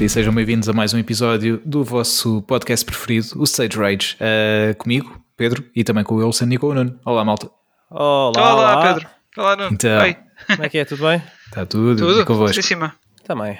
[0.00, 4.16] e sejam bem-vindos a mais um episódio do vosso podcast preferido, o Stage Rage.
[4.16, 6.98] Uh, comigo, Pedro, e também com o Wilson e com o Nuno.
[7.04, 7.50] Olá, malta.
[7.90, 8.82] Olá, Olá, olá.
[8.94, 9.08] Pedro.
[9.36, 9.70] Olá, Nuno.
[9.72, 10.02] Então.
[10.02, 10.16] Oi.
[10.46, 10.84] Como é que é?
[10.84, 11.22] Tudo bem?
[11.46, 12.20] Está tudo, Tudo?
[12.20, 12.54] e convosco.
[12.54, 12.94] Sim, cima.
[13.24, 13.58] Também.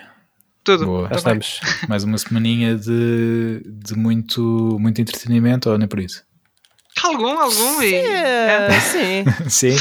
[0.64, 0.86] Tudo.
[0.86, 1.08] Boa.
[1.12, 1.40] Já Também.
[1.40, 1.60] estamos.
[1.88, 6.22] Mais uma semaninha de, de muito, muito entretenimento, ou nem por isso?
[7.02, 7.82] Algum, algum.
[7.82, 9.24] E, É, sim.
[9.48, 9.76] Sim.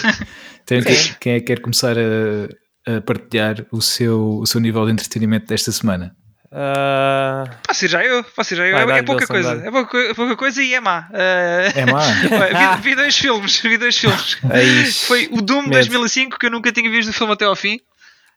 [0.64, 1.14] Então, quem, Sim.
[1.20, 5.48] quem é que quer começar a, a partilhar o seu, o seu nível de entretenimento
[5.48, 6.16] desta semana?
[6.52, 8.24] Ah, Posso ir já eu?
[8.24, 8.74] Posso ir já eu?
[8.88, 9.68] Vai, é, é pouca Wilson, coisa.
[9.68, 11.08] É pouca, é pouca coisa e é má.
[11.12, 12.02] Uh, É má?
[12.82, 13.58] vi, vi dois filmes.
[13.62, 14.38] Vi dois filmes.
[14.50, 14.92] aí.
[14.92, 15.72] Foi o Doom Medo.
[15.74, 17.80] 2005, que eu nunca tinha visto o filme até ao fim.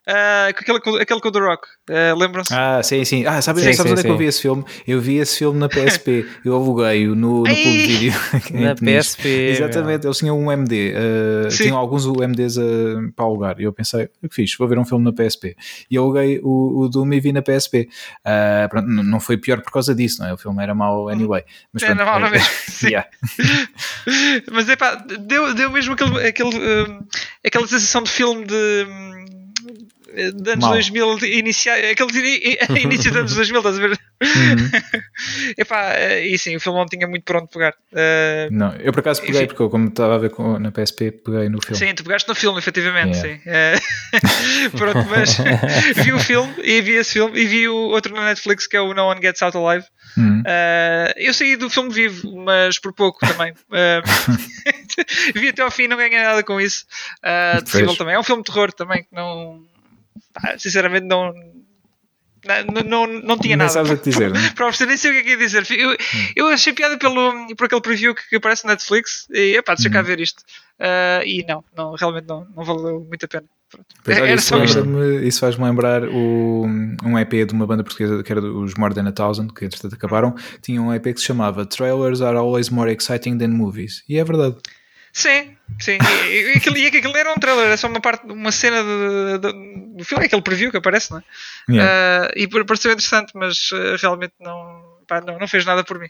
[0.09, 1.69] Uh, com aquele, com- aquele com o The Rock.
[1.89, 2.53] Uh, Lembram-se?
[2.53, 3.25] Ah, sim, sim.
[3.25, 4.19] Ah, sabes, Sim, sabes sim, onde é que eu sim.
[4.19, 4.65] vi esse filme?
[4.87, 6.27] Eu vi esse filme na PSP.
[6.45, 7.45] Eu aluguei-o no, no!
[7.45, 8.13] Clube de Vídeo.
[8.53, 8.75] Na.
[8.75, 10.93] PSP, Exatamente, eles tinham um MD.
[10.93, 11.65] uh, Sim.
[11.65, 13.61] tinham alguns MDs uh, para alugar.
[13.61, 14.57] E eu pensei, o que fiz?
[14.59, 15.57] Vou ver um filme na PSP.
[15.89, 17.89] E eu aluguei o, o Doom e vi na PSP.
[18.27, 20.35] Uh, pronto, não foi pior por causa disso, não é?
[20.35, 21.45] O filme era mau anyway.
[21.73, 22.49] Mas Era pronto, mau, não é é- mesmo?
[22.69, 22.87] Sim.
[22.89, 23.09] Yeah.
[24.53, 27.01] Mas é pá, deu, deu mesmo aquele, aquele, um,
[27.47, 28.87] aquela sensação de filme de.
[30.15, 30.73] De anos Mau.
[30.75, 32.15] 2000, de inicia, aqueles
[32.85, 33.91] início dos anos 2000, estás a ver?
[33.91, 34.71] Uhum.
[35.59, 37.75] Epá, eh, e sim, o filme não tinha muito por onde pegar.
[37.93, 39.47] Eh, Não, eu por acaso peguei, Enfim.
[39.49, 41.77] porque eu, como estava a ver com- na PSP, peguei no filme.
[41.77, 43.39] sim, tu pegaste no filme, efetivamente, Yeah.
[43.39, 43.41] sim.
[43.47, 43.79] Eh,
[44.77, 45.37] pronto, mas
[46.05, 48.81] vi o filme e vi esse filme e vi o outro na Netflix que é
[48.81, 49.87] o No One Gets Out Alive.
[50.17, 50.43] Uhum.
[50.47, 53.55] Eh, eu saí do filme vivo, mas por pouco também.
[55.35, 56.85] Vi até ao fim e não ganhei nada com isso.
[57.65, 58.15] Possível também.
[58.15, 59.61] É um filme de terror também que não.
[60.33, 61.33] Pá, sinceramente, não.
[62.45, 63.71] Não, não, não tinha Nem nada.
[63.71, 64.51] sabes o que dizer, não é?
[64.51, 65.65] Para oferecer, nem sei o que é que ia dizer.
[65.79, 65.97] Eu,
[66.35, 69.89] eu achei piada pelo, por aquele preview que, que aparece na Netflix e epá, deixa
[69.89, 70.05] cá Uhum.
[70.05, 70.43] ver isto.
[70.81, 73.45] Ah, e não, não, realmente não, não valeu muito a pena.
[74.05, 74.55] Pois, olha, isso
[75.23, 76.67] isso faz-me lembrar o,
[77.05, 79.95] um EP de uma banda portuguesa que era os More Than a Thousand, que entretanto
[79.95, 80.35] acabaram.
[80.61, 84.03] Tinha um EP que se chamava Trailers are always more exciting than movies.
[84.09, 84.57] E é verdade.
[85.13, 85.99] Sim, sim.
[86.29, 89.39] E, e, aquilo, e aquilo era um trailer, era só uma parte, uma cena de-
[89.39, 91.23] de- do filme, é aquele preview que aparece, não é?
[91.71, 91.93] Yeah.
[92.29, 96.09] Ah, e pareceu interessante, mas ah, realmente não, pá, não, não fez nada por mim.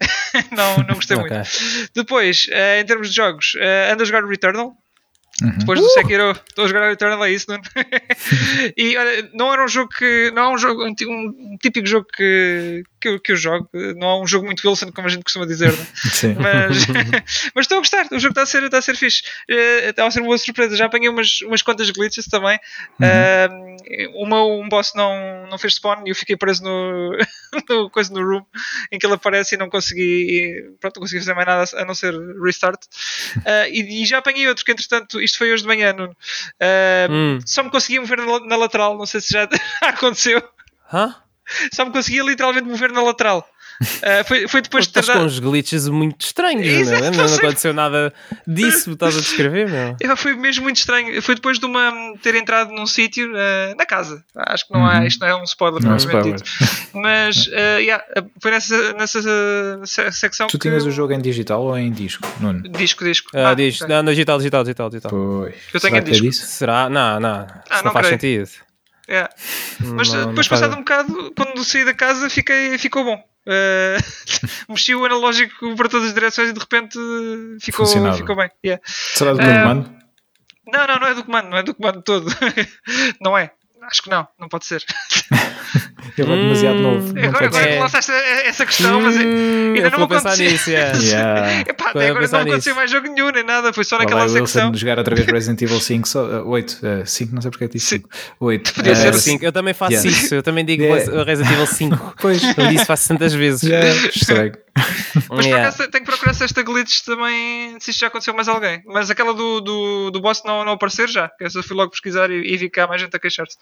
[0.52, 1.30] não, não gostei Ok.
[1.30, 1.48] muito.
[1.94, 4.76] Depois, ah, em termos de jogos, uh, ando a jogar o Returnal.
[5.42, 5.58] Uhum.
[5.58, 7.58] Depois do Sekiro, estou a jogar o Returnal, é isso, não
[8.76, 10.30] E olha, não era um jogo que.
[10.34, 13.68] Não é um jogo, um, um típico jogo que, que, eu, que eu jogo.
[13.96, 15.86] Não é um jogo muito Wilson, como a gente costuma dizer, não é?
[16.12, 16.36] Sim.
[16.38, 16.86] mas,
[17.54, 19.22] mas estou a gostar, o jogo está a ser, está a ser fixe.
[19.50, 20.76] Eh, Está a ser uma boa surpresa.
[20.76, 22.58] Já apanhei umas, umas quantas glitches também.
[23.00, 23.48] Eh,
[24.14, 27.18] uma, um boss não, não fez spawn e eu fiquei preso no,
[27.68, 28.44] no, coisa no room
[28.90, 31.94] em que ele aparece e não consegui, pronto, não consegui fazer mais nada a não
[31.94, 32.80] ser restart.
[33.44, 35.92] Eh, e, e já apanhei outro que, entretanto, isto foi hoje de manhã.
[35.92, 36.16] Nuno.
[37.10, 37.38] Hum.
[37.44, 39.48] Só me conseguia mover na, na lateral, não sei se já
[39.82, 40.42] aconteceu.
[40.92, 41.14] Hã?
[41.72, 43.46] Só me conseguia literalmente mover na lateral.
[44.02, 45.22] Eh, foi, foi depois de Estás tardar.
[45.22, 47.10] com uns glitches muito estranhos, Exato, meu.
[47.12, 48.12] não Não, aconteceu nada
[48.46, 49.96] disso, estás a descrever, meu.
[50.12, 51.20] É, Foi mesmo muito estranho.
[51.22, 51.92] Foi depois de uma
[52.22, 54.22] ter entrado num sítio eh, na casa.
[54.36, 55.06] Acho que não há, Uhum.
[55.06, 56.34] isto não é um spoiler, Não é spoiler.
[56.36, 56.48] dito.
[56.94, 58.04] Mas eh, yeah,
[58.40, 59.20] foi nessa, nessa
[59.84, 60.68] se- secção Tu que.
[60.68, 62.62] tinhas o jogo em digital ou em disco, Nuno?
[62.68, 63.30] Disco, disco.
[63.34, 63.92] Ah, diz, ok.
[63.96, 65.10] não, digital, digital, digital, digital.
[65.10, 65.54] Pois.
[65.72, 66.46] Eu tenho Será em que é disco.
[66.46, 66.88] Será?
[66.88, 67.42] Não, não.
[67.46, 68.20] Isso Ah, não, não faz creio.
[68.46, 68.62] sentido.
[69.08, 69.32] Yeah.
[69.80, 73.22] Mas Não- não depois, faz- passado um bocado, quando saí da casa, fiquei, ficou bom.
[73.46, 73.96] Eh,
[74.68, 76.96] mexi o analógico para todas as direções e de repente
[77.60, 78.16] ficou, Funcionava.
[78.16, 78.50] ficou bem.
[78.64, 78.82] Yeah.
[78.86, 79.92] Será do Ah, comando?
[80.68, 82.26] Não, não, não é do comando, não é do comando todo.
[83.20, 83.50] não é.
[83.82, 84.84] Acho que não, não pode ser.
[86.18, 86.82] Ele é demasiado Hum.
[86.82, 87.14] novo.
[87.18, 88.12] Agora agora que lançaste
[88.44, 89.20] essa questão, mas Hum,
[89.74, 90.50] ainda eu não vou pensar aconteceu.
[90.52, 90.98] nisso, yeah.
[91.02, 91.60] Yeah.
[91.70, 92.74] Epá, até agora não aconteceu nisso.
[92.76, 94.66] mais jogo nenhum, nem nada, foi só naquela vai o secção.
[94.68, 97.68] Wilson jogar outra vez Resident Evil 5, só, uh, 8, 5, não sei porque é
[97.68, 97.96] que disse Sim.
[97.98, 98.08] 5.
[98.40, 98.74] 8.
[98.74, 99.20] Podia Uh, ser É, assim.
[99.32, 99.44] cinco.
[99.44, 100.10] Eu também faço Yeah.
[100.10, 101.24] isso, eu também digo Yeah.
[101.24, 102.14] Resident Evil 5.
[102.20, 102.42] Pois.
[102.58, 103.62] Eu disse faço tantas vezes.
[103.62, 104.52] Yeah, estranho.
[105.14, 105.68] Mas por Yeah.
[105.68, 108.82] acaso tenho que procurar se esta glitch também, se isto já aconteceu mais alguém.
[108.86, 112.30] Mas aquela do, do, do boss não, não aparecer já, que essa fui logo pesquisar
[112.30, 113.56] e, e vi que há mais gente a queixar-se.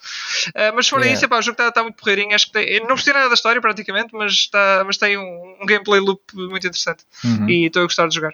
[0.55, 1.15] Ah, mas fora Yeah.
[1.15, 2.35] isso, epá, o jogo está muito porreirinho.
[2.35, 5.67] Acho que tem, não percebi nada da história praticamente, mas, está, mas tem um, um
[5.67, 7.05] gameplay loop muito interessante.
[7.25, 7.49] Uhum.
[7.49, 8.33] E estou a gostar de jogar.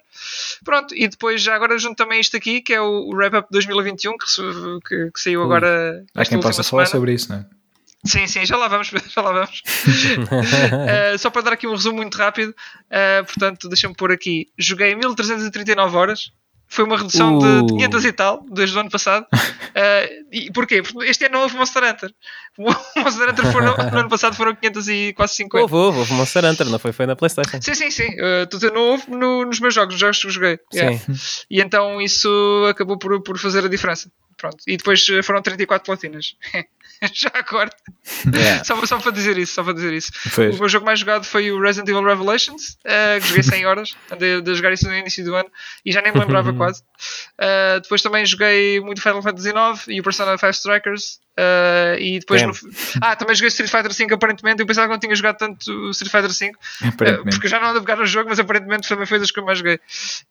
[0.65, 4.13] Pronto, e depois já agora junto também isto aqui, que é o, Wrap Up 2021,
[4.19, 4.27] que,
[4.87, 6.05] que, que saiu agora.
[6.15, 7.01] Há esta quem possa falar semana.
[7.01, 7.47] sobre isso, não é?
[8.07, 9.63] Sim, sim, já lá vamos, já lá vamos.
[10.17, 14.47] Uh, só para dar aqui um resumo muito rápido, uh, portanto, deixa-me pôr aqui.
[14.59, 16.31] Joguei 1339 horas,
[16.69, 17.67] foi uma redução Uh.
[17.67, 19.25] de 500 e tal, desde o ano passado.
[19.33, 20.83] Uh, e porquê?
[20.83, 22.13] Porque este ano não houve Monster Hunter.
[22.59, 22.63] O
[23.01, 25.63] Monster Hunter foram, no ano passado foram 500 e quase 50.
[25.63, 26.93] Houve, houve, houve Monster Hunter, não foi?
[26.93, 27.61] Foi na Playstation.
[27.63, 28.09] Sim, sim, sim.
[28.21, 30.59] Uh, tu- não houve no- nos meus jogos, nos jogos que eu joguei.
[30.75, 30.99] Yeah.
[31.51, 32.29] E então isso
[32.69, 34.11] acabou por, por fazer a diferença.
[34.37, 34.57] pronto.
[34.67, 36.35] E depois foram 34 platinas.
[37.13, 37.71] Já agora.
[38.33, 38.65] Yeah.
[38.65, 40.11] Só, só para dizer isso, só para dizer isso.
[40.55, 43.95] O meu jogo mais jogado foi o Resident Evil Revelations, eh, que joguei 100 horas,
[44.11, 45.49] andei a jogar isso no início do ano
[45.85, 46.83] e já nem me lembrava quase.
[47.39, 51.21] Eh, depois também joguei muito Final Fantasy IX e o Persona 5 Strikers.
[51.39, 52.55] eh, e depois no-
[53.03, 54.61] Ah, também joguei Street Fighter V aparentemente.
[54.61, 56.53] Eu pensava que não tinha jogado tanto Street Fighter V,
[57.31, 59.45] porque já não ando a jogar o jogo, mas aparentemente também foi das que eu
[59.45, 59.79] mais joguei.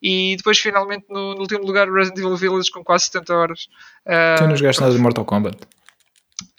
[0.02, 3.68] E depois finalmente no, no último lugar o Resident Evil Village com quase 70 horas.
[4.38, 5.58] Tu não jogaste nada de Mortal Kombat?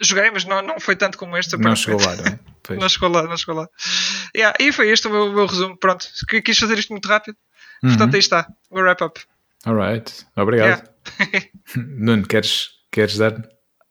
[0.01, 1.57] Joguei, mas não, não foi tanto como este.
[1.57, 2.39] Não chegou lá, não é?
[2.67, 2.81] Pois.
[2.81, 3.69] Não chegou lá, não chegou lá.
[4.37, 5.77] Yeah, e foi este o meu, o meu resumo.
[5.79, 7.37] Pronto, Qu- quis fazer isto muito rápido.
[7.81, 9.21] Portanto, aí está, o meu wrap-up.
[9.65, 10.83] Alright, obrigado.
[11.21, 11.47] Yeah.
[11.77, 13.35] Nuno, queres, queres dar?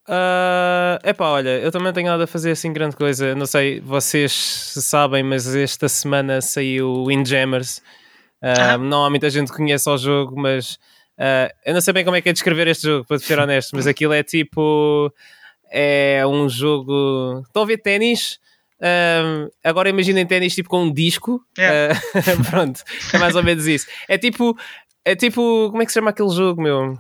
[0.10, 3.34] É epá, olha, eu também não tenho nada a fazer assim grande coisa.
[3.34, 4.32] Não sei, vocês
[4.78, 7.82] sabem, mas esta semana saiu o Windjammers.
[8.42, 8.78] Ah, Ah.
[8.78, 10.78] Não há muita gente que conhece o jogo, mas
[11.18, 13.72] ah, eu não sei bem como é que é descrever este jogo, para ser honesto,
[13.74, 15.12] mas aquilo é tipo.
[15.72, 17.42] É um jogo.
[17.48, 18.40] Estão a ver ténis?
[18.82, 21.42] Ah, agora imaginem ténis tipo com um disco.
[21.58, 22.00] Yeah.
[22.16, 22.82] Ah, pronto,
[23.14, 23.88] é mais ou menos isso.
[24.08, 24.56] É tipo.
[25.04, 25.70] É tipo.
[25.70, 26.98] Como é que se chama aquele jogo, meu?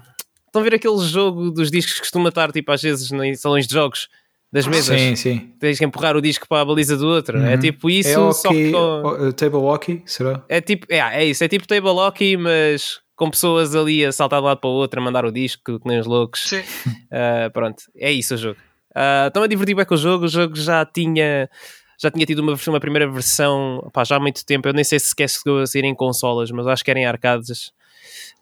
[0.47, 3.67] Estão a ver aquele jogo dos discos que costuma estar tipo às vezes em salões
[3.67, 4.07] de jogos
[4.53, 4.97] das mesas?
[4.99, 5.53] Sim, sim.
[5.59, 7.37] Tens que empurrar o disco para a baliza do outro.
[7.39, 7.59] É Uhum.
[7.59, 9.31] tipo isso, é só hockey, que com...
[9.33, 10.43] table hockey, será?
[10.47, 14.39] é tipo, é, é isso, é tipo table hockey, mas com pessoas ali a saltar
[14.39, 16.41] de um lado para o outro, a mandar o disco, que nem os loucos.
[16.41, 16.63] Sim.
[17.11, 18.59] Ah, pronto, é isso o jogo.
[18.93, 20.25] Ah, Estou-me a divertir bem com o jogo.
[20.25, 21.49] O jogo já tinha,
[21.97, 24.67] já tinha tido uma, uma primeira versão pá, já há muito tempo.
[24.67, 27.05] Eu nem sei se sequer chegou a sair em consolas, mas acho que era em
[27.05, 27.71] arcades.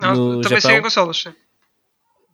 [0.01, 0.61] Não, no também Japão.
[0.61, 1.17] saiu em consolas.
[1.17, 1.33] Sim.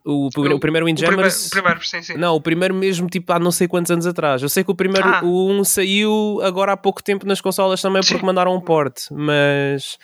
[0.10, 1.48] O, o, primeiro O primeiro, Windjammers.
[1.48, 2.14] o primeiro, sim, sim.
[2.18, 4.42] Não, o primeiro mesmo, tipo, há não sei quantos anos atrás.
[4.42, 5.22] Eu sei que o primeiro, Ah.
[5.24, 8.26] o 1 saiu agora há pouco tempo nas consolas também porque Sim.
[8.26, 9.98] mandaram um port, mas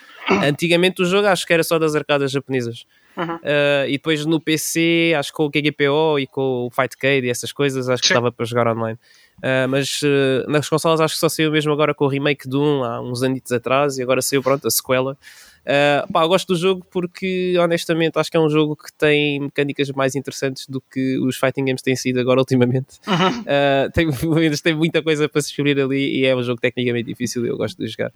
[0.43, 2.85] antigamente o jogo acho que era só das arcadas japonesas.
[3.17, 3.39] Uhum.
[3.43, 7.29] Ah, e depois no PC, acho que com o KGPO e com o Fightcade e
[7.29, 8.99] essas coisas, acho que estava para jogar online.
[9.41, 12.61] Ah, mas ah, nas consolas acho que só saiu mesmo agora com o remake do
[12.61, 15.17] 1 há uns anitos atrás e agora saiu, pronto, a sequela.
[15.65, 19.39] Ah, pá, eu gosto do jogo porque honestamente acho que é um jogo que tem
[19.39, 22.99] mecânicas mais interessantes do que os fighting games têm sido agora ultimamente.
[23.07, 23.41] Uhum.
[23.41, 24.07] Uh, tem,
[24.61, 27.57] tem muita coisa para se descobrir ali e é um jogo tecnicamente difícil e eu
[27.57, 28.11] gosto de jogar.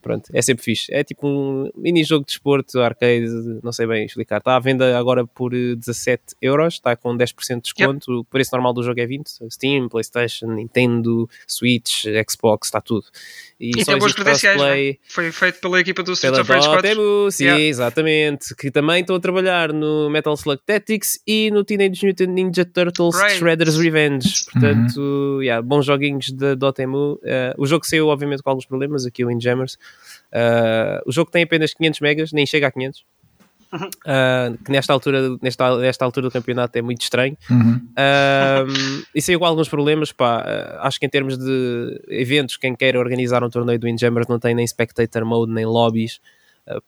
[0.00, 0.92] Pronto, é sempre fixe.
[0.92, 3.26] É tipo um mini jogo de desporto, arcade,
[3.62, 4.38] não sei bem explicar.
[4.38, 8.20] Está à venda agora por eh, 17 euros, está com 10% de desconto.
[8.20, 9.28] O preço normal do jogo é 20.
[9.50, 13.04] Steam, PlayStation, Nintendo, Switch, Xbox, está tudo.
[13.60, 14.96] E, E tem boas credenciais, é?
[15.06, 16.93] Foi feito pela equipa do Streets pela of Rage 4.
[17.30, 17.62] Sim, Yeah.
[17.62, 18.54] exatamente.
[18.54, 23.16] Que também estão a trabalhar no Metal Slug Tactics e no Teenage Mutant Ninja Turtles
[23.16, 23.36] Right.
[23.38, 24.44] Shredder's Revenge.
[24.52, 27.14] Portanto, yeah, bons joguinhos da Dotemu.
[27.14, 27.20] Uh,
[27.56, 29.74] o jogo saiu, obviamente, com alguns problemas aqui, o Windjammers.
[30.32, 33.04] Uh, o jogo tem apenas 500 megas, nem chega a 500.
[33.74, 37.36] Uh, que nesta altura, nesta, nesta altura do campeonato é muito estranho.
[37.50, 37.80] Uhum.
[37.98, 40.42] Um, e saiu com alguns problemas, pá.
[40.42, 44.38] Uh, acho que em termos de eventos, quem quer organizar um torneio do Windjammers não
[44.38, 46.20] tem nem spectator mode, nem lobbies uh,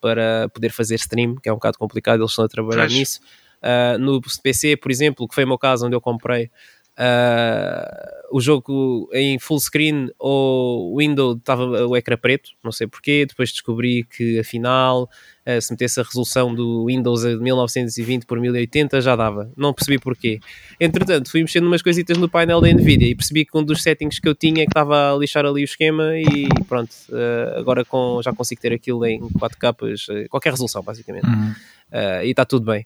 [0.01, 3.21] para poder fazer stream, que é um bocado complicado, eles estão a trabalhar nisso.
[3.63, 6.51] Uh, no PC, por exemplo, que foi o meu caso onde eu comprei
[6.99, 13.27] uh, o jogo em full screen ou window estava o ecrã preto, não sei porquê.
[13.27, 15.09] Depois descobri que afinal,
[15.47, 19.99] uh, se metesse a resolução do Windows a 1920 por 1080 já dava, não percebi
[19.99, 20.41] porquê.
[20.81, 24.19] Entretanto, fui mexendo umas coisitas no painel da Nvidia e percebi que um dos settings
[24.19, 28.21] que eu tinha que estava a lixar ali o esquema e pronto, uh, agora com,
[28.23, 31.27] já consigo ter aquilo em 4 capas, uh, qualquer resolução basicamente.
[31.27, 31.55] Uhum.
[31.87, 32.85] Uh, e está tudo bem.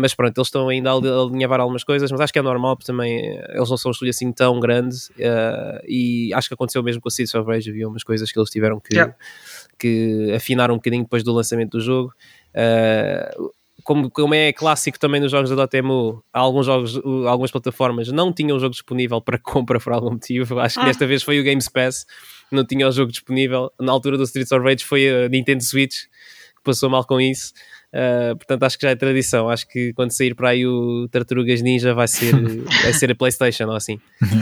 [0.00, 2.42] Mas pronto, eles estão ainda a ali- a alinhavar algumas coisas, mas acho que é
[2.42, 3.16] normal porque também
[3.48, 4.96] eles não são um estúdio assim tão grande
[5.86, 8.50] e acho que aconteceu mesmo com o Cities of Rage, havia umas coisas que eles
[8.50, 9.14] tiveram que, Yeah.
[9.78, 11.99] que afinar um bocadinho depois do lançamento do jogo.
[12.08, 13.50] Uh,
[13.82, 18.56] como, como é clássico também nos jogos da Dotemu, alguns jogos, algumas plataformas não tinham
[18.56, 20.60] o jogo disponível para compra por algum motivo.
[20.60, 20.86] Acho que Ah.
[20.86, 22.06] desta vez foi o Games Pass,
[22.52, 23.72] não tinha o jogo disponível.
[23.80, 25.94] Na altura do Streets of Rage foi a Nintendo Switch
[26.56, 27.52] que passou mal com isso.
[27.92, 29.48] Uh, portanto, acho que já é tradição.
[29.48, 32.32] Acho que quando sair para aí o Tartarugas Ninja vai ser,
[32.82, 33.98] vai ser a PlayStation ou assim.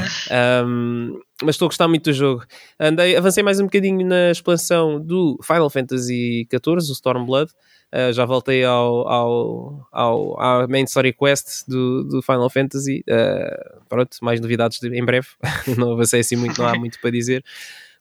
[0.67, 2.45] Um, mas estou a gostar muito do jogo.
[2.79, 7.51] Andei, avancei mais um bocadinho na expansão do Final Fantasy XIV, o Stormblood.
[7.95, 13.03] Uh, já voltei ao, ao, ao, à main story quest do, do Final Fantasy.
[13.09, 15.29] Uh, pronto, mais novidades de- em breve.
[15.79, 17.43] não avancei assim muito, não há muito para dizer.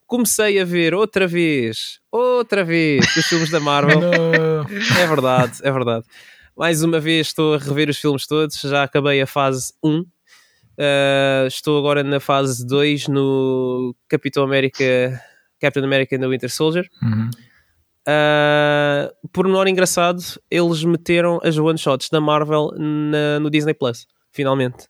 [0.08, 4.00] Comecei a ver outra vez, outra vez, os filmes da Marvel.
[5.00, 6.04] É verdade, é verdade.
[6.56, 8.58] Mais uma vez estou a rever os filmes todos.
[8.60, 10.00] Já acabei a fase 1.
[10.00, 10.06] Uh,
[11.46, 15.20] estou agora na fase 2 no Capitão América,
[15.60, 16.88] Captain America and the Winter Soldier.
[17.02, 17.30] Uhum.
[18.08, 24.06] Uh, por menor engraçado, eles meteram as one shots da Marvel na- no Disney Plus.
[24.32, 24.86] finalmente.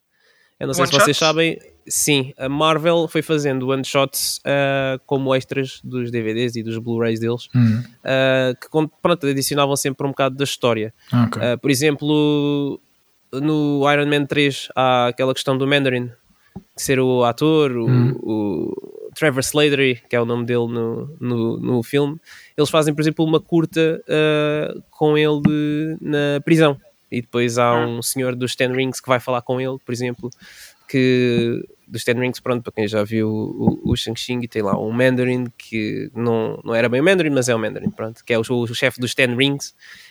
[0.59, 1.27] Eu não sei One se vocês shots?
[1.29, 1.57] sabem,
[1.89, 7.19] sim, a Marvel foi fazendo one shots ah, como extras dos DVDs e dos Blu-rays
[7.19, 8.67] deles, Hum, ah, que
[9.01, 10.93] pronto, adicionavam sempre um bocado da história.
[11.11, 11.41] ok.
[11.41, 12.79] Uh, por exemplo,
[13.33, 16.05] no Iron Man 3 há aquela questão do Mandarin
[16.75, 18.11] de ser o ator, o, Hum.
[18.21, 22.17] o Trevor Slattery, que é o nome dele no, no, no filme.
[22.57, 25.41] Eles fazem, por exemplo, uma curta uh, com ele
[26.01, 26.79] na prisão.
[27.11, 30.29] E depois há um senhor dos Ten Rings que vai falar com ele, por exemplo,
[30.87, 34.91] que dos Ten Rings, pronto, para quem já viu o, o Shang-Chi, tem lá um
[34.91, 38.37] Mandarin que não, não era bem o Mandarin, mas é o Mandarin, pronto, que é
[38.37, 39.69] o, o chefe dos Ten Rings,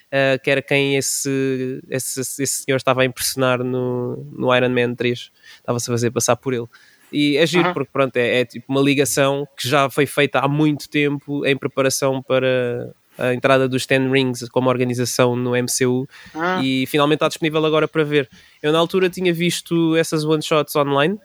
[0.08, 4.94] uh, que era quem esse, esse, esse senhor estava a impressionar no, no Iron Man
[4.94, 6.66] 3, estava-se a fazer passar por ele.
[7.10, 7.74] E é giro, Aham.
[7.74, 11.56] porque pronto, é, é tipo uma ligação que já foi feita há muito tempo em
[11.56, 17.28] preparação para a entrada dos Ten Rings como organização no MCU Ah, e finalmente está
[17.28, 18.28] disponível agora para ver.
[18.62, 21.18] Eu na altura tinha visto essas one shots online,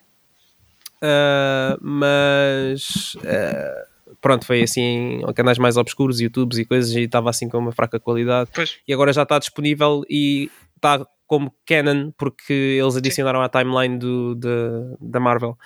[1.04, 3.86] ah, mas ah,
[4.22, 7.72] pronto, foi assim em canais mais obscuros, YouTubes e coisas, e estava assim com uma
[7.72, 8.50] fraca qualidade.
[8.54, 8.78] pois.
[8.88, 14.36] E agora já está disponível e está como canon porque eles adicionaram à timeline do,
[14.36, 15.58] da- da Marvel.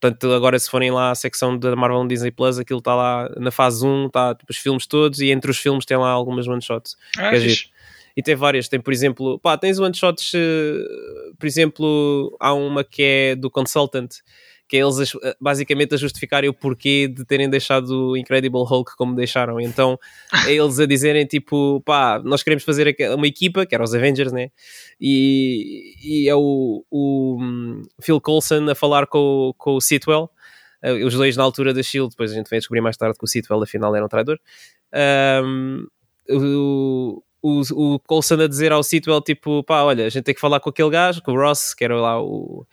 [0.00, 3.50] Portanto, agora se forem lá à secção da Marvel Disney Plus, aquilo está lá na
[3.50, 6.62] fase 1, está tipo, os filmes todos e entre os filmes tem lá algumas one
[6.62, 6.96] shots.
[7.18, 7.40] Ah, é.
[8.16, 10.84] E tem várias, tem por exemplo, pá, tens one shots, eh,
[11.38, 14.08] por exemplo, há uma que é do Consultant,
[14.68, 19.14] que é eles basicamente a justificarem o porquê de terem deixado o Incredible Hulk como
[19.16, 19.58] deixaram.
[19.58, 19.98] Então
[20.46, 24.30] é eles a dizerem tipo, pá, nós queremos fazer uma equipa, que era os Avengers,
[24.30, 24.50] né?
[25.00, 30.28] E, e é o, o hum, Phil Coulson a falar com, com o Sitwell.
[30.82, 33.24] eh, Os dois na altura da Shield, depois a gente veio descobrir mais tarde que
[33.24, 34.38] o Sitwell afinal era um traidor.
[35.42, 35.86] Um,
[36.30, 40.40] o, o, o Coulson a dizer ao Sitwell tipo, pá, olha, a gente tem que
[40.40, 42.66] falar com aquele gajo, com o Ross, que era lá o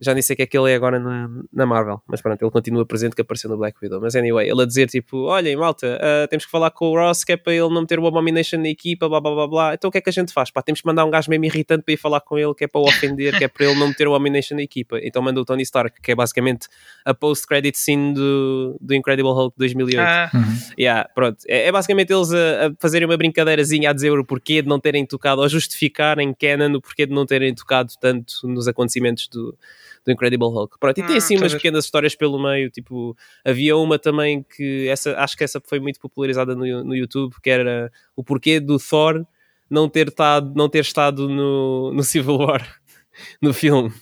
[0.00, 2.40] já nem sei o que é que ele é agora na, na Marvel, mas pronto,
[2.42, 4.00] ele continua presente que apareceu no Black Widow.
[4.00, 7.22] Mas anyway, ele a dizer tipo: Olhem, malta, ah, temos que falar com o Ross
[7.24, 9.74] que é para ele não meter o Abomination na equipa, blá blá blá blá.
[9.74, 10.50] Então o que é que a gente faz?
[10.50, 12.68] Pá, temos que mandar um gajo mesmo irritante para ir falar com ele, que é
[12.68, 14.98] para o ofender, que é para ele não meter o Abomination na equipa.
[15.02, 16.68] Então manda o Tony Stark, que é basicamente
[17.04, 20.00] a post-credit scene do, do Incredible Hulk 2008.
[20.00, 20.56] Ah, Uhum.
[20.78, 21.38] Yeah, pronto.
[21.46, 24.80] É, é basicamente eles a, a fazerem uma brincadeirazinha a dizer o porquê de não
[24.80, 29.56] terem tocado, ou justificarem canon o porquê de não terem tocado tanto nos acontecimentos do,
[30.04, 30.78] do Incredible Hulk.
[30.78, 34.42] Pronto, e tem Hum, assim a umas pequenas histórias pelo meio, tipo, havia uma também
[34.42, 38.58] que essa, acho que essa foi muito popularizada no, no YouTube, que era o porquê
[38.60, 39.24] do Thor
[39.68, 42.66] não ter, tado, não ter estado no, no Civil War,
[43.40, 43.92] no filme.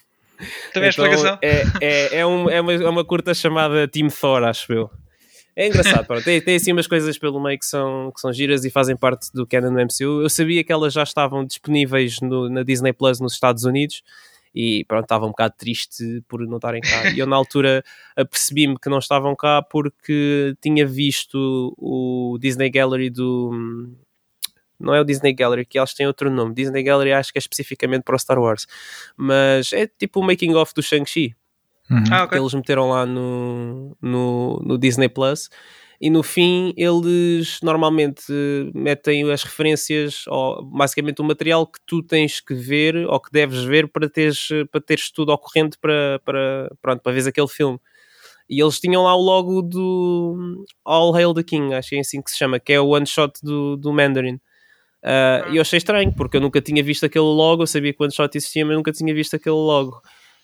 [0.73, 1.39] também a Então, explicação.
[1.43, 4.91] É, é, é, um- é uma, é uma curta chamada Team Thor, acho eu.
[5.57, 6.23] É engraçado, pronto.
[6.25, 9.29] Tem, tem assim umas coisas pelo meio que são, que são giras e fazem parte
[9.35, 10.23] do canon do MCU.
[10.23, 14.03] Eu sabia que elas já estavam disponíveis no- na Disney Plus nos Estados Unidos
[14.55, 17.11] e pronto, estava um bocado triste por não estarem cá.
[17.11, 17.83] E eu na altura
[18.17, 23.51] apercebi-me que não estavam cá porque tinha visto o Disney Gallery do.
[24.79, 26.55] Não é o Disney Gallery, que eles têm outro nome.
[26.55, 28.67] Disney Gallery acho que é especificamente para o Star Wars.
[29.17, 31.35] Mas é tipo o making of do Shang-Chi
[31.91, 32.05] Uhum.
[32.11, 32.39] Ah, que ok.
[32.39, 35.49] eles meteram lá no, no, no Disney Plus.
[36.01, 42.03] E no fim, eles normalmente eh, metem as referências, ou basicamente o material que tu
[42.03, 46.71] tens que ver ou que deves ver para teres, para teres tudo ocorrente para, para,
[46.81, 47.81] pronto, para veres aquele filme.
[48.49, 52.23] E eles tinham lá o logo do All Hail the King, acho que é assim
[52.23, 54.41] que se chama, que é o one shot do, do Mandarin.
[55.03, 58.01] Ah, E eu achei estranho, porque eu nunca tinha visto aquele logo, eu sabia que
[58.01, 60.01] o one shot existia, mas nunca tinha visto aquele logo.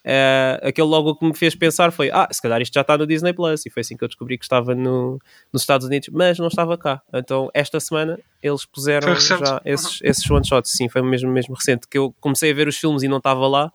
[0.06, 3.06] Ah, aquele logo que me fez pensar foi: ah, se calhar isto já está no
[3.06, 5.18] Disney Plus, e foi assim que eu descobri que estava no,
[5.52, 7.00] nos Estados Unidos, mas não estava cá.
[7.12, 11.88] Então, esta semana eles puseram já esses, esses one shots, sim, foi mesmo, mesmo recente.
[11.88, 13.72] Que eu comecei a ver os filmes e não estava lá,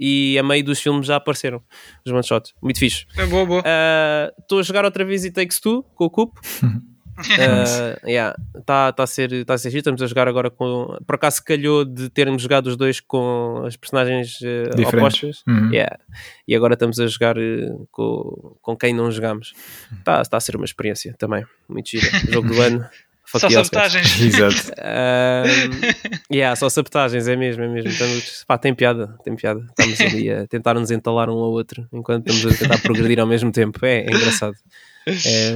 [0.00, 1.62] e a meio dos filmes já apareceram
[2.04, 2.54] os one shots.
[2.62, 3.04] Muito fixe.
[3.16, 3.62] É boa, boa.
[3.64, 6.36] Ah, Estou a jogar outra vez e Takes Two com o Cup.
[7.18, 9.80] Está yeah, tá, tá a ser, tá a ser giro.
[9.80, 10.98] Estamos a jogar agora com.
[11.06, 14.38] Por acaso calhou de termos jogado os dois com as personagens
[14.76, 14.94] Diferentes.
[14.94, 15.42] opostas.
[15.46, 15.70] Uhum.
[15.72, 15.98] Yeah.
[16.46, 19.54] E agora estamos a jogar eh, com, com quem não jogamos.
[19.98, 21.44] Está tá a ser uma experiência também.
[21.68, 22.06] Muito gira.
[22.30, 22.86] Jogo do ano.
[23.26, 24.20] Fuck Só sabotagens.
[24.22, 24.72] Exato.
[24.78, 27.90] Um, yeah, só sabotagens, é mesmo, é mesmo.
[27.90, 29.66] Estamos, pá, tem piada, tem piada.
[29.68, 33.26] Estamos ali a tentar nos entalar um ao outro enquanto estamos a tentar progredir ao
[33.26, 33.84] mesmo tempo.
[33.84, 34.54] É, é engraçado.
[35.08, 35.54] É,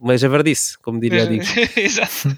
[0.00, 1.44] mas a verdice, como diria a Digo.
[1.76, 2.36] Exato.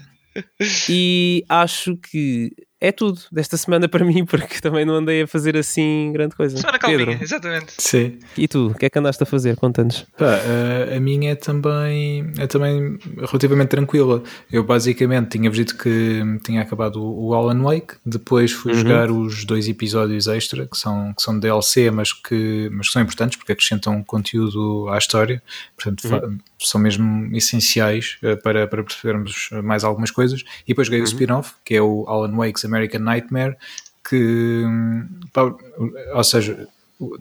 [0.89, 2.51] E acho que
[2.87, 6.57] é tudo desta semana para mim, porque também não andei a fazer assim grande coisa.
[6.57, 7.73] Semana Pedro, calminha, exatamente.
[7.77, 8.19] Sim.
[8.37, 8.67] e tu?
[8.67, 9.55] O que é que andaste a fazer?
[9.55, 10.05] Conta-nos.
[10.17, 10.39] Pá,
[10.95, 14.21] a, minha é também, é também relativamente tranquila.
[14.51, 18.79] Eu basicamente tinha-vos dito que tinha acabado o, Alan Wake, depois fui Uhum.
[18.79, 23.01] jogar os dois episódios extra, que são, que são DLC, mas que, mas que são
[23.01, 25.41] importantes porque acrescentam conteúdo à história,
[25.75, 30.43] portanto fa- são mesmo essenciais eh, para, para percebermos mais algumas coisas.
[30.65, 33.55] E depois joguei o spin-off, que é o Alan Wake's American Nightmare,
[34.07, 35.53] que, hum, pá,
[36.13, 36.67] ou seja,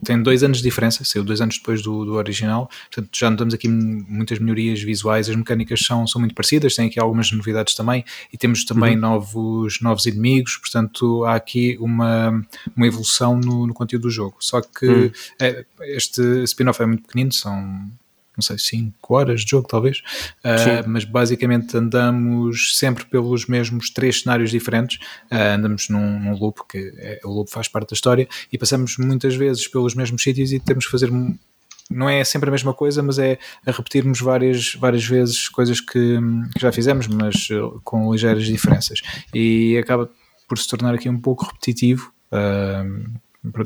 [0.05, 3.55] tem dois anos de diferença, saiu dois anos depois do, do original, portanto já notamos
[3.55, 8.05] aqui muitas melhorias visuais, as mecânicas são, são muito parecidas, tem aqui algumas novidades também,
[8.33, 12.47] e temos também novos, novos inimigos, portanto há aqui uma,
[12.77, 14.37] uma evolução no, no conteúdo do jogo.
[14.41, 15.11] Só que Hum.
[15.41, 17.91] é, este spin-off é muito pequenino, são
[18.37, 20.03] não sei, 5 horas de jogo, talvez,
[20.45, 24.99] Uh, mas basicamente andamos sempre pelos mesmos três cenários diferentes.
[25.33, 28.99] Uh, andamos num, num loop, que é, o loop faz parte da história, e passamos
[28.99, 31.11] muitas vezes pelos mesmos sítios e temos que fazer.
[31.91, 36.19] Não é sempre a mesma coisa, mas é a repetirmos várias, várias vezes coisas que,
[36.55, 39.01] que já fizemos, mas uh, com ligeiras diferenças.
[39.35, 40.11] E acaba
[40.49, 42.13] por se tornar aqui um pouco repetitivo.
[42.31, 43.11] Uh,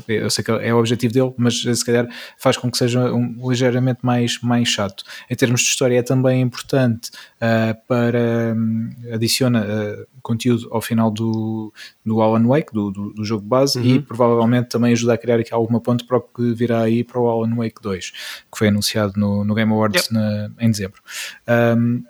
[0.07, 2.07] eu sei que é o objetivo dele, mas se calhar
[2.37, 5.03] faz com que seja um, ligeiramente mais, mais chato.
[5.29, 8.53] Em termos de história, é também importante uh, para.
[8.55, 11.73] Um, adiciona uh, conteúdo ao final do,
[12.05, 13.85] do Alan Wake, do, do, do jogo base, Uhum.
[13.85, 17.19] e provavelmente também ajuda a criar aqui alguma ponte para o que virá aí para
[17.19, 18.11] o Alan Wake 2,
[18.51, 20.13] que foi anunciado no, no Game Awards Yep.
[20.13, 21.01] na, em dezembro.
[21.47, 22.03] Um,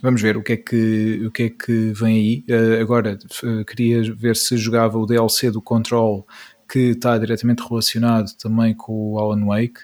[0.00, 2.44] Vamos ver o que é que, o que, é que vem aí.
[2.48, 6.26] Uh, agora, uh, queria ver se jogava o DLC do Control,
[6.72, 9.80] que está diretamente relacionado também com o Alan Wake.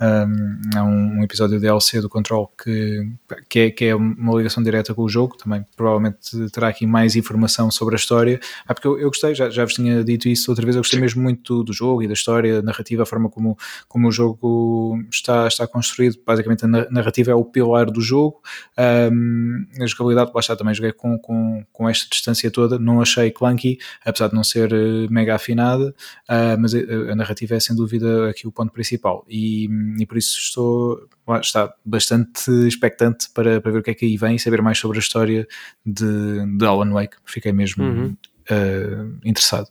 [0.00, 3.06] Um, há um, episódio de DLC do Control que,
[3.48, 5.36] que, é, que é uma ligação direta com o jogo.
[5.36, 8.40] Também provavelmente terá aqui mais informação sobre a história.
[8.66, 10.74] Ah, porque eu, eu gostei, já, já vos tinha dito isso outra vez.
[10.74, 13.58] Eu gostei mesmo muito do, do jogo e da história, da narrativa, a forma como,
[13.88, 16.18] como o jogo está, está construído.
[16.24, 18.40] Basicamente, a narrativa é o pilar do jogo.
[18.78, 22.78] Um, a jogabilidade, lá está, também joguei com, com, com esta distância toda.
[22.78, 25.94] Não achei clunky, apesar de não ser uh, mega afinada,
[26.28, 29.24] uh, mas a, a, narrativa é sem dúvida aqui o ponto principal.
[29.28, 31.08] E, e por isso estou
[31.40, 34.78] está bastante expectante para, para ver o que é que aí vem e saber mais
[34.78, 35.46] sobre a história
[35.86, 37.16] de, de Alan Wake.
[37.24, 38.16] Fiquei mesmo Uhum.
[38.50, 39.66] Uh, interessado.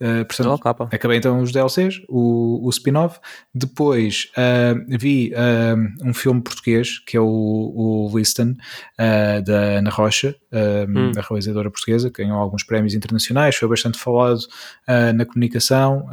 [0.00, 0.48] Uh, portanto,
[0.90, 3.18] acabei então os DLCs, o, o spin-off.
[3.54, 5.30] Depois uh, vi
[6.02, 8.52] um filme português que é o, o Liston,
[8.98, 11.12] uh, da Ana Rocha, Hum.
[11.16, 14.40] a realizadora portuguesa, que ganhou alguns prémios internacionais, foi bastante falado
[15.14, 16.08] na comunicação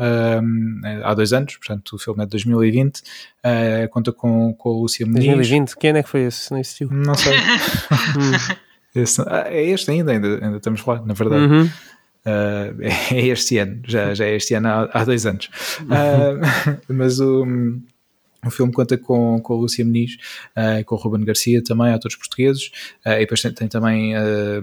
[1.04, 5.08] há dois anos, portanto o filme é de 2020, uh, conta com, com a Lúcia
[5.08, 5.26] Muniz.
[5.26, 6.52] 2020, que ano é que foi esse?
[6.52, 6.88] Não existiu.
[6.92, 7.34] Não sei.
[8.96, 11.44] Esse- ah, é este ainda, ainda, ainda estamos lá, na verdade.
[11.46, 11.70] Uhum.
[12.28, 12.76] Uh,
[13.16, 15.50] é este ano, já, já é este ano há, há dois anos.
[15.82, 17.46] Uh, mas o,
[18.46, 20.16] o filme conta com, com a Lúcia Muniz,
[20.56, 22.72] uh, com o Ruben Garcia também, atores portugueses,
[23.06, 24.62] uh, e depois tem, tem também uh,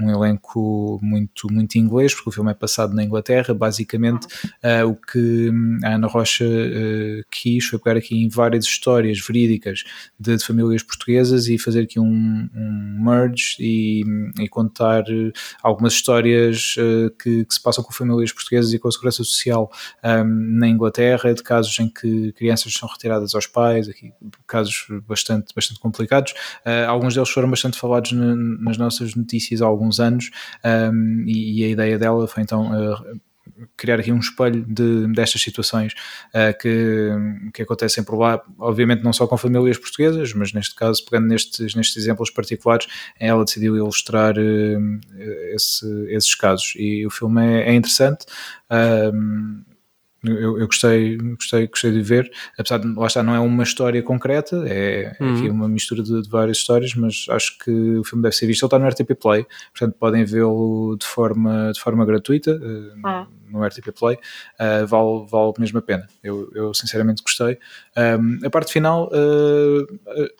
[0.00, 3.54] um elenco muito, muito inglês, porque o filme é passado na Inglaterra.
[3.54, 4.26] Basicamente,
[4.86, 5.50] o que
[5.82, 6.44] a Ana Rocha
[7.30, 9.84] quis foi pegar aqui em várias histórias verídicas
[10.18, 14.04] de, de famílias portuguesas e fazer aqui um, um merge e,
[14.40, 15.04] e contar
[15.62, 16.74] algumas histórias
[17.18, 19.70] que, que se passam com famílias portuguesas e com a segurança social
[20.04, 24.12] um, na Inglaterra, de casos em que crianças são retiradas aos pais, aqui
[24.46, 26.32] casos bastante, bastante complicados.
[26.64, 30.30] Uh, alguns deles foram bastante falados na- nas nossas notícias há alguns anos
[30.92, 33.20] um, e, e a ideia dela foi então uh,
[33.76, 35.92] criar aqui um espelho de, destas situações
[36.34, 37.10] uh, que,
[37.54, 41.74] que acontecem por lá, obviamente não só com famílias portuguesas, mas neste caso, pegando nestes,
[41.74, 42.86] nestes exemplos particulares,
[43.18, 45.00] ela decidiu ilustrar uh,
[45.54, 48.26] esse- esses casos e o filme é, é interessante.
[48.70, 49.62] Um,
[50.26, 54.02] eu, eu gostei, gostei, gostei de ver, apesar de lá está, não é uma história
[54.02, 55.36] concreta, é, é Uhum.
[55.36, 58.62] aqui uma mistura de, de várias histórias, mas acho que o filme deve ser visto.
[58.62, 63.26] Ele está no RTP Play, portanto podem vê-lo de forma, de forma gratuita eh, Ah.
[63.50, 64.18] no RTP Play,
[64.58, 66.06] eh, vale, vale mesmo a pena.
[66.22, 67.58] Eu, eu sinceramente gostei.
[67.96, 69.10] Um, a parte final.
[69.12, 70.30] eh,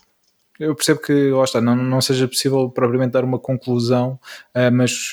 [0.59, 4.19] eu percebo que, lá está, não, não seja possível propriamente dar uma conclusão,
[4.73, 5.13] mas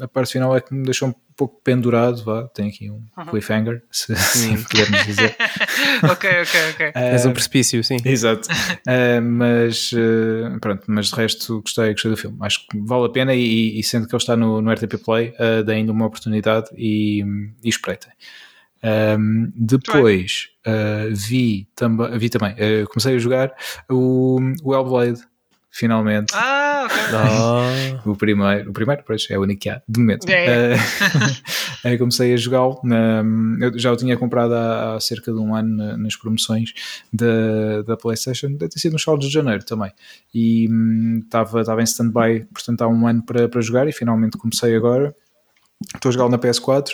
[0.00, 3.82] a parte final é que me deixou um pouco pendurado, vá, tem aqui um cliffhanger,
[3.90, 5.36] se assim pudermos dizer.
[6.04, 6.92] ok, ok, ok.
[6.94, 7.96] És um precipício, sim.
[8.04, 8.48] Exato.
[8.86, 12.38] Eh, mas eh, pronto, mas de resto gostei, gostei do filme.
[12.40, 15.34] Acho que vale a pena e, e sendo que ele está no, no RTP Play,
[15.38, 17.24] uh, deem uma oportunidade e,
[17.62, 18.12] e espreitem.
[18.84, 23.54] Um, depois uh, vi, tamba, vi também, uh, comecei a jogar
[23.88, 25.20] o, o Hellblade,
[25.72, 26.32] finalmente.
[26.36, 28.04] Ah, ok.
[28.06, 28.10] Oh.
[28.12, 30.28] O primeiro, o primeiro, pois, é o único que há, de momento.
[30.28, 30.74] É.
[30.74, 30.76] Eh,
[31.84, 32.78] eh, comecei a jogá-lo.
[32.84, 33.24] na-
[33.60, 36.72] eu já o tinha comprado há, há cerca de um ano na- nas promoções
[37.12, 39.90] da, da PlayStation, deve ter sido nos saldos de janeiro também.
[40.34, 44.36] E hum, estava estava em stand-by, portanto, há um ano para, para jogar e finalmente
[44.36, 45.14] comecei agora.
[45.94, 46.90] Estou a jogá-lo na PS4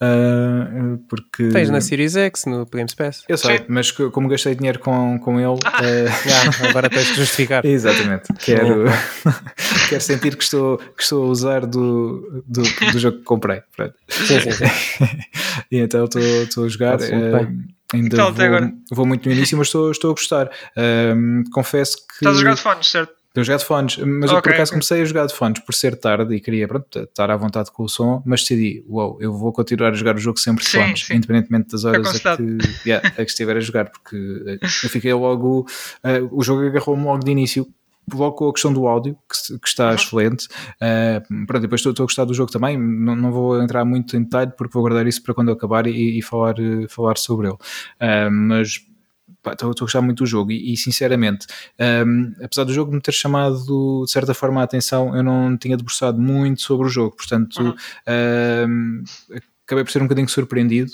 [0.00, 1.48] eh, porque.
[1.48, 3.24] Tens na Series X, no Games Pass.
[3.28, 3.64] Eu sei, Sim.
[3.68, 5.58] mas co- como gastei dinheiro com, com ele.
[5.82, 6.06] eh,
[6.60, 7.64] Já, agora tens de justificar.
[7.66, 8.32] Exatamente.
[8.38, 8.84] Quero,
[9.88, 13.60] quero sentir que estou, que estou a usar do, do, do jogo que comprei.
[13.76, 13.94] Pronto.
[14.08, 14.64] Sim, sim, sim.
[15.70, 16.98] E então estou, estou a jogar.
[16.98, 17.10] Bem.
[17.92, 18.72] ainda Então, até vou, agora?
[18.90, 20.50] vou muito no início, mas estou, estou a gostar.
[20.76, 22.14] Ahm, confesso que.
[22.24, 23.12] Estás a jogar de fones, certo?
[23.38, 25.96] A jogar de fones, mas eu por acaso comecei a jogar de fones por ser
[25.96, 29.52] tarde e queria pronto, estar à vontade com o som, mas decidi, uau, eu vou
[29.52, 31.14] continuar a jogar o jogo sempre de Sim, fones, sim.
[31.14, 35.12] independentemente das horas a que, yeah, a que estiver a jogar, porque eh, eu fiquei
[35.12, 35.66] logo,
[36.02, 37.66] eh, o jogo agarrou-me logo de início.
[38.10, 40.48] Logo com a questão do áudio, que, que está excelente.
[40.80, 42.78] Eh, pronto, depois estou, estou a gostar do jogo também.
[42.78, 45.86] Não, não vou entrar muito em detalhe porque vou guardar isso para quando eu acabar
[45.86, 46.54] e, e falar,
[46.88, 47.56] falar sobre ele.
[48.00, 48.80] Eh, mas
[49.52, 51.46] estou a gostar muito do jogo e, e, sinceramente,
[52.06, 55.76] um, apesar do jogo me ter chamado de certa forma a atenção, eu não tinha
[55.76, 57.74] debruçado muito sobre o jogo, portanto Uhum.
[58.68, 59.04] um,
[59.66, 60.90] acabei por ser um bocadinho surpreendido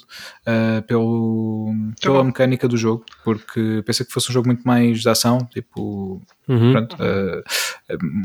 [0.46, 2.24] uh, pelo, pela bom.
[2.24, 6.72] mecânica do jogo, porque pensei que fosse um jogo muito mais de ação, tipo, Uhum.
[6.72, 7.42] pronto, uh,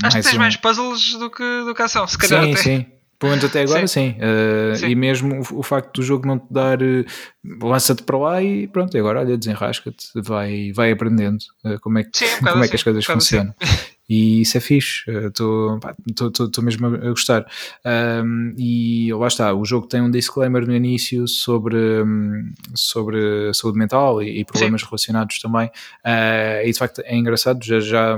[0.04, 2.62] Acho que tens um- mais puzzles do que, do que ação, se calhar Sim, até.
[2.62, 2.86] sim.
[3.20, 4.16] Pelo menos até agora, sim.
[4.16, 4.88] Uh, Sim.
[4.88, 7.06] E mesmo o, o facto do jogo não te dar, uh,
[7.62, 12.06] lança-te para lá e pronto, e agora olha, desenrasca-te, vai, vai aprendendo uh, como é
[12.06, 13.54] que, Sim, como é que as coisas funcionam.
[14.08, 15.80] E isso é fixe, estou
[16.64, 17.46] mesmo a gostar.
[17.86, 23.78] Um, e lá está, o jogo tem um disclaimer no início sobre, hum, sobre saúde
[23.78, 25.70] mental e, e problemas relacionados também.
[26.64, 28.18] E de facto é engraçado, já, já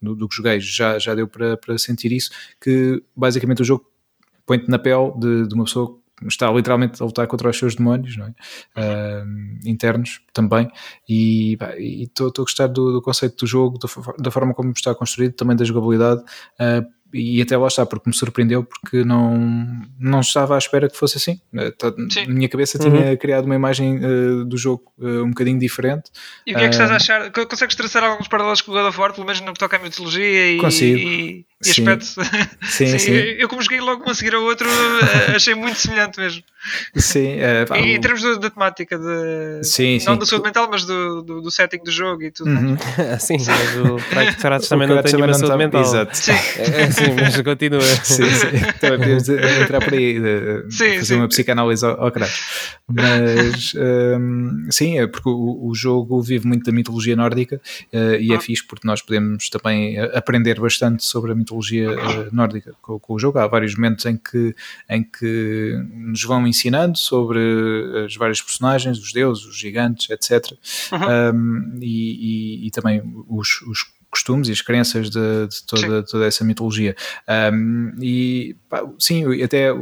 [0.00, 3.84] do, do que joguei, já, já deu para, para sentir isso, que basicamente o jogo
[4.48, 7.76] põe-te na pele de, de uma pessoa que está literalmente a lutar contra os seus
[7.76, 8.30] demónios não é?
[8.76, 10.68] Uh, internos também
[11.08, 11.56] e
[12.02, 15.56] estou a gostar do, do conceito do jogo da, da forma como está construído, também
[15.56, 19.38] da jogabilidade uh, e até lá está, porque me surpreendeu porque não,
[19.98, 22.26] não estava à espera que fosse assim Uh, tá- Sim.
[22.26, 22.90] na minha cabeça Uhum.
[22.90, 26.10] tinha criado uma imagem uh, do jogo uh, um bocadinho diferente
[26.46, 26.96] E o que é que estás a Ah.
[26.96, 27.30] achar?
[27.32, 29.76] Co- Consegues traçar alguns paralelos com o God of War, pelo menos no que toca
[29.76, 30.98] à mitologia e, Consigo.
[30.98, 31.88] e, e Sim.
[31.88, 32.06] aspecto?
[32.70, 35.76] sim, sim, Eu, eu como joguei logo um a seguir ao outro, eh, achei muito
[35.76, 36.42] semelhante mesmo.
[36.96, 40.18] sim, uh, pá, em, termos do- da temática, de, Sim, não sim.
[40.20, 42.48] da saúde mental, mas do, do, do setting do jogo e tudo.
[42.50, 42.76] Uhum.
[43.18, 45.82] Sim, mas o Craig Karates O também não tem nenhuma saúde mental.
[45.82, 46.16] Exato.
[46.16, 47.80] Sim, É, é, sim, mas continua.
[47.80, 48.50] Sim, sim.
[48.80, 51.14] Também podemos entrar por aí, de Sim, fazer sim.
[51.16, 52.12] uma psicanálise ao, ao.
[52.88, 57.60] Mas hum, sim, é porque o, o jogo vive muito da mitologia nórdica
[57.92, 58.40] eh, e é Ah.
[58.40, 61.47] fixe porque nós podemos também eh, aprender bastante sobre a mitologia
[61.88, 63.38] eh, nórdica com, com o jogo.
[63.38, 64.54] Há vários momentos em que,
[64.88, 67.38] em que nos vão ensinando sobre
[68.04, 70.52] as várias personagens, os deuses, os gigantes, etc.
[71.34, 76.26] Um, e, e- e também os, os costumes e as crenças de, de toda, toda
[76.26, 76.96] essa mitologia.
[77.52, 79.74] Um, e pá, sim, até a,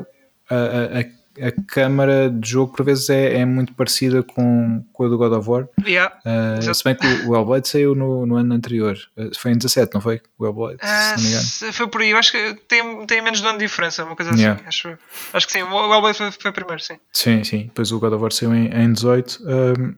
[0.51, 5.09] a, a- a câmara de jogo por vezes é, é muito parecida com, com a
[5.09, 5.69] do God of War.
[5.87, 6.15] yeah.
[6.25, 9.95] Uh, se bem que o, Hellblade saiu no, no ano anterior, Uh, foi em 17,
[9.95, 10.21] não foi?
[10.39, 11.73] O Hellblade, Ah, se não me engano.
[11.73, 14.15] foi por aí, eu acho que tem, tem menos de um ano de diferença, uma
[14.17, 14.43] coisa assim.
[14.43, 14.63] Yeah.
[14.67, 14.99] Acho, eu.
[15.33, 16.97] acho que sim, o Hellblade foi, foi primeiro, sim.
[17.13, 17.63] Sim, sim.
[17.65, 19.43] Depois o God of War saiu em, em 18.
[19.47, 19.95] Um,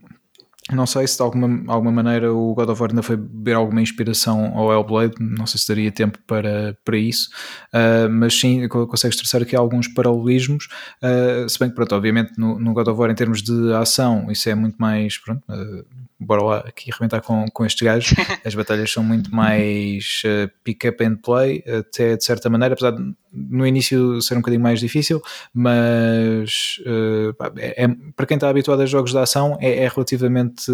[0.73, 3.81] não sei se de alguma, alguma maneira o God of War ainda foi beber alguma
[3.81, 7.29] inspiração ao Hellblade, não sei se daria tempo para, para isso,
[7.73, 10.69] uh, mas sim, co- consegues traçar aqui alguns paralelismos,
[11.03, 14.31] uh, se bem que, pronto, obviamente no, no God of War em termos de ação,
[14.31, 15.85] isso é muito mais, pronto, uh,
[16.21, 20.85] bora lá aqui arrebentar com, com estes gajos, as batalhas são muito mais uh, pick
[20.87, 24.81] up and play, até de certa maneira, apesar de no início ser um bocadinho mais
[24.81, 25.21] difícil,
[25.53, 30.65] mas uh, é, é- para quem está habituado a jogos de ação é, é relativamente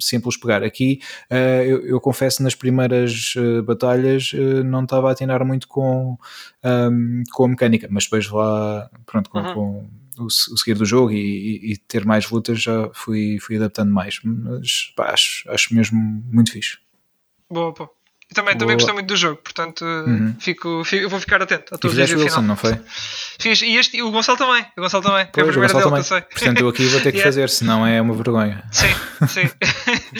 [0.00, 0.62] simples pegar.
[0.62, 3.34] Aqui uh, eu, eu confesso nas primeiras
[3.64, 4.32] batalhas
[4.64, 6.16] não estava a atinar muito com,
[6.64, 9.54] um, com a mecânica, mas depois lá pronto, com, Uhum.
[9.54, 13.38] com o, se- o seguir do jogo e, e- e ter mais lutas já fui,
[13.40, 15.98] fui adaptando mais, mas pá, acho, acho mesmo
[16.32, 16.78] muito fixe.
[17.50, 17.88] Boa, pô.
[18.30, 20.36] Eu também, também gostei muito do jogo, portanto Uhum.
[20.38, 22.42] fico, fico- eu vou ficar atento a E todos os Wilson, final.
[22.42, 22.78] não foi?
[23.38, 24.66] Fiz, e este, e o Gonçalo também.
[24.76, 25.22] O Gonçalo também.
[25.22, 26.28] A Pois, o primeira Gonçalo dele que eu também.
[26.30, 26.38] sei.
[26.38, 27.22] Portanto, eu aqui vou ter que Yeah.
[27.32, 28.62] fazer, senão é uma vergonha.
[28.70, 28.86] Sim,
[29.28, 29.50] sim.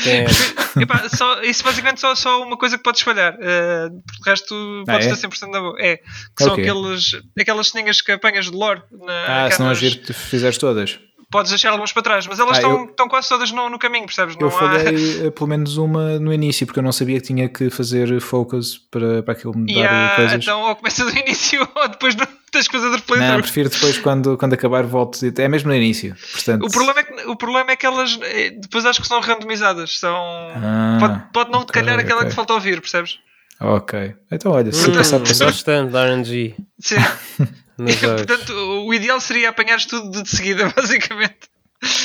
[0.03, 0.25] Tem-
[0.83, 3.35] Epá, só, isso basicamente só, só uma coisa que podes falhar.
[3.35, 4.55] Uh, o resto
[4.89, 5.11] Ah, podes é?
[5.11, 5.77] ter 100% na boa.
[5.79, 6.65] É, que são Ok.
[6.67, 8.81] aqueles, aquelas ceninhas que apanhas de lore.
[8.91, 10.99] Na, Ah, se não agir, tu fizeres todas.
[11.31, 13.79] Podes deixar algumas para trás, mas elas Ah, estão, eu- estão quase todas no, no
[13.79, 14.35] caminho, percebes?
[14.35, 17.27] Eu Não há- falhei eh, pelo menos uma no início, porque eu não sabia que
[17.27, 20.43] tinha que fazer focus para, para aquilo me E dar há- coisas.
[20.43, 23.99] então ou começa do início ou depois não, tens que fazer de Não, prefiro depois
[23.99, 25.19] quando, quando acabar volto.
[25.39, 26.17] É mesmo no início.
[26.33, 29.21] Portanto, O problema, é que, o problema é que elas eh, depois acho que são
[29.21, 29.99] randomizadas.
[29.99, 30.17] São...
[30.17, 32.25] Ah, pode, pode não te ok, calhar aquela ok.
[32.25, 33.19] que te falta ouvir, percebes?
[33.61, 34.15] Ok.
[34.31, 36.97] Então, olha, se Hum, passar gosto tanto da RNG Sim.
[38.17, 38.53] Portanto,
[38.87, 41.37] o ideal seria apanhares tudo de seguida, basicamente.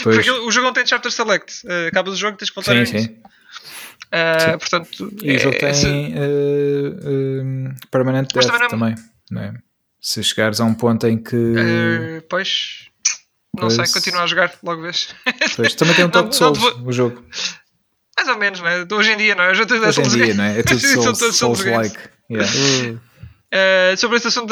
[0.04, 0.16] Pois.
[0.18, 1.62] Porque o jogo não tem chapter select.
[1.68, 3.00] Eh, acabas o jogo tens que voltar Sim, início.
[3.02, 3.18] sim.
[4.12, 6.14] Eh, portanto, E o jogo é- tem se- eh,
[7.04, 8.96] eh, Permanent Mas Death também também.
[9.32, 9.54] não- não é?
[10.00, 11.36] Se chegares a um ponto em que.
[11.58, 12.88] eh, pois.
[13.56, 13.74] Não Pois.
[13.74, 15.10] sei, continua a jogar, logo vês.
[15.56, 17.24] Pois, também tem um toque de Não- não Souls, vou- o jogo.
[18.18, 18.86] Mais ou menos, né?
[18.92, 19.50] Hoje em dia, não é?
[19.52, 20.60] Hoje, em Hoje em dia, não é?
[20.60, 21.98] É tudo Souls- Souls-like.
[22.30, 23.00] yeah.
[23.54, 23.92] Hum.
[23.92, 24.52] Eh, sobre esse assunto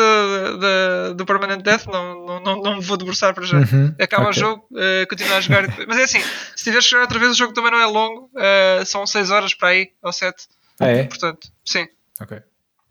[1.15, 3.57] do Permanent Death, não, não, não, não me vou debruçar para já.
[3.57, 4.29] Uhum, Acaba ok.
[4.29, 5.63] o jogo, eh, continua a jogar.
[5.87, 6.19] Mas é assim,
[6.55, 9.31] se tiveres que jogar outra vez, o jogo também não é longo, eh, são 6
[9.31, 10.47] horas para aí, ou 7.
[10.79, 11.03] Ah, é?
[11.03, 11.87] Portanto, sim.
[12.21, 12.39] Ok.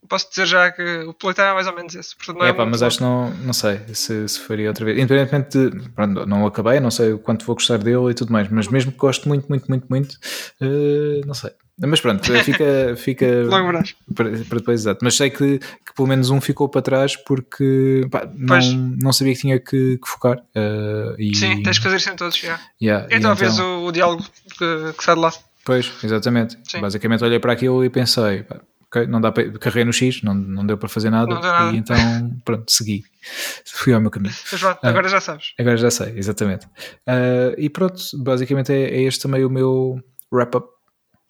[0.09, 2.16] Posso dizer já que o playtime é mais ou menos esse.
[2.16, 4.85] Portanto, não é, É, pá, mas acho que não, não sei se, se faria outra
[4.85, 4.99] vez.
[4.99, 5.88] Independentemente de.
[5.90, 8.90] Pronto, não acabei, não sei o quanto vou gostar dele e tudo mais, mas mesmo
[8.90, 10.18] que gosto muito, muito, muito, muito,
[10.61, 11.53] eh, não sei.
[11.83, 13.27] Mas pronto, fica, fica
[14.14, 15.01] para, para depois, exato.
[15.03, 18.59] Mas sei que, que pelo menos um ficou para trás porque pá, não,
[19.01, 20.43] não sabia que tinha que, que focar.
[20.55, 22.37] eh, e, Sim, tens que fazer isso em todos.
[22.37, 22.61] já.
[22.83, 24.23] yeah, e Então, vês o, o diálogo
[24.59, 25.33] que, que sai de lá.
[25.64, 26.59] Pois, exatamente.
[26.64, 26.81] Sim.
[26.81, 29.51] Basicamente olhei para aquilo e pensei, pá, ok, não dá para.
[29.59, 31.73] Carreguei no X, não, não deu para fazer nada, nada.
[31.75, 31.97] e então,
[32.45, 33.05] pronto, segui.
[33.66, 34.35] Fui ao meu caminho.
[34.53, 34.88] Mas pronto, Ah.
[34.88, 35.53] agora já sabes.
[35.59, 36.66] Agora já sei, exatamente.
[37.07, 39.99] Ah, e pronto, basicamente é, é este também o meu
[40.33, 40.66] wrap-up.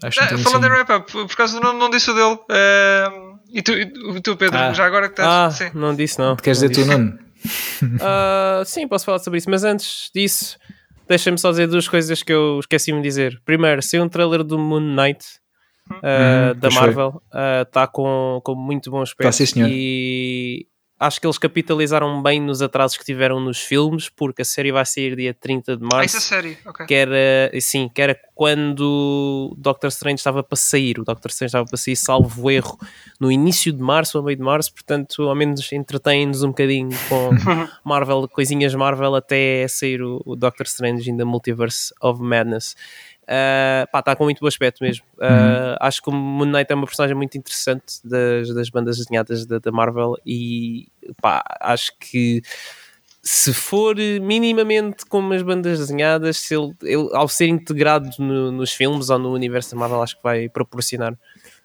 [0.02, 2.10] Acho que Ah, não tenho falando em assim- wrap-up, por causa do não, não disse
[2.10, 2.38] o dele.
[2.50, 3.08] eh,
[3.52, 4.72] e, tu, e tu, Pedro, Ah.
[4.72, 5.70] já agora que Ah, estás.
[5.72, 5.78] sim.
[5.78, 6.36] não disse não.
[6.36, 6.98] Queres Não dizer tu, disse.
[6.98, 7.18] Nuno?
[8.02, 10.56] Ah, sim, posso falar sobre isso, mas antes disso,
[11.08, 13.40] deixa-me só dizer duas coisas que eu esqueci-me de dizer.
[13.44, 15.24] Primeiro, saiu um trailer do Moon Knight
[16.02, 16.70] ah, Uhum, da.
[16.70, 17.22] Marvel,
[17.66, 19.68] está com, com muito bom aspecto Tá, sim, senhor.
[19.70, 20.66] e
[21.00, 24.84] acho que eles capitalizaram bem nos atrasos que tiveram nos filmes, porque a série vai
[24.84, 26.20] sair dia 30 de Ah, isso é março.
[26.20, 26.56] sério.
[26.66, 26.86] Ok.
[26.86, 30.98] Que era, sim, que era quando o Doctor Strange estava para sair.
[30.98, 32.78] O Doctor Strange estava para sair, salvo erro,
[33.18, 34.72] no início de março ou meio de março.
[34.72, 37.30] Portanto, ao menos entretém-nos um bocadinho com
[37.84, 42.76] Marvel, coisinhas Marvel, até sair o, o Doctor Strange in the Multiverse of Madness.
[43.30, 45.04] Uh, pá, está com muito bom aspecto mesmo.
[45.16, 49.46] Uh, Acho que o Moon Knight é uma personagem muito interessante das, das bandas desenhadas
[49.46, 50.88] da, da Marvel e
[51.22, 52.42] pá, acho que
[53.22, 58.72] se for minimamente como as bandas desenhadas, se ele, ele, ao ser integrado no- nos
[58.72, 61.14] filmes ou no universo da Marvel, acho que vai proporcionar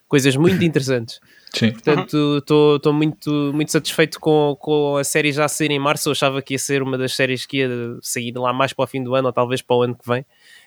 [0.07, 1.19] coisas muito interessantes.
[1.51, 1.71] Sim.
[1.71, 6.09] Portanto, estou muito, muito satisfeito com, com a série já sair em março.
[6.09, 7.69] Eu achava que ia ser uma das séries que ia
[8.01, 10.25] sair lá mais para o fim do ano ou talvez para o ano que vem.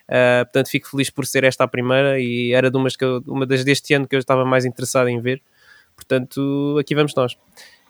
[0.09, 3.23] Uh, portanto, fico feliz por ser esta a primeira e era de umas que eu-
[3.27, 5.43] uma das deste ano que eu estava mais interessado em ver.
[5.95, 7.37] Portanto, aqui vamos nós.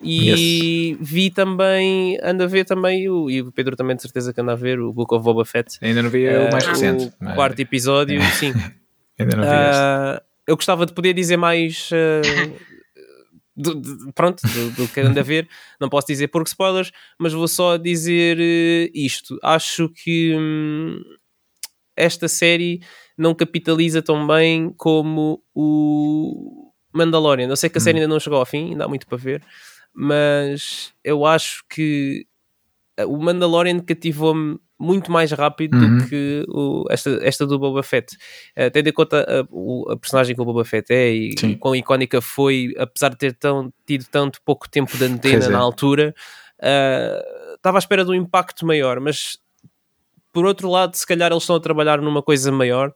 [0.02, 4.40] E vi também, ando a ver também, o, e o Pedro também de certeza que
[4.40, 5.78] anda a ver, o Book of Boba Fett.
[5.82, 7.04] Ainda não vi o mais Uh, recente.
[7.06, 8.52] O mas quarto episódio, sim.
[9.18, 9.80] Ainda não vi este.
[9.80, 12.22] Ah, eu gostava de poder dizer mais ah,
[13.56, 15.48] do- do- pronto, do, do que ando a ver,
[15.80, 19.36] não posso dizer por spoilers, mas vou só dizer eh, isto.
[19.42, 21.00] Acho que hum,
[21.98, 22.80] esta série
[23.16, 27.48] não capitaliza tão bem como o Mandalorian.
[27.48, 29.42] Eu sei que a série ainda não chegou ao fim, ainda há muito para ver,
[29.92, 32.26] mas eu acho que
[33.06, 35.98] o Mandalorian cativou-me muito mais rápido Uhum.
[35.98, 38.16] do que o- esta, esta do Boba Fett.
[38.54, 41.74] Eh, tendo em conta a, o- a personagem que o Boba Fett é e quão
[41.74, 45.48] icónica foi, apesar de ter tão, tido tanto pouco tempo de antena é.
[45.48, 46.14] na altura,
[46.62, 49.38] eh, estava à espera de um impacto maior, mas
[50.38, 52.92] por outro lado, se calhar eles estão a trabalhar numa coisa maior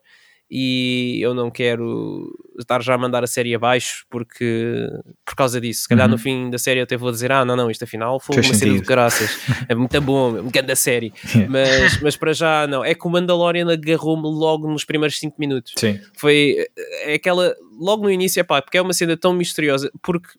[0.49, 4.87] e eu não quero estar já a mandar a série abaixo porque
[5.25, 5.81] por causa disso.
[5.81, 6.11] Se calhar Uhum.
[6.13, 8.43] no fim da série eu até vou dizer: Ah, não, não, isto afinal foi uma
[8.43, 8.87] série de sentido.
[8.87, 9.29] graças,
[9.67, 11.11] é muito bom, é uma grande série.
[11.35, 11.51] Yeah.
[11.51, 12.83] Mas, mas para já, não.
[12.85, 15.99] É que o Mandalorian agarrou-me logo nos primeiros 5 minutos Sim.
[16.17, 16.65] foi
[17.03, 20.29] é aquela logo no início é pá, porque é uma cena tão misteriosa porque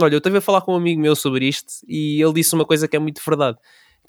[0.00, 2.64] olha, eu estava a falar com um amigo meu sobre isto e ele disse uma
[2.64, 3.58] coisa que é muito verdade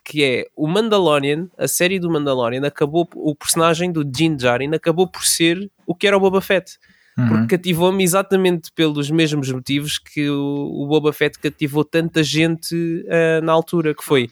[0.04, 5.08] que é o Mandalorian, a série do Mandalorian acabou, o personagem do Din Djarin acabou
[5.08, 6.78] por ser o que era o Boba Fett
[7.18, 7.28] Uhum.
[7.28, 13.42] porque cativou-me exatamente pelos mesmos motivos que o, o Boba Fett cativou tanta gente ah,
[13.42, 14.30] na altura, que foi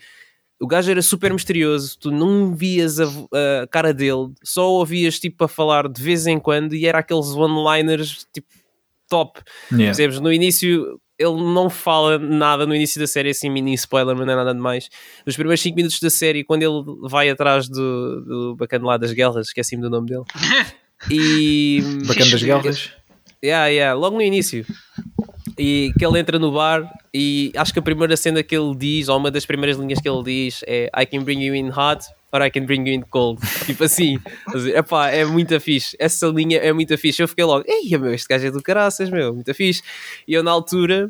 [0.59, 3.05] o gajo era super misterioso, tu não vias a,
[3.63, 7.29] a cara dele, só ouvias tipo a falar de vez em quando e era aqueles
[7.29, 8.47] one-liners tipo
[9.07, 9.41] top.
[9.71, 9.87] Yeah.
[9.87, 10.19] Percebes?
[10.19, 14.33] No início, ele não fala nada no início da série, assim, mini spoiler, mas não
[14.33, 14.89] é nada demais.
[15.25, 19.11] Nos primeiros 5 minutos da série, quando ele vai atrás do, do bacana lá das
[19.11, 20.23] guerras, esqueci-me do nome dele.
[21.09, 21.81] E.
[22.05, 22.91] Bacana das guerras.
[23.41, 24.65] Yeah, yeah, logo no início.
[25.57, 29.07] E que ele entra no bar e acho que a primeira cena que ele diz,
[29.07, 32.05] ou uma das primeiras linhas que ele diz é I can bring you in hot
[32.31, 33.41] or I can bring you in cold.
[33.65, 34.19] tipo assim,
[34.75, 35.95] epá, é muito fixe.
[35.99, 37.21] Essa linha é muito fixe.
[37.21, 39.81] Eu fiquei logo, ei, meu, este gajo é do caraças, meu, muito fixe.
[40.27, 41.09] E eu na altura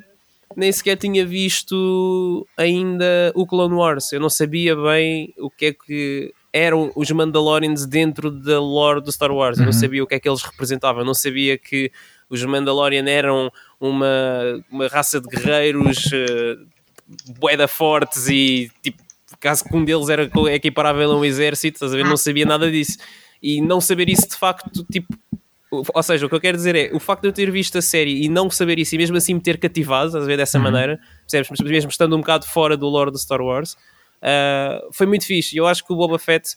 [0.56, 4.12] nem sequer tinha visto ainda o Clone Wars.
[4.12, 9.12] Eu não sabia bem o que é que eram os Mandalorians dentro da lore do
[9.12, 9.60] Star Wars.
[9.60, 11.02] Eu não sabia o que é que eles representavam.
[11.02, 11.92] Eu não sabia que
[12.30, 16.68] os Mandalorian eram uma, uma raça de guerreiros uh,
[17.40, 19.02] boeda fortes e tipo,
[19.40, 22.06] caso que um deles era equiparável a um exército, estás a ver?
[22.06, 22.98] Não sabia nada disso.
[23.42, 25.08] E não saber isso de facto, tipo,
[25.72, 27.82] ou seja, o que eu quero dizer é o facto de eu ter visto a
[27.82, 30.58] série e não saber isso e mesmo assim me ter cativado, estás a ver dessa
[30.58, 30.64] uhum.
[30.64, 31.60] maneira, percebes?
[31.62, 35.56] Mesmo estando um bocado fora do lore do Star Wars, uh, foi muito fixe.
[35.56, 36.56] Eu acho que o Boba Fett,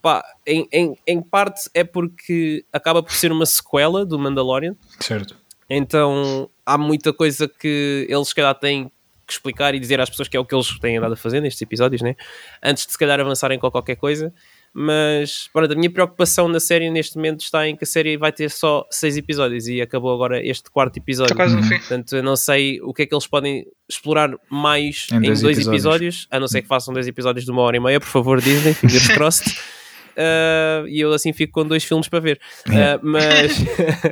[0.00, 4.76] pá, em, em, em parte é porque acaba por ser uma sequela do Mandalorian.
[5.00, 5.36] Certo.
[5.68, 8.90] Então há muita coisa que eles, se calhar, têm
[9.26, 11.40] que explicar e dizer às pessoas que é o que eles têm andado a fazer
[11.40, 12.14] nestes episódios, né?
[12.62, 14.32] Antes de se calhar avançarem com qualquer coisa.
[14.76, 18.32] Mas pronto, a minha preocupação na série neste momento está em que a série vai
[18.32, 21.32] ter só seis episódios e acabou agora este quarto episódio.
[21.32, 21.78] Está quase no fim.
[21.78, 25.42] Portanto, eu não sei o que é que eles podem explorar mais em, em dois,
[25.42, 25.84] dois episódios.
[25.84, 26.28] episódios.
[26.28, 28.74] a não ser que façam dois episódios de uma hora e meia, por favor, Disney,
[28.74, 29.56] fingers crossed.
[30.14, 32.40] Uh, e eu assim fico com dois filmes para ver.
[32.66, 33.58] Uh, mas,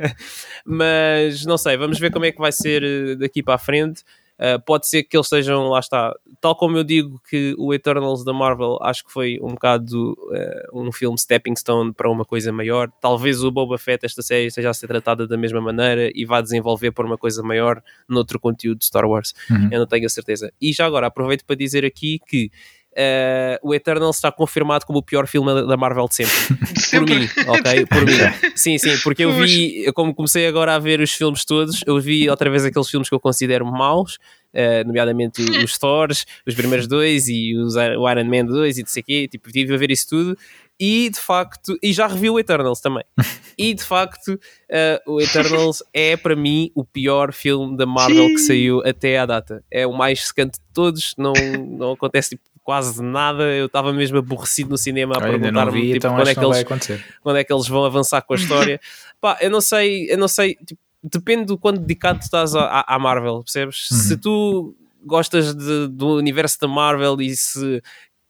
[0.65, 4.03] mas não sei, vamos ver como é que vai ser eh, daqui para a frente.
[4.39, 8.25] Uh, pode ser que eles estejam, lá está, tal como eu digo que o Eternals
[8.25, 12.51] da Marvel acho que foi um bocado uh, um filme stepping stone para uma coisa
[12.51, 12.89] maior.
[12.99, 16.41] Talvez o Boba Fett, esta série, esteja a ser tratada da mesma maneira e vá
[16.41, 19.33] desenvolver por uma coisa maior noutro conteúdo de Star Wars.
[19.49, 19.69] Uhum.
[19.71, 20.51] Eu não tenho a certeza.
[20.59, 22.51] E já agora aproveito para dizer aqui que
[22.93, 26.35] Uh, o Eternal está confirmado como o pior filme da Marvel de sempre.
[26.79, 26.99] sempre.
[26.99, 27.85] Por mim, ok?
[27.87, 28.13] Por mim.
[28.55, 32.29] Sim, sim, porque eu vi, como comecei agora a ver os filmes todos, eu vi
[32.29, 34.15] outra vez aqueles filmes que eu considero maus,
[34.53, 38.87] uh, nomeadamente os Thors, os primeiros dois e os, o Iron Man 2 e não
[38.87, 40.37] sei o quê, tipo, tive a ver isso tudo.
[40.79, 43.03] E de facto, e já revi o Eternals também.
[43.57, 48.39] E de facto, uh, o Eternals é para mim o pior filme da Marvel que
[48.39, 49.63] saiu até à data.
[49.71, 51.33] É o mais secante de todos, não,
[51.77, 53.43] não acontece tipo, quase nada.
[53.43, 56.65] Eu estava mesmo aborrecido no cinema a perguntar-me tipo, então quando, é que eles,
[57.21, 58.79] quando é que eles vão avançar com a história.
[59.19, 62.83] Pá, eu não sei, eu não sei, tipo, depende do quanto dedicado tu estás à,
[62.87, 63.89] à Marvel, percebes?
[63.91, 63.97] Uhum.
[63.97, 67.81] Se tu gostas de, do universo da Marvel e se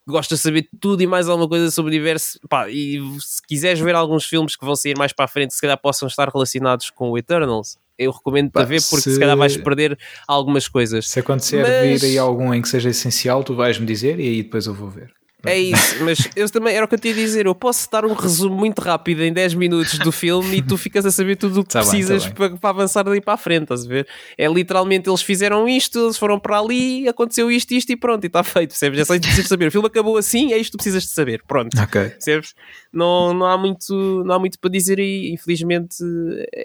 [0.06, 3.80] gostas de saber tudo e mais alguma coisa sobre o universo, pá, e se quiseres
[3.80, 6.90] ver alguns filmes que vão sair mais para a frente, se calhar possam estar relacionados
[6.90, 9.14] com o Eternals, eu recomendo para ver porque se...
[9.14, 9.20] se...
[9.20, 11.08] calhar vais perder algumas coisas.
[11.08, 12.02] Se acontecer Mas...
[12.02, 14.88] vir aí algum em que seja essencial, tu vais-me dizer e aí depois eu vou
[14.88, 15.12] ver.
[15.44, 17.46] É isso, mas eu também era o que eu tinha a dizer.
[17.46, 21.04] Eu posso dar um resumo muito rápido em 10 minutos do filme e tu ficas
[21.04, 23.36] a saber tudo o que tá precisas bem, tá para, para, avançar daí para a
[23.36, 24.06] frente, estás a ver?
[24.36, 28.26] É literalmente eles fizeram isto, eles foram para ali, aconteceu isto, isto e pronto, e
[28.26, 29.00] está feito, percebes?
[29.00, 29.68] É só isso que precisas saber.
[29.68, 31.78] O filme acabou assim, é isto que precisas de saber, pronto.
[31.80, 32.10] Ok.
[32.10, 32.54] Percebes?
[32.92, 35.96] Não, não, há muito, não há muito para dizer aí, infelizmente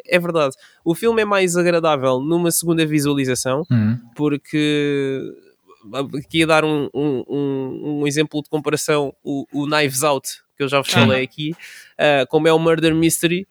[0.08, 0.56] é verdade.
[0.84, 3.98] O filme é mais agradável numa segunda visualização, uhum.
[4.16, 5.34] porque
[6.18, 7.24] aqui a dar um, um,
[8.02, 12.28] um, exemplo de comparação, o, o, Knives Out, que eu já vos falei aqui, uh,
[12.30, 13.48] como é o Murder Mystery,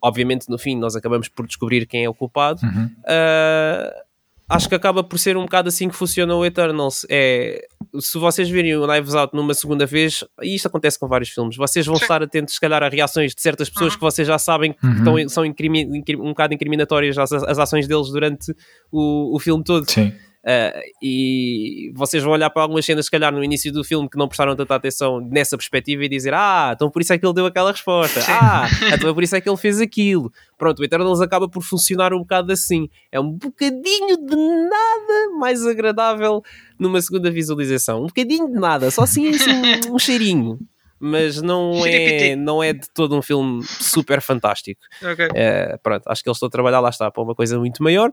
[0.00, 2.86] obviamente no fim nós acabamos por descobrir quem é o culpado, uhum.
[2.86, 4.08] uh,
[4.48, 7.06] acho que acaba por ser um bocado assim que funciona o Eternals.
[7.10, 7.66] É,
[8.00, 11.56] se vocês virem o Knives Out numa segunda vez, e isto acontece com vários filmes,
[11.56, 13.98] vocês vão estar atentos, se calhar, a reações de certas pessoas uhum.
[13.98, 15.18] que vocês já sabem que uhum.
[15.18, 18.54] estão, são um bocado incriminatórias as, as ações deles durante
[18.90, 19.88] o, o filme todo.
[19.90, 20.12] Sim.
[20.48, 24.16] Uh, e vocês vão olhar para algumas cenas, se calhar, no início do filme que
[24.16, 27.34] não prestaram tanta atenção nessa perspectiva e dizer: Ah, então por isso é que ele
[27.34, 28.22] deu aquela resposta.
[28.22, 28.32] Sim.
[28.32, 30.32] Ah, então por isso é que ele fez aquilo.
[30.56, 32.88] Pronto, o Eternals acaba por funcionar um bocado assim.
[33.12, 36.42] É um bocadinho de nada mais agradável
[36.78, 38.04] numa segunda visualização.
[38.04, 39.52] Um bocadinho de nada, só assim, assim
[39.92, 40.58] um cheirinho
[41.00, 44.80] mas não é, não é de todo um filme super fantástico.
[45.00, 45.26] Okay.
[45.26, 48.10] Uh, pronto, acho que eles estão a trabalhar lá está para uma coisa muito maior,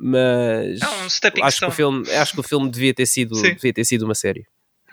[0.00, 3.72] mas é um acho, que o filme, acho que o filme devia ter sido, devia
[3.72, 4.46] ter sido uma série.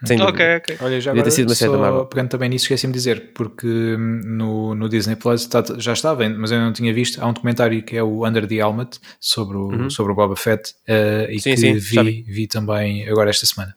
[0.06, 0.78] Sem ok, ok.
[0.82, 3.68] Olha, já devia ter sido uma série só pegando também nisso, esqueci-me de dizer, porque
[3.68, 7.22] no, no Disney Plus está, já estava, mas eu não tinha visto.
[7.22, 9.90] Há um documentário que é o Under the Helmet sobre o, uhum.
[9.90, 13.76] sobre o Boba Fett uh, e sim, que sim, vi, vi também agora esta semana.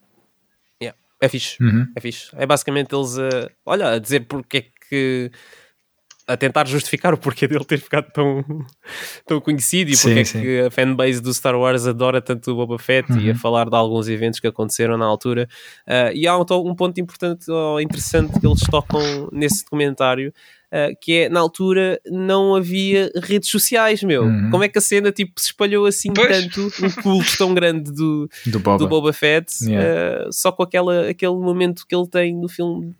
[0.80, 0.96] Yeah.
[1.20, 1.86] É fixe, uhum.
[1.96, 2.28] é fixe.
[2.34, 5.30] É basicamente eles, uh, olha, a dizer porque é que
[6.26, 8.44] a tentar justificar o porquê dele ter ficado tão,
[9.26, 10.40] tão conhecido e Sim, porque é sim.
[10.40, 13.38] que a fanbase do Star Wars adora tanto o Boba Fett e a Uhum.
[13.38, 15.48] falar de alguns eventos que aconteceram na altura.
[15.86, 20.32] Ah, e há um, to- um ponto importante ou interessante que eles tocam nesse documentário.
[20.74, 24.22] ah, que é na altura não havia redes sociais, meu.
[24.22, 24.48] Uhum.
[24.50, 26.28] Como é que a cena tipo, se espalhou assim Pois.
[26.28, 28.78] tanto, um culto tão grande do, Do Boba.
[28.78, 30.28] do Boba Fett, Yeah.
[30.28, 32.94] uh, só com aquela, aquele momento que ele tem no filme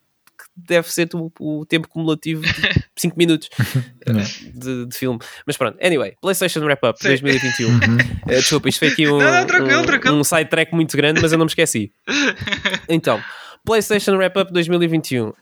[0.57, 2.51] deve ser o, o tempo cumulativo de
[2.97, 3.49] 5 minutos
[4.07, 4.29] Yeah.
[4.55, 5.19] de, de filme.
[5.47, 7.09] Mas pronto, anyway, PlayStation Wrap Up Sim.
[7.09, 7.69] 2021.
[7.69, 7.79] Uhum.
[7.79, 10.17] Uh, desculpa, isto foi aqui um, Não, não, tranquilo, um, tranquilo.
[10.17, 11.93] um sidetrack muito grande, mas eu não me esqueci.
[12.89, 13.23] Então,
[13.65, 15.29] PlayStation Wrap Up 2021.
[15.29, 15.35] Uh,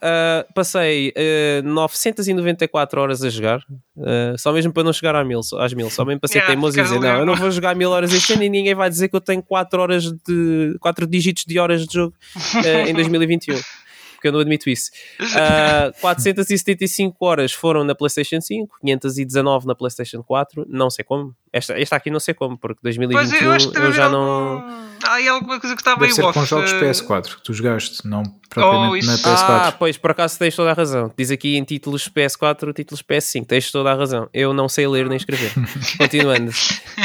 [0.55, 3.61] passei uh, 994 horas a jogar,
[3.97, 6.55] uh, só mesmo para não chegar às mil, às mil só mesmo para ser Yeah,
[6.55, 7.37] teimoso e dizer: Não, eu não não.
[7.37, 10.05] vou jogar mil horas este ano e ninguém vai dizer que eu tenho 4 horas
[10.05, 12.15] de 4 dígitos de horas de jogo
[12.57, 13.59] uh, em 2021.
[14.21, 14.91] Porque eu não admito isso.
[15.41, 20.66] Uh, 475 horas foram na PlayStation 5, 519 na PlayStation 4.
[20.68, 21.35] Não sei como.
[21.53, 23.97] Esta, esta aqui não sei como, porque Pois 2021 eu acho que deve eu haver
[23.97, 24.16] já algum...
[24.16, 24.91] não.
[25.03, 26.39] Há aí alguma coisa que está Deve meio ser off.
[26.39, 29.25] com jogos eh, PS4 que tu jogaste, não propriamente isso.
[29.27, 29.77] na Ah, PS4.
[29.79, 31.12] pois, por acaso tens toda a razão.
[31.16, 33.47] Diz aqui em títulos PS4, títulos PS5.
[33.47, 34.29] Tens toda a razão.
[34.33, 35.51] Eu não sei ler nem escrever.
[35.99, 36.53] Continuando.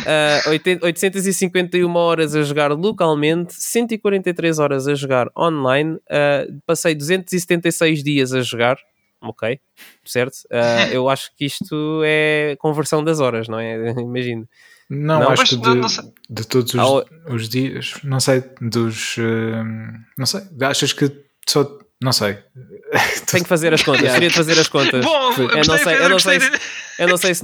[0.06, 5.98] Ah, 80 851 horas a jogar localmente, 143 horas a jogar online.
[6.10, 8.78] Ah, passei 276 dias a jogar.
[9.22, 9.60] Ok,
[10.06, 10.38] certo?
[10.52, 13.76] Ah, eu acho que isto é conversão das horas, não é?
[14.00, 14.48] Imagino.
[14.90, 15.88] Não, Não, acho que de, não
[16.30, 17.04] de todos os, Ah,
[17.34, 19.16] os dias, não sei, dos.
[19.18, 21.12] hum, não sei, achas que
[21.50, 21.80] só.
[22.04, 22.38] Não sei.
[23.32, 24.02] Tenho que fazer as contas.
[24.02, 24.16] Yeah.
[24.16, 25.04] Teria de fazer as contas.
[25.04, 26.60] Bom, eu Eu não sei- eu não sei de-
[27.00, 27.44] Eu não sei se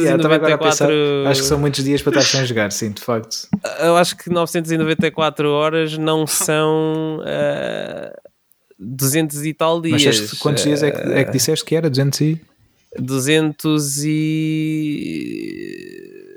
[0.00, 0.86] Yeah, estava agora a 994.
[0.88, 3.46] pensar, acho que são muitos dias para estar sem jogar, sim, de facto.
[3.78, 8.10] Eu acho que 994 horas não são ah,
[8.80, 10.02] 200 e tal dias.
[10.02, 11.88] Mas quantos dias é que, é que disseste que era?
[11.90, 12.40] 200 e.
[12.98, 14.04] 200 e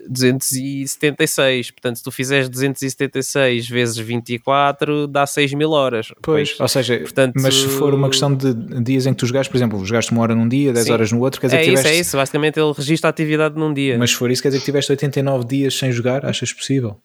[0.10, 1.72] 276.
[1.72, 6.08] Portanto, se tu fizeres 276 vezes 24, dá 6 mil horas.
[6.22, 9.50] Pois, ou seja, Portanto- mas se for uma questão de dias em que tu jogaste,
[9.50, 10.92] por exemplo, jogaste uma hora num dia, 10 Sim.
[10.92, 11.98] horas no outro, quer dizer É que isso, tiveste.
[11.98, 12.18] é isso.
[12.18, 13.98] Basicamente, ele registra a atividade num dia.
[13.98, 17.00] Mas se for isso, quer dizer que tiveste 89 dias sem jogar, achas possível?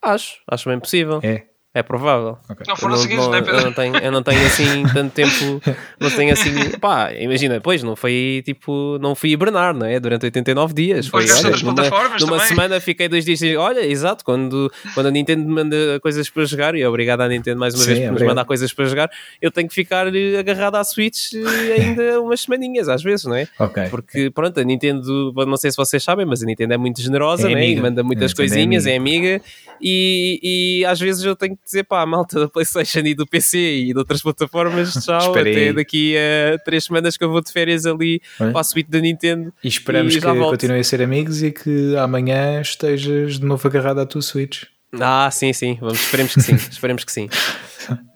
[0.00, 1.20] Acho, acho bem possível.
[1.22, 1.42] É.
[1.74, 2.36] É provável.
[2.50, 2.66] Ok.
[2.68, 3.64] Não foram Eu seguidos, não, não é, eu Pedro?
[3.64, 5.62] não tenho, eu não tenho assim tanto tempo,
[5.98, 9.98] não tenho assim, pá, imagina, pois não foi tipo, não fui hibernar, não é?
[9.98, 11.06] Durante 89 dias.
[11.06, 12.46] Foi, olha, outras numa, plataformas numa também.
[12.48, 16.74] semana fiquei dois dias olha, exato, quando, quando a Nintendo me manda coisas para jogar,
[16.74, 18.28] e obrigado à Nintendo mais uma Sim, vez por nos obrigado.
[18.36, 19.10] mandar coisas para jogar,
[19.40, 23.34] eu tenho que ficar eh, agarrado à Switch eh, ainda umas semaninhas, às vezes, não
[23.34, 23.48] é?
[23.58, 23.84] Ok.
[23.88, 27.50] Porque pronto, a Nintendo, não sei se vocês sabem, mas a Nintendo é muito generosa,
[27.50, 27.66] É né?
[27.70, 28.90] e manda muitas é coisinhas, amiga.
[28.90, 29.42] é amiga,
[29.80, 33.26] e, e às vezes eu tenho que dizer, pá, a malta da PlayStation e do
[33.26, 37.52] PC e de outras plataformas, tchau, até daqui a três semanas que eu vou de
[37.52, 38.52] férias ali Olha.
[38.52, 39.52] para a suíte da Nintendo.
[39.62, 44.00] E esperamos E que continuem a ser amigos e que amanhã estejas de novo agarrado
[44.00, 44.64] à tua Switch.
[45.00, 47.28] Ah, sim, sim, vamos, esperemos que sim, esperemos que sim.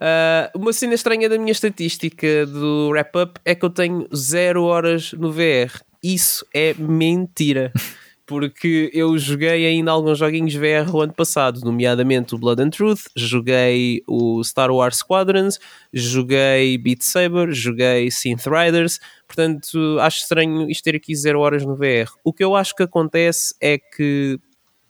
[0.01, 5.12] Ah, uma cena estranha da minha estatística do wrap-up é que eu tenho zero horas
[5.12, 5.80] no VR.
[6.03, 7.72] Isso é mentira.
[8.27, 13.03] Porque eu joguei ainda alguns joguinhos VR o ano passado, nomeadamente o Blood and Truth,
[13.14, 15.61] joguei o Star Wars Squadrons,
[15.93, 18.99] joguei Beat Saber, joguei Synth Riders,
[19.29, 22.11] portanto acho estranho isto ter aqui zero horas no VR.
[22.24, 24.41] O que eu acho que acontece é que,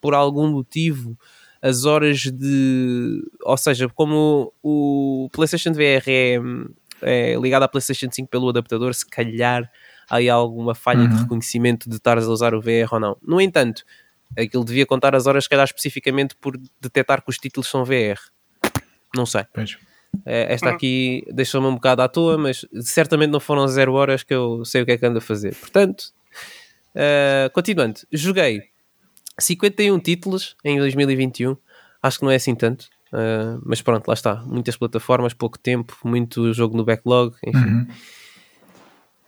[0.00, 1.14] por algum motivo,
[1.60, 3.22] as horas de.
[3.42, 6.38] Ou seja, como o PlayStation VR é,
[7.02, 9.70] é ligado à PlayStation 5 pelo adaptador, se calhar
[10.08, 11.20] há aí alguma falha de Uhum.
[11.22, 13.16] reconhecimento de estares a usar o VR ou não.
[13.22, 13.82] No entanto,
[14.38, 18.18] aquilo devia contar as horas, se calhar especificamente por detectar que os títulos são VR.
[19.14, 19.44] Não sei.
[20.24, 24.32] Eh, Esta aqui deixou-me um bocado à toa, mas certamente não foram zero horas que
[24.34, 25.54] eu sei o que é que ando a fazer.
[25.54, 26.04] Portanto,
[26.94, 28.62] eh, continuando, joguei
[29.38, 31.56] 51 títulos em 2021,
[32.02, 34.36] acho que não é assim tanto, eh, mas pronto, lá está.
[34.46, 37.58] Muitas plataformas, pouco tempo, muito jogo no backlog, enfim.
[37.58, 37.86] Uhum.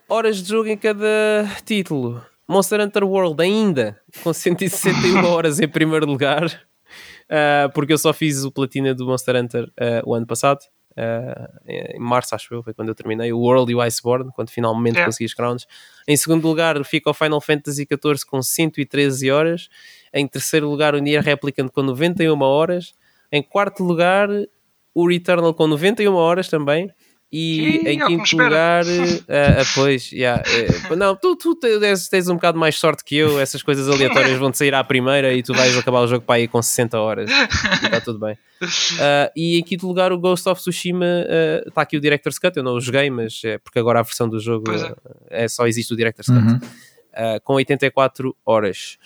[0.08, 2.24] Horas de jogo em cada título.
[2.48, 8.42] Monster Hunter World ainda com 161 horas em primeiro lugar, uh, porque eu só fiz
[8.42, 10.60] o platina do Monster Hunter uh, o ano passado.
[10.96, 13.30] uh, em março, acho eu, foi quando eu terminei.
[13.34, 15.04] O World e o Iceborne, quando finalmente É.
[15.04, 15.66] consegui as crowns.
[16.08, 19.68] Em segundo lugar, fica o Final Fantasy XIV com 113 horas.
[20.12, 22.94] Em terceiro lugar, o Nier Replicant com 91 horas.
[23.30, 24.28] Em quarto lugar,
[24.94, 26.90] o Returnal com 91 horas também.
[27.30, 32.08] E Ih, em é quinto lugar, ah, ah, pois, yeah, eh, não, tu, tu tens,
[32.08, 35.42] tens um bocado mais sorte que eu, essas coisas aleatórias vão-te sair à primeira e
[35.42, 37.30] tu vais acabar o jogo para aí com 60 horas.
[37.30, 38.38] E Está tudo bem.
[38.98, 41.26] Ah, e em quinto lugar, o Ghost of Tsushima
[41.66, 42.56] está aqui o Director's Cut.
[42.56, 44.64] Eu não o joguei, mas é porque agora a versão do jogo
[45.30, 45.44] é.
[45.44, 45.48] é.
[45.48, 46.56] só existe o Director's Cut Uhum.
[46.56, 48.96] uh, com 84 horas.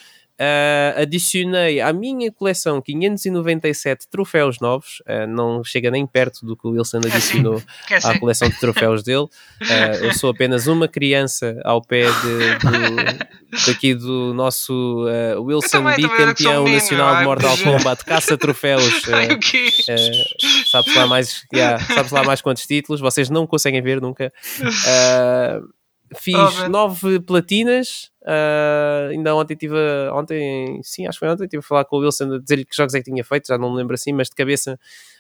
[0.41, 6.67] Uh, adicionei à minha coleção 597 troféus novos, uh, não chega nem perto do que
[6.67, 7.63] o Wilson adicionou
[8.03, 9.25] à coleção de troféus dele.
[9.25, 15.05] Uh, eu sou apenas uma criança ao pé de, do, daqui do nosso
[15.39, 17.63] Wilson, que sou bicampeão nacional de Mortal é.
[17.63, 19.03] Kombat, caça troféus.
[19.05, 24.33] Uh, sabes lá mais yeah, sabes lá mais quantos títulos vocês não conseguem ver nunca
[24.61, 25.69] Uh,
[26.17, 31.45] fiz Oh, nove platinas uh, ainda ontem tive a- ontem sim acho que foi ontem
[31.45, 33.57] estive a falar com o Wilson a dizer-lhe que jogos é que tinha feito já
[33.59, 34.79] não me lembro assim mas de cabeça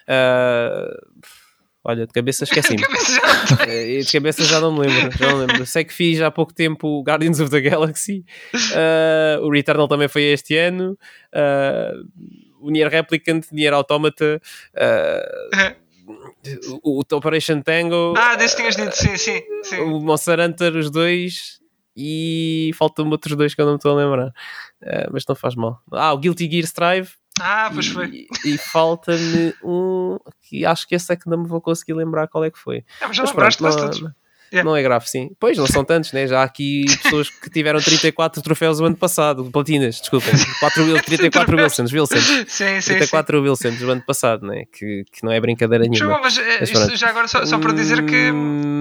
[0.08, 1.28] uh,
[1.84, 2.82] olha de cabeça esqueci-me
[3.58, 3.68] tem.
[3.68, 5.66] Eh, de cabeça já não me lembro, já não me lembro.
[5.66, 8.24] Sei que fiz há pouco tempo o Guardians of the Galaxy,
[8.74, 10.96] eh, o Returnal também foi este ano,
[12.60, 14.40] o Nier Replicant, Nier Automata,
[14.74, 15.76] eh,
[16.82, 19.40] o, o Operation Tango, Ah, desse tinhas dito, sim, sim.
[19.62, 19.78] sim.
[19.80, 21.60] o Monster Hunter, os dois,
[21.96, 24.32] e faltam-me outros dois que eu não me estou a lembrar,
[24.84, 25.80] Eh, mas não faz mal.
[25.92, 27.10] Ah, o Guilty Gear Strive,
[27.40, 28.26] Ah, pois foi.
[28.44, 32.26] e, e falta-me um que acho que esse é que não me vou conseguir lembrar
[32.28, 32.84] qual é que foi.
[33.00, 34.12] Ah, mas já Mas lembraste pronto, não, todos.
[34.52, 34.70] Não- Yeah.
[34.70, 35.30] não é grave, sim.
[35.40, 36.26] Pois, não são tantos, né?
[36.26, 40.32] Já há aqui pessoas que tiveram 34 troféus o ano passado, platinas, desculpem.
[40.60, 42.22] 4 Wil- 34 Wilsons, Wilsons.
[42.22, 42.90] Sim, sim, sim.
[42.94, 44.64] 34 Wilsons do ano passado, né?
[44.72, 46.16] Que, que não é brincadeira nenhuma.
[46.16, 46.96] bom, mas, eh, Mas isto pronto.
[46.96, 48.30] já agora só, só para dizer que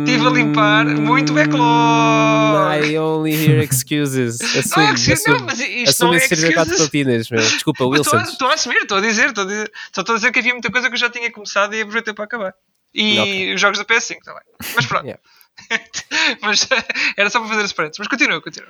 [0.06, 2.86] estive a limpar muito backlog.
[2.88, 4.40] I only hear excuses.
[4.40, 5.46] Não é Assume, excuses, não, assume.
[5.46, 6.90] mas isto Assume não é esses 34 excuses.
[6.90, 7.40] platinas, meu.
[7.42, 8.54] Desculpa, Mas Estou a- Wilsons.
[8.54, 9.72] assumir, estou a dizer, estou a dizer.
[9.94, 12.14] Só estou a dizer que havia muita coisa que eu já tinha começado e aproveitei
[12.14, 12.54] para acabar.
[12.94, 13.54] E Ok.
[13.56, 14.42] os jogos da PS5 também.
[14.76, 15.06] Mas pronto.
[15.06, 15.22] Yeah.
[16.42, 16.68] mas
[17.18, 18.00] era só para fazer esse parênteses.
[18.00, 18.70] Mas continua, continua.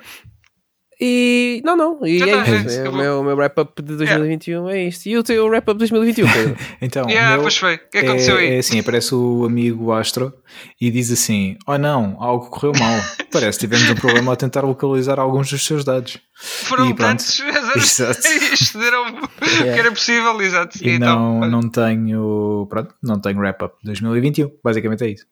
[1.04, 2.70] E não, não, e é tá, isto.
[2.70, 5.06] é, É, o meu, meu wrap-up de 2021 é isto.
[5.08, 6.56] E o teu wrap-up de 2021, Pedro?
[6.80, 7.74] Então, o Yeah, meu pois foi.
[7.74, 8.54] O que aconteceu é, aí?
[8.54, 10.32] é assim, aparece o amigo Astro
[10.80, 13.00] e diz assim: Oh não, algo correu mal.
[13.32, 16.18] Parece que tivemos um problema a tentar localizar alguns dos seus dados.
[16.36, 17.40] Foram e tantos.
[17.74, 18.20] Exato.
[18.52, 20.78] Excederam o que era possível, exato.
[20.80, 24.50] E então, não, olha, não tenho, pronto, não tenho wrap-up de 2021.
[24.62, 25.26] Basicamente é isso.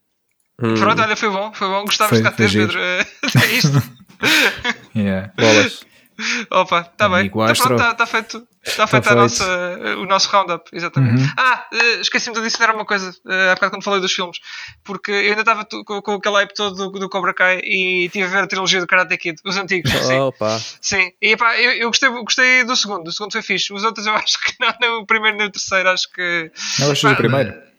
[0.63, 1.85] Hum, pronto, olha, foi bom, foi bom.
[1.85, 2.79] Gostavas Foi- de cá ter, Pedro.
[2.81, 3.83] É isto.
[4.95, 5.33] Yeah.
[5.37, 5.81] bolas.
[6.51, 7.27] Opa, está bem.
[7.29, 7.77] Está Astro.
[7.79, 8.47] tá, tá feito,
[8.77, 9.17] tá feito, a feito.
[9.17, 11.23] nossa, o nosso roundup, exatamente.
[11.23, 11.29] Uhum.
[11.35, 14.39] Ah, eh, esqueci-me de adicionar uma coisa eh, há bocado quando falei dos filmes,
[14.85, 18.27] porque eu ainda estava com, com aquele hype todo do, do Cobra Kai e estive
[18.27, 19.91] a ver a trilogia do Karate Kid, os antigos.
[19.91, 20.19] Sim.
[20.19, 20.61] Opa.
[20.83, 23.73] Sim, e epá, eu, eu gostei, gostei do segundo, o segundo foi fixe.
[23.73, 26.51] Os outros eu acho que não, nem o primeiro nem o terceiro, acho que.
[26.81, 27.70] Não gostas Pá, do primeiro?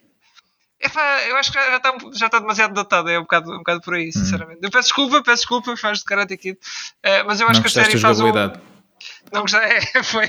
[0.82, 3.80] Epá, eu acho que já está já tá demasiado datado, é um bocado, um bocado
[3.80, 3.98] por Hum.
[3.98, 4.58] aí, sinceramente.
[4.62, 6.58] Eu peço desculpa, peço desculpa, fãs de Karate Kid,
[7.02, 8.32] eh, mas eu acho Não que a série faz um.
[9.32, 9.60] Não gostei,
[9.94, 10.28] é, foi.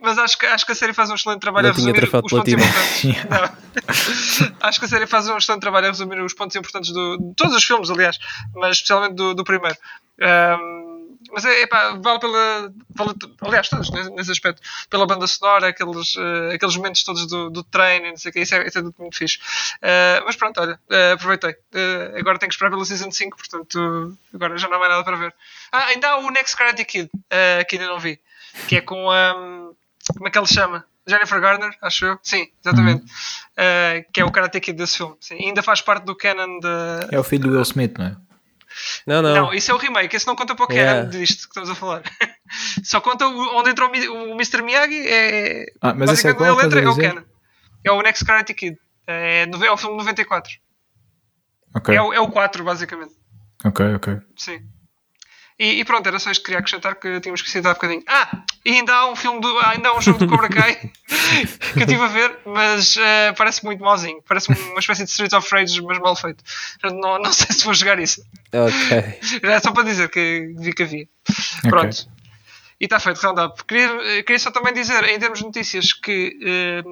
[0.00, 2.10] Mas acho que, acho que a série faz um excelente trabalho Não a resumir os
[2.10, 3.04] pontos importantes.
[3.30, 4.52] Não.
[4.60, 7.34] Acho que a série faz um excelente trabalho a resumir os pontos importantes do, de
[7.34, 8.18] todos os filmes, aliás,
[8.54, 9.76] mas especialmente do, do primeiro.
[10.20, 10.91] Ahm,
[11.32, 14.60] mas é, epá, vale pela, vale, aliás, todos nesse, nesse aspecto,
[14.90, 18.32] pela banda sonora, aqueles, eh, aqueles momentos todos do, do treino, e não sei o
[18.34, 19.38] que, isso é, isso é tudo muito fixe.
[19.80, 21.56] Ah, mas pronto, olha, ah, aproveitei.
[22.18, 25.16] Agora tenho que esperar pela Season 5, portanto, agora já não há mais nada para
[25.16, 25.34] ver.
[25.72, 27.10] Ah, ainda há o Next Karate Kid,
[27.66, 28.20] que ainda não vi,
[28.68, 29.32] que é com a.
[29.32, 30.84] como é que ele chama?
[31.06, 32.18] Jennifer Garner, acho eu.
[32.22, 33.04] Sim, exatamente.
[33.56, 35.16] Ah, que é o Karate Kid desse filme.
[35.18, 37.08] Sim, ainda faz parte do canon da.
[37.10, 38.16] É o filho do Will Smith, não é?
[39.06, 39.34] Não, não.
[39.34, 41.08] Não, isso é o remake, esse não conta para o canon Yeah.
[41.10, 42.02] disto que estamos a falar.
[42.84, 44.62] Só conta onde entrou o Mr.
[44.62, 45.06] Miyagi.
[45.08, 46.58] É, Ah, mas esse é basicamente qual?
[46.58, 47.26] ele entra é o canon.
[47.84, 48.76] É o Next Karate Kid.
[49.06, 50.50] É, é o filme de 94.
[51.74, 53.14] Ok, É, o, é o 4, basicamente.
[53.64, 54.18] ok, ok.
[54.36, 54.60] Sim.
[55.62, 58.02] E, e pronto, era só isto que queria acrescentar que tínhamos esquecido há bocadinho.
[58.08, 58.42] Ah!
[58.64, 59.58] E ainda há um filme do.
[59.60, 63.64] ainda há um jogo do Cobra Kai que eu estive a ver, mas eh, parece
[63.64, 64.20] muito mauzinho.
[64.26, 66.42] Parece uma espécie de Streets of Rage, mas mal feito.
[66.82, 68.24] Não, não sei se vou jogar isso.
[68.52, 69.40] Ok.
[69.40, 71.06] Era só para dizer que vi que havia.
[71.62, 72.08] Pronto.
[72.82, 73.62] E está feito, roundup.
[73.64, 73.86] Queria,
[74.18, 76.82] eh, queria só também dizer, em termos de notícias, que eh,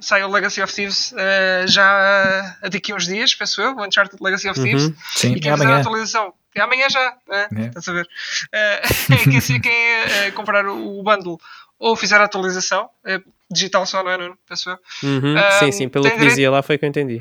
[0.00, 3.84] sai o Legacy of Thieves eh, já eh, daqui a uns dias, penso eu, o
[3.84, 4.84] Uncharted Legacy of Thieves.
[4.84, 4.94] Uhum.
[5.16, 7.48] Sim, E é quem fizer a atualização, é amanhã já, né?
[7.56, 7.66] É.
[7.66, 8.08] estás a ver?
[8.52, 8.82] Eh,
[9.28, 11.40] quem, se- quem comprar o, bundle
[11.80, 13.20] ou fizer a atualização, eh,
[13.50, 14.38] digital só, não é, Nuno?
[14.48, 14.78] Penso eu.
[15.02, 15.36] Uhum.
[15.36, 17.20] Ah, sim, sim, pelo que direito- dizia lá foi que eu entendi.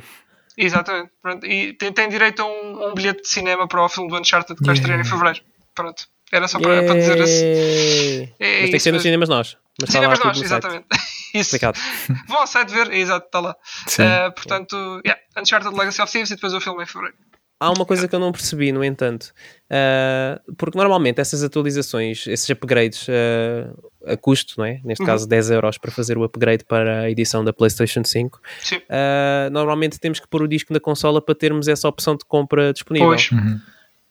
[0.55, 1.09] Exatamente.
[1.19, 1.47] Pronto.
[1.47, 4.55] E tem, tem direito a um, um bilhete de cinema para o filme do Uncharted
[4.59, 4.81] que vai Yeah.
[4.81, 5.39] estrear em fevereiro.
[5.73, 6.07] Pronto.
[6.31, 8.33] Era só para, para dizer assim.
[8.39, 9.57] É Mas tem que ser nos cinemas nós.
[9.81, 10.65] Mas está lá Cinemas nós, no site.
[10.65, 10.85] exatamente.
[11.33, 11.49] Isso.
[11.51, 11.79] Complicado.
[12.27, 13.55] Vão ao site ver, exato, está lá.
[13.87, 14.03] Sim.
[14.03, 17.15] Uh, portanto, yeah, Uncharted Legacy of Thieves e depois o filme em fevereiro.
[17.61, 19.33] Há uma coisa que eu não percebi, no entanto,
[19.69, 24.79] uh, porque normalmente essas atualizações, esses upgrades uh, a custo, não é?
[24.81, 25.07] neste Uhum.
[25.07, 28.77] caso 10 euros para fazer o upgrade para a edição da PlayStation 5, Sim.
[28.77, 32.71] uh, normalmente temos que pôr o disco na consola para termos essa opção de compra
[32.71, 33.09] disponível.
[33.09, 33.29] Pois.
[33.29, 33.59] Uhum.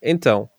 [0.03, 0.51] Então,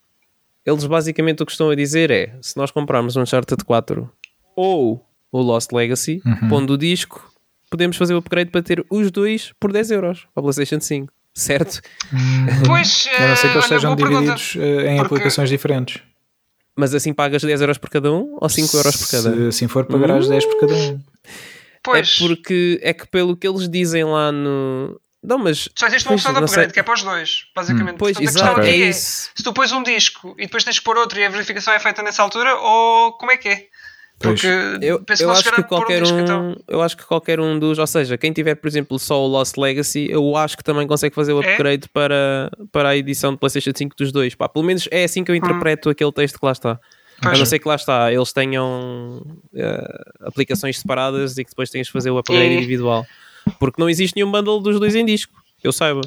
[0.69, 4.09] eles basicamente o que estão a dizer é: se nós comprarmos um Uncharted 4
[4.55, 6.49] ou o Lost Legacy, Uhum.
[6.49, 7.31] pondo o disco,
[7.69, 11.13] podemos fazer o upgrade para ter os dois por 10 euros para a PlayStation 5,
[11.33, 11.81] certo?
[12.65, 14.19] Pois, A não ser que uh, eles sejam pergunta.
[14.21, 16.01] divididos eh, em Porque- aplicações diferentes.
[16.75, 19.35] Mas assim pagas 10 euros por cada um ou 5 euros por cada?
[19.35, 20.99] Se assim for, pagarás 10 por cada um.
[21.83, 24.99] Pois, É porque é que pelo que eles dizem lá no.
[25.23, 25.67] Não, mas.
[25.75, 26.63] só existe uma opção de não sei.
[26.65, 27.97] upgrade que é para os dois, basicamente.
[27.97, 29.29] Pois, Portanto, a exato, questão é aqui isso.
[29.35, 31.79] se tu pões um disco e depois tens de pôr outro e a verificação é
[31.79, 33.65] feita nessa altura, ou como é que é?
[34.21, 34.41] Pois.
[34.41, 34.47] Porque
[34.85, 36.55] Eu, acho que a qualquer disco, um, então.
[36.67, 39.55] eu acho que qualquer um dos, ou seja, quem tiver, por exemplo, só o Lost
[39.57, 41.51] Legacy, eu acho que também consegue fazer o É?
[41.51, 44.35] upgrade para, para a edição de PlayStation 5 dos dois.
[44.35, 46.73] Pá, pelo menos é assim que eu interpreto aquele texto que lá está.
[46.73, 46.77] Hum.
[47.21, 47.35] Pois.
[47.35, 49.21] A não ser que lá está, eles tenham
[49.53, 53.05] eh, aplicações separadas e que depois tenhas de fazer o upgrade E- individual.
[53.59, 56.01] Porque não existe nenhum bundle dos dois em disco, que eu saiba.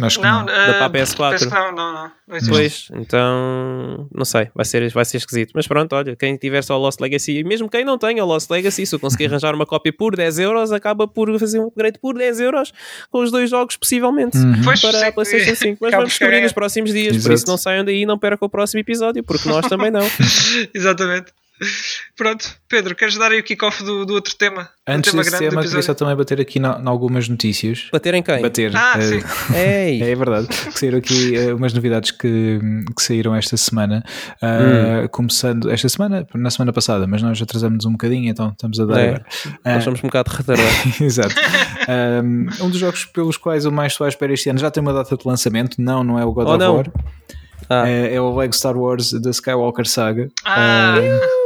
[0.00, 0.52] Acho que Não, não.
[0.52, 1.30] eh, para a PS4.
[1.32, 2.10] penso que não, não, não.
[2.26, 2.50] não existe.
[2.50, 5.52] Pois, então não sei, vai ser, vai ser esquisito.
[5.54, 8.26] Mas pronto, olha, quem tiver só o Lost Legacy, e mesmo quem não tenha o
[8.26, 11.66] Lost Legacy, se eu conseguir arranjar uma cópia por 10 euros, acaba por fazer um
[11.66, 12.72] upgrade por 10 euros
[13.10, 15.78] com os dois jogos, possivelmente, Pois, para sim, a PlayStation 5.
[15.82, 17.34] Mas vamos por descobrir a- nos próximos dias, por Exato.
[17.34, 20.00] isso não saiam daí e não percam o próximo episódio, porque nós também não.
[20.74, 21.32] Exatamente.
[22.16, 24.68] Pronto, Pedro, queres dar aí o kick-off do, do outro tema?
[24.86, 27.88] Antes tema desse do tema, queria só também bater aqui em algumas notícias.
[27.92, 28.42] Baterem quem?
[28.42, 28.72] Bater.
[28.76, 29.22] Ah, eh, sim.
[29.54, 30.02] Ei!
[30.02, 32.58] É verdade, que saíram aqui eh, umas novidades que,
[32.96, 34.04] que saíram esta semana,
[34.40, 38.84] Ah, começando esta semana, na semana passada, mas nós atrasamos um bocadinho, então estamos a
[38.86, 39.74] dar É.
[39.74, 41.00] Nós somos um bocado retardados.
[41.00, 41.34] Exato.
[42.24, 44.80] Um, um dos jogos pelos quais eu mais estou à espera este ano já tem
[44.80, 46.76] uma data de lançamento, não, não é o God Oh, of não.
[46.76, 46.86] War,
[47.68, 50.28] Ah, é, é o Lego Star Wars da Skywalker Saga.
[50.44, 50.96] Ah.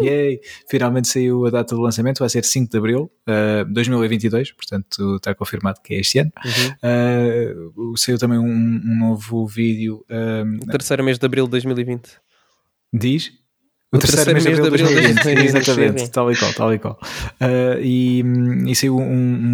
[0.00, 0.40] Um, yay.
[0.68, 5.34] Finalmente saiu a data de lançamento, vai ser 5 de Abril de 2022, portanto está
[5.34, 6.32] confirmado que é este ano.
[6.44, 7.92] Uhum.
[7.92, 12.10] Uh, saiu também um, um novo vídeo, um, o terceiro mês de abril de 2020.
[12.92, 13.32] diz?
[13.92, 15.26] O terceiro mês de abril de 2020.
[15.46, 16.98] Exatamente, tal e qual, tal e qual.
[17.40, 18.22] Uh, e,
[18.66, 19.02] e saiu um,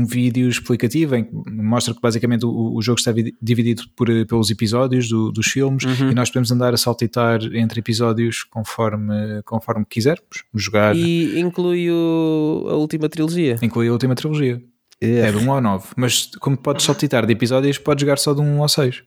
[0.03, 4.09] um vídeo explicativo em que mostra que basicamente o, o jogo está vi- dividido por,
[4.27, 6.11] pelos episódios do- dos filmes Uhum.
[6.11, 10.97] e nós podemos andar a saltitar entre episódios conforme, conforme quisermos jogar.
[10.97, 13.57] E inclui o- a última trilogia.
[13.63, 14.61] Inclui a última trilogia.
[15.01, 15.89] É de 1 ao 9.
[15.97, 19.03] Mas como podes saltitar de episódios, podes jogar só de 1 ao 6.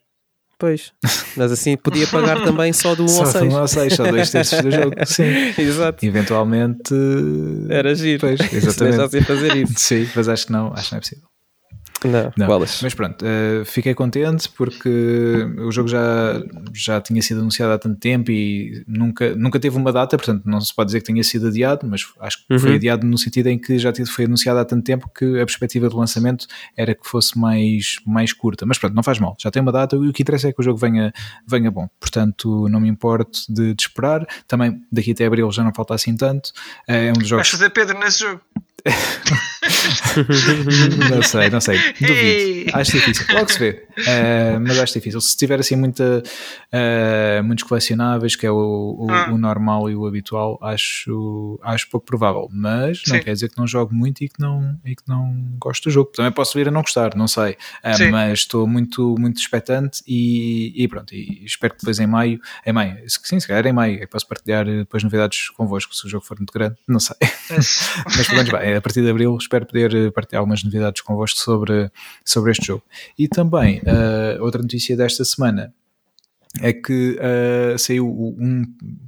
[0.58, 0.94] Pois,
[1.36, 3.54] mas assim podia pagar também só do 1 Só ao de 6.
[3.54, 4.96] 1 ao 6, só dois terços do jogo.
[5.06, 5.54] Sim.
[5.58, 6.06] Exato.
[6.06, 6.94] Eventualmente.
[7.70, 8.22] Era giro.
[8.22, 8.96] Pois, Se exatamente.
[8.98, 9.74] deixassem fazer isso.
[9.78, 11.28] Sim, mas acho que não, acho que não é possível.
[12.04, 12.46] Não, Não.
[12.48, 12.82] bolas.
[12.84, 14.90] Mas pronto, eh, fiquei contente porque
[15.60, 16.42] o jogo já,
[16.74, 20.60] já tinha sido anunciado há tanto tempo e nunca, nunca teve uma data, portanto não
[20.62, 22.76] se pode dizer que tenha sido adiado, mas acho que foi Uhum.
[22.76, 25.96] adiado no sentido em que já foi anunciado há tanto tempo que a perspectiva de
[25.96, 26.46] lançamento
[26.78, 28.66] era que fosse mais, mais curta.
[28.66, 30.60] Mas pronto, não faz mal, já tem uma data e o que interessa é que
[30.60, 31.12] o jogo venha,
[31.48, 31.88] venha bom.
[32.00, 34.28] Portanto, não me importo de, de esperar.
[34.48, 36.52] Também daqui até abril já não falta assim tanto.
[36.88, 37.50] Eh, É um dos Vais jogos.
[37.50, 38.42] fazer Pedro nesse jogo.
[41.10, 41.80] não sei, não sei.
[42.00, 42.72] Duvido.
[42.74, 43.26] Acho difícil.
[43.34, 43.85] Logo se vê.
[43.98, 45.22] Uh, mas acho difícil.
[45.22, 46.22] Se tiver assim muita,
[46.74, 49.30] uh, muitos colecionáveis, que é o, o, Ah.
[49.32, 52.48] o normal e o habitual, acho, acho pouco provável.
[52.52, 53.24] Mas não Sim.
[53.24, 56.12] quer dizer que não jogo muito e que não, e que não gosto do jogo.
[56.12, 57.54] Também posso vir a não gostar, não sei.
[57.84, 61.14] Uh, mas estou muito, muito expectante e, e pronto.
[61.14, 64.28] E espero que depois em maio, em maio, sim, se calhar em maio, eu posso
[64.28, 66.76] partilhar depois novidades convosco se o jogo for muito grande.
[66.88, 67.16] Não sei.
[67.50, 71.90] Mas pelo menos vai, a partir de abril espero poder partilhar algumas novidades convosco sobre,
[72.24, 72.84] sobre este jogo.
[73.18, 75.74] E também, eh, outra notícia desta semana
[76.62, 78.64] é que eh, saiu um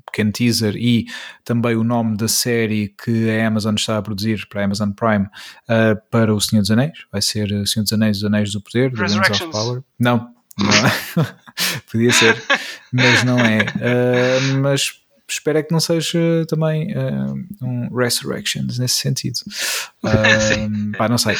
[0.06, 1.06] pequeno teaser e
[1.44, 5.28] também o nome da série que a Amazon está a produzir para a Amazon Prime
[5.70, 7.06] eh, para o Senhor dos Anéis.
[7.12, 9.52] Vai ser o Senhor dos Anéis, os Anéis do Poder, The Rings of.
[9.52, 9.84] Power.
[10.00, 11.28] Não, não é.
[11.92, 12.42] Podia ser,
[12.92, 13.60] mas não é.
[13.80, 17.12] Eh, mas espero é que não seja também eh,
[17.62, 19.40] um Resurrections nesse sentido.
[20.08, 21.36] Um, pá, não sei,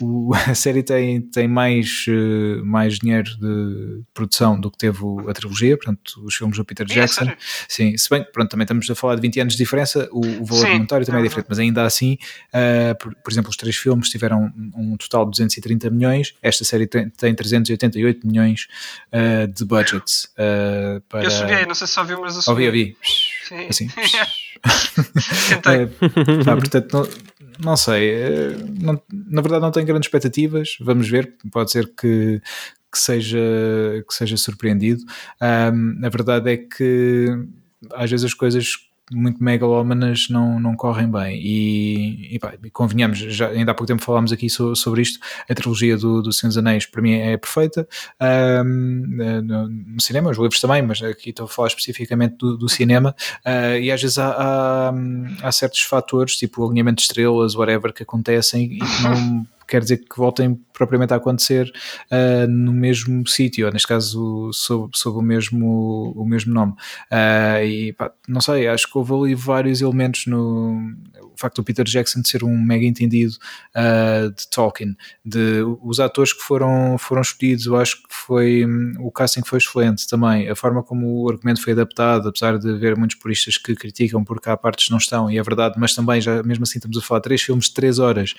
[0.00, 5.02] o, o- a série tem, tem mais, eh, mais dinheiro de produção do que teve
[5.02, 7.24] o- a trilogia, portanto, os filmes do Peter É, Jackson.
[7.24, 7.38] sério?
[7.68, 10.20] Sim, se bem que pronto, também estamos a falar de 20 anos de diferença, o,
[10.42, 12.18] o valor Sim, monetário também é é diferente, mas ainda assim,
[12.52, 16.64] eh, por, por exemplo, os três filmes tiveram um, um total de 230 milhões, esta
[16.64, 18.68] série tem, tem 388 milhões
[19.10, 20.28] eh, de budget.
[21.08, 21.24] para...
[21.24, 22.52] Eu subi, não sei se só viu, mas eu.
[22.52, 22.96] Ouvi, ouvi.
[23.52, 23.66] Sim.
[23.68, 23.88] Assim.
[25.62, 25.82] Tentei.
[25.82, 27.08] Eh, portanto, não,
[27.64, 32.40] não sei, eh, não, na verdade não tenho grandes expectativas, vamos ver, pode ser que,
[32.90, 33.38] que, seja,
[34.08, 35.02] que seja surpreendido.
[35.40, 37.28] Um, a verdade é que
[37.94, 38.76] às vezes as coisas
[39.10, 41.40] muito megalómanas não, não correm bem.
[41.42, 45.18] E, e, pá, convenhamos, já, ainda há pouco tempo falámos aqui so, sobre isto.
[45.48, 47.86] A trilogia do, do Senhor dos Anéis para mim é perfeita
[48.64, 52.56] um, eh, no, no, cinema, os livros também, mas aqui estou a falar especificamente do,
[52.56, 53.14] do cinema.
[53.44, 54.92] Uh, e às vezes há, há,
[55.42, 59.80] há, certos fatores, tipo o alinhamento de estrelas, whatever, que acontecem e que não quer
[59.80, 61.72] dizer que voltem propriamente a acontecer
[62.10, 66.72] uh, no mesmo sítio, ou neste caso sob, sob o, mesmo, o mesmo nome.
[67.10, 70.92] Uh, e pá, não sei, acho que houve ali vários elementos no
[71.32, 73.32] o facto do Peter Jackson ser um mega entendido
[73.74, 74.94] uh, de Tolkien,
[75.24, 78.64] de os atores que foram, foram escolhidos, eu acho que foi
[78.98, 82.96] o casting foi excelente também, a forma como o argumento foi adaptado, apesar de haver
[82.96, 86.20] muitos puristas que criticam porque há partes que não estão, e é verdade, mas também
[86.20, 88.34] já mesmo assim estamos a falar de três filmes de três horas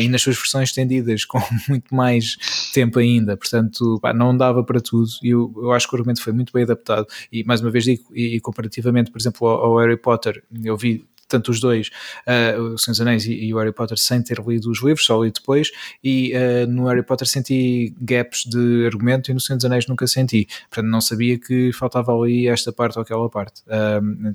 [0.00, 2.36] e nas suas versões estendidas com muito mais
[2.72, 6.22] tempo ainda, portanto pá, não dava para tudo e eu, eu, acho que o argumento
[6.22, 7.06] foi muito bem adaptado.
[7.32, 10.76] E mais uma vez digo, e, e comparativamente por exemplo ao, ao Harry Potter, eu
[10.76, 11.90] vi tanto os dois,
[12.26, 15.04] uh, o Senhor dos Anéis e, e, o Harry Potter, sem ter lido os livros,
[15.06, 15.70] só li depois,
[16.02, 20.06] e uh, no Harry Potter senti gaps de argumento e no Senhor dos Anéis nunca
[20.06, 20.46] senti.
[20.68, 23.62] Portanto, não sabia que faltava ali esta parte ou aquela parte.
[23.62, 24.32] Uh,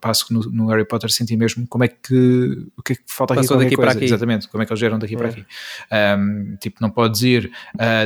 [0.00, 3.02] passo que no, no, Harry Potter senti mesmo como é que o que é que
[3.06, 4.04] falta aqui, daqui coisa, para aqui.
[4.04, 5.18] exatamente, como é que eles geram daqui é.
[5.18, 5.44] para aqui.
[5.92, 7.50] Um, tipo, não podes ir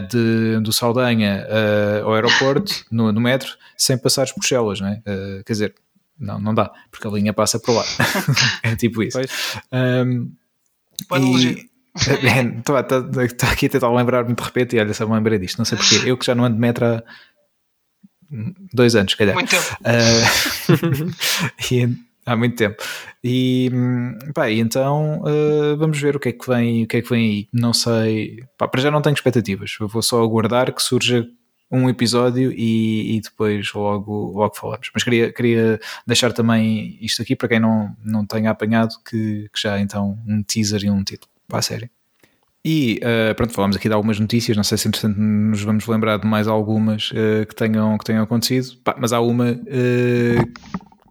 [0.09, 1.47] de, do Saldanha
[2.03, 5.03] ao aeroporto no, no, metro sem passares por Chelas, não é?
[5.45, 5.75] Quer dizer,
[6.19, 7.85] não, não dá, porque a linha passa por lá.
[8.63, 9.19] é tipo isso.
[9.73, 10.33] Um,
[11.17, 12.77] e, Estou
[13.49, 16.01] aqui a tentar lembrar-me de repente e olha, só me lembrei disto, não sei porquê.
[16.05, 17.03] Eu que já não ando de metro há
[18.73, 19.35] dois anos, calhar.
[19.35, 19.77] Muito tempo.
[19.81, 21.11] Uh,
[21.73, 21.97] e,
[22.27, 22.83] há muito tempo.
[23.23, 23.71] E,
[24.35, 27.09] pá, e então uh, vamos ver o que é que vem, o que é que
[27.09, 27.49] vem aí.
[27.53, 29.77] Não sei, pá, para já não tenho expectativas.
[29.79, 31.25] Eu vou só aguardar que surja
[31.75, 34.91] um episódio e, e, depois logo, logo falamos.
[34.93, 39.61] Mas queria, queria deixar também isto aqui para quem não, não tenha apanhado, que, que
[39.61, 41.91] já então um teaser e um título para a série.
[42.67, 46.17] E uh, pronto, falamos aqui de algumas notícias, não sei se entretanto nos vamos lembrar
[46.17, 50.53] de mais algumas uh, que, tenham, que tenham acontecido, Pá, mas há uma uh,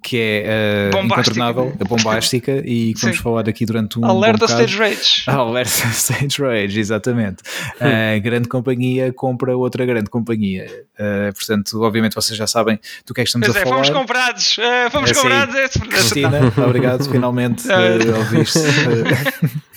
[0.03, 4.05] que é uh, incontornável, a bombástica, e que vamos falar aqui durante um.
[4.05, 5.23] Alerta Stage Rage.
[5.27, 7.37] Alerta Stage Rage, exatamente.
[7.79, 10.67] A uh, grande companhia compra outra grande companhia.
[10.99, 13.75] Uh, portanto, obviamente vocês já sabem do que é que estamos pois a é, falar.
[13.77, 15.55] Fomos comprados, uh, fomos é, comprados.
[15.55, 18.59] É, Cristina, obrigado, finalmente uh, ouviste.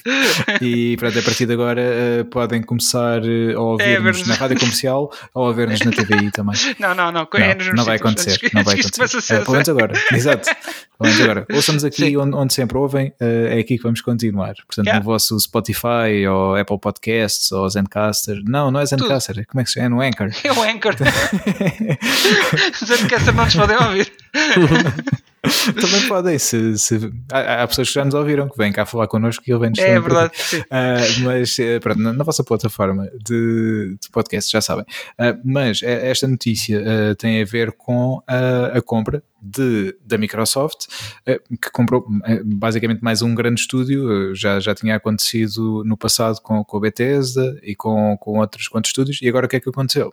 [0.60, 1.82] e pronto, a partir de agora
[2.30, 3.20] podem começar
[3.54, 6.56] a ouvir-nos é, na rádio comercial ou a ver-nos na TVI também.
[6.78, 7.28] Não, não, não.
[7.32, 8.38] Não, é não vai acontecer.
[8.52, 9.38] Não vai acontecer.
[9.40, 9.92] Pelo menos agora.
[10.12, 10.50] Exato.
[10.98, 11.46] Vamos agora.
[11.52, 14.54] Ouçamos aqui onde, onde, sempre ouvem, uh, é aqui que vamos continuar.
[14.66, 14.98] Portanto, yeah.
[14.98, 18.40] no vosso Spotify ou Apple Podcasts ou Zencaster.
[18.44, 19.36] Não, não é Zencaster.
[19.36, 19.46] Tudo.
[19.46, 19.86] Como é que se chama?
[19.86, 20.30] É no Anchor.
[20.42, 20.94] É o Anchor.
[22.84, 24.12] Zencaster não nos podem ouvir.
[25.80, 29.06] Também podem, se, se há, há, pessoas que já nos ouviram que vêm cá falar
[29.06, 30.32] connosco e ele vem-nos É verdade.
[30.54, 34.84] Uh, mas eh, pronto, na, na, vossa plataforma de, de podcast já sabem.
[35.18, 40.86] Uh, mas esta notícia uh, tem a ver com a compra de, da Microsoft,
[41.24, 42.04] que comprou
[42.44, 47.58] basicamente mais um grande estúdio, já, já tinha acontecido no passado com, com a Bethesda
[47.62, 50.12] e com, com outros quantos estúdios, e agora o que é que aconteceu?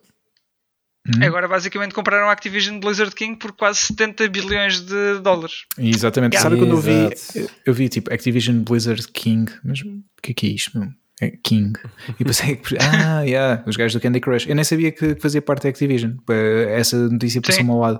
[1.07, 1.23] Hum.
[1.23, 5.65] Agora basicamente compraram a Activision Blizzard King por quase 70 bilhões de dólares.
[5.77, 6.35] Exatamente.
[6.35, 6.49] Yeah.
[6.49, 10.47] Sabe quando eu vi, eu vi tipo Activision Blizzard King, mas o que é que
[10.47, 10.79] é isto?
[11.21, 11.77] É King.
[12.19, 14.47] E pensei que, ah, yeah, os gajos do Candy Crush.
[14.47, 16.13] Eu nem sabia que fazia parte da Activision.
[16.69, 17.99] Essa notícia passou-me ao lado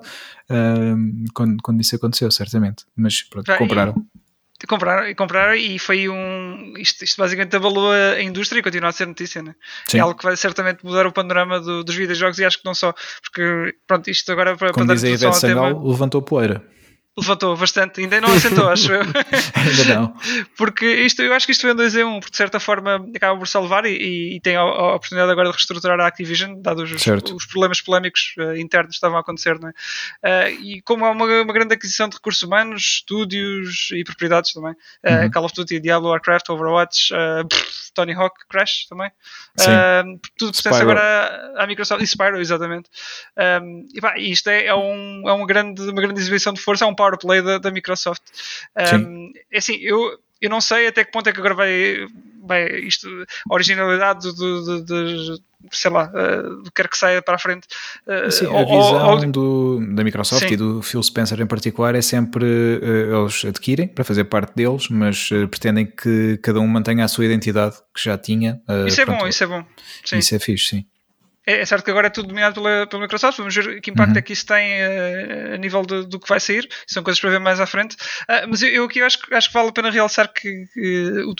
[0.49, 2.85] um, quando, quando isso aconteceu, certamente.
[2.95, 3.95] Mas pronto, Já, compraram.
[3.97, 4.22] E,
[4.67, 6.73] compraram, compraram e foi um.
[6.77, 9.55] Isto, isto basicamente abalou a, indústria e continua a ser notícia, né?
[9.93, 12.73] É algo que vai certamente mudar o panorama do, dos videojogos e acho que não
[12.73, 12.93] só.
[13.21, 16.63] Porque, pronto, isto agora para, Como para diz a Ivete Sangal, levantou poeira.
[17.15, 19.01] Levantou bastante, ainda não assentou, acho eu.
[19.53, 20.13] ainda não.
[20.57, 23.05] Porque isto, eu acho que isto foi um 2 em 1, porque de certa forma
[23.15, 26.91] acaba por salvar e, e tem a, a, oportunidade agora de reestruturar a Activision, dados
[26.91, 29.71] os, os problemas polémicos uh, internos que estavam a acontecer, não é?
[29.71, 34.71] Uh, e como há uma, uma, grande aquisição de recursos humanos, estúdios e propriedades também,
[34.71, 37.13] uh, Call of Duty, Diablo, Warcraft, Overwatch,
[37.47, 39.11] pff, Tony Hawk, Crash também,
[40.35, 42.89] tudo pertence agora à Microsoft e Spyro, exatamente.
[43.37, 46.85] Um, e pá, isto é, é, um, é uma, grande, uma grande exibição de força,
[46.85, 48.21] é um power play da, da Microsoft.
[48.95, 52.07] Um, é assim, eu, eu não sei até que ponto é que agora vai,
[52.41, 53.07] vai isto,
[53.49, 55.41] a originalidade do, do, do,
[55.71, 57.67] sei lá, uh, do que quer que saia para a frente.
[58.07, 60.53] Uh, Sim, a visão ou, do, da Microsoft Sim.
[60.53, 64.87] e do Phil Spencer em particular é sempre uh, eles adquirem para fazer parte deles,
[64.89, 68.61] mas pretendem que cada um mantenha a sua identidade que já tinha.
[68.87, 69.65] isso é bom, isso é bom.
[70.03, 70.17] Sim.
[70.17, 70.85] Isso é fixe, sim.
[71.45, 74.13] É, é, certo que agora é tudo dominado pela, pela Microsoft, vamos ver que impacto
[74.13, 74.17] uhum.
[74.17, 77.31] é que isso tem uh, a nível de, do que vai sair, são coisas para
[77.31, 77.95] ver mais à frente.
[78.23, 81.33] Uh, mas eu, eu, aqui acho, acho que vale a pena realçar que, que o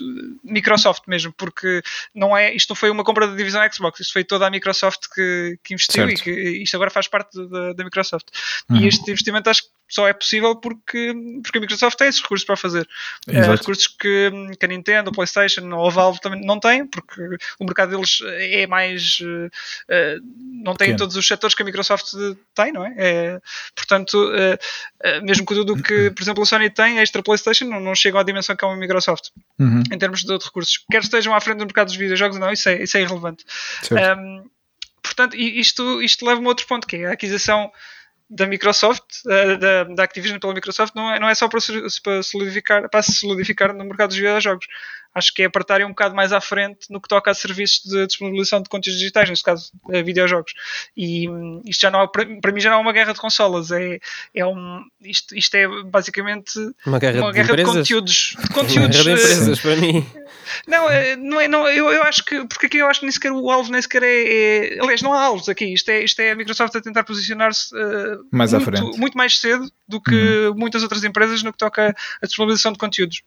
[0.44, 1.82] Microsoft mesmo, porque
[2.14, 5.08] não é, isto não foi uma compra da divisão Xbox, isto foi toda a Microsoft
[5.14, 6.20] que, que investiu certo.
[6.20, 8.28] e que isto agora faz parte da, da Microsoft.
[8.70, 8.78] Uhum.
[8.78, 11.14] E este investimento acho que só é possível porque,
[11.44, 12.88] porque a Microsoft tem esses recursos para fazer.
[13.28, 17.22] Uh, recursos que, que, a Nintendo, a PlayStation ou a Valve também não têm, porque
[17.60, 19.20] o mercado deles é mais.
[19.22, 19.52] Uh,
[20.64, 22.08] não tem todos os setores que a Microsoft
[22.56, 22.94] tem, não é?
[22.98, 23.42] é
[23.76, 27.66] portanto, uh, mesmo com tudo o que, por exemplo, a Sony tem, a extra PlayStation
[27.66, 29.30] não, não chega à dimensão que é uma Microsoft
[29.60, 29.84] uhum.
[29.92, 30.84] em termos de, de recursos.
[30.90, 33.46] Quer estejam à frente do mercado dos videojogos, não, isso é, isso é irrelevante.
[33.92, 34.50] Um,
[35.04, 37.72] portanto, isto, isto leva-me a outro ponto, que é a aquisição
[38.30, 39.04] da Microsoft,
[39.60, 41.60] da, da Activision pela Microsoft, não é, não é só para,
[42.04, 44.66] para, solidificar, para se solidificar no mercado dos videojogos.
[45.14, 47.84] Acho que é para estarem um bocado mais à frente no que toca a serviços
[47.84, 50.54] de disponibilização de conteúdos digitais, neste caso, eh, videojogos.
[50.96, 53.72] E hum, isto já não é, para, mim já não é uma guerra de consolas,
[53.72, 54.00] é,
[54.34, 58.36] é um, isto, isto é basicamente uma guerra, uma de, guerra de, conteúdos.
[58.40, 60.06] De conteúdos uma guerra de empresas, para mim.
[60.68, 63.12] Não, é, não é, não, eu, eu acho que, porque aqui eu acho que nem
[63.12, 66.20] sequer o alvo nem sequer é, é aliás, não há alvos aqui, isto é, isto
[66.20, 70.16] é a Microsoft a tentar posicionar-se uh, mais muito, à muito mais cedo do que
[70.16, 70.56] uhum.
[70.56, 73.22] muitas outras empresas no que toca a disponibilização de conteúdos.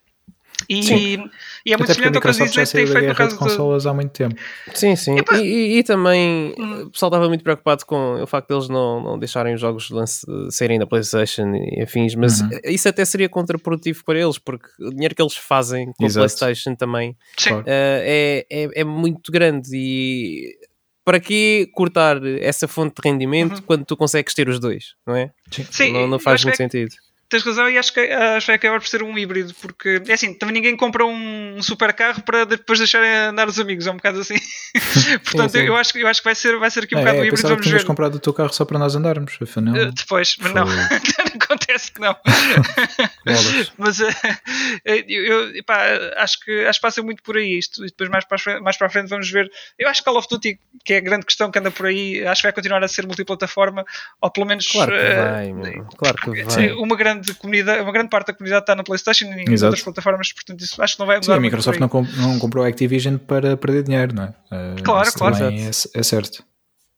[0.68, 1.30] E, sim.
[1.64, 3.88] e é muito semelhante ao que a Disney tem feito no caso de consolas de...
[3.88, 4.34] há muito tempo.
[4.74, 5.16] Sim, sim.
[5.34, 6.82] E, e, e, também hum.
[6.82, 9.94] o pessoal estava muito preocupado com o facto deles não, não deixarem os jogos de
[9.94, 12.50] lance serem da PlayStation e afins, mas uhum.
[12.64, 16.74] isso até seria contraprodutivo para eles, porque o dinheiro que eles fazem com a PlayStation
[16.74, 20.56] também uh, é, é, é muito grande e
[21.04, 23.62] para que cortar essa fonte de rendimento uhum.
[23.62, 25.30] quando tu consegues ter os dois, não é?
[25.70, 26.96] Sim, não, não faz muito é sentido
[27.28, 30.12] tens razão e acho que, acho que vai acabar por ser um híbrido, porque é
[30.12, 33.96] assim, também ninguém compra um, super carro para depois deixar andar os amigos, é um
[33.96, 34.36] bocado assim.
[35.24, 35.66] Portanto, sim, sim.
[35.66, 37.24] Eu, acho, eu acho que vai ser, vai ser aqui um é, bocado é, um
[37.24, 37.48] híbrido.
[37.48, 37.84] Vamos que ver.
[37.84, 39.74] comprado o teu carro só para nós andarmos, afinal.
[39.74, 40.64] Uh, depois, mas não,
[41.42, 42.16] acontece que não.
[43.78, 44.06] mas uh,
[44.84, 45.82] eu, eu pá,
[46.16, 48.76] acho, que, acho que passa muito por aí isto, e depois mais para, frente, mais
[48.76, 49.50] para a frente vamos ver.
[49.78, 52.24] Eu acho que Call of Duty, que é a grande questão que anda por aí,
[52.26, 53.84] acho que vai continuar a ser multiplataforma,
[54.20, 54.66] ou pelo menos.
[54.66, 55.88] Claro que uh, vai, mano.
[55.96, 56.72] claro que vai.
[56.72, 59.66] Uma grande comunidade, uma grande parte da comunidade está na PlayStation e em Exato.
[59.66, 61.32] outras plataformas, portanto, isso acho que não vai mudar.
[61.32, 64.28] Sim, a Microsoft não, comp não comprou a Activision para perder dinheiro, não é?
[64.28, 65.36] Uh, claro, claro.
[65.36, 66.44] É, é, certo.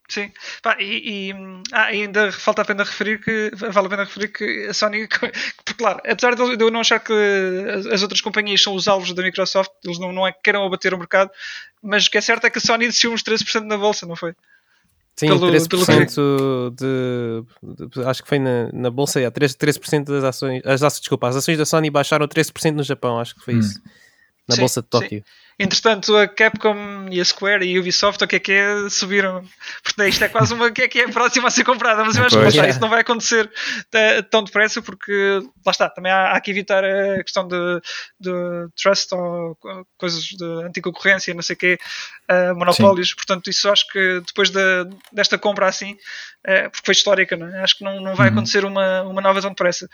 [0.09, 1.35] Sim, Pá, e, e
[1.71, 5.07] ah, ainda falta a pena referir que vale a pena referir que a Sony,
[5.65, 7.13] porque, claro, apesar de eu não achar que
[7.93, 10.95] as outras companhias são os alvos da Microsoft, eles não, não é que queiram abater
[10.95, 11.31] o mercado,
[11.83, 14.17] mas o que é certo é que a Sony desceu uns 13% na bolsa, não
[14.17, 14.35] foi?
[15.19, 20.05] Sim, pelo, 13% pelo de, de, Acho que foi na, na bolsa, yeah, 13%, 13%
[20.05, 20.63] das ações.
[20.65, 23.59] As ações, desculpa, as ações da Sony baixaram 13% no Japão, acho que foi hum.
[23.59, 23.83] isso.
[24.49, 25.19] Na sim, bolsa de Tóquio.
[25.19, 25.48] Sim.
[25.59, 29.45] Entretanto, a Capcom e a Square e a Ubisoft, o que é que é, subiram.
[29.83, 32.25] Portanto, isto é quase uma que é que é próxima a ser comprada, mas eu
[32.25, 33.51] acho que isso não vai acontecer
[34.31, 37.81] tão depressa, porque lá está, também há, há que evitar a questão de,
[38.21, 38.33] de
[38.81, 39.59] trust ou
[39.97, 41.79] coisas de anticoncorrência, não sei o quê,
[42.31, 43.09] uh, monopólios.
[43.09, 43.17] Sim.
[43.17, 44.61] Portanto, isso acho que depois de,
[45.13, 45.97] desta compra assim,
[46.49, 47.63] uh, porque foi histórica, não é?
[47.63, 48.35] acho que não, não vai uhum.
[48.35, 49.89] acontecer uma, uma nova tão depressa.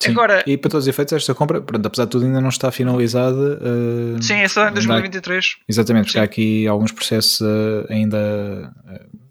[0.00, 0.12] Sim.
[0.12, 2.70] Agora, e para todos os efeitos, esta compra, pronto, apesar de tudo, ainda não está
[2.70, 3.58] finalizada.
[3.60, 5.56] Uh, sim, é só em 2023.
[5.68, 6.20] Exatamente, porque Sim.
[6.20, 8.72] há aqui alguns processos uh, ainda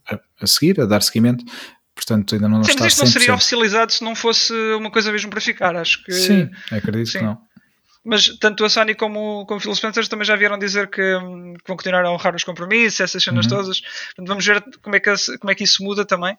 [0.09, 1.45] a, a, seguir, a dar seguimento.
[1.95, 5.11] Portanto, ainda não Sim, está mas isto não seria oficializado se não fosse uma coisa
[5.13, 6.11] mesmo para ficar, acho que...
[6.11, 7.19] Sim, acredito Sim.
[7.19, 7.44] que não
[8.05, 11.67] mas tanto a Sony como, como o Phil Spencer também já vieram dizer que, que,
[11.67, 13.57] vão continuar a honrar os compromissos, essas cenas uhum.
[13.57, 13.81] todas.
[13.81, 16.37] Portanto, vamos ver como é, que, como é que isso muda também.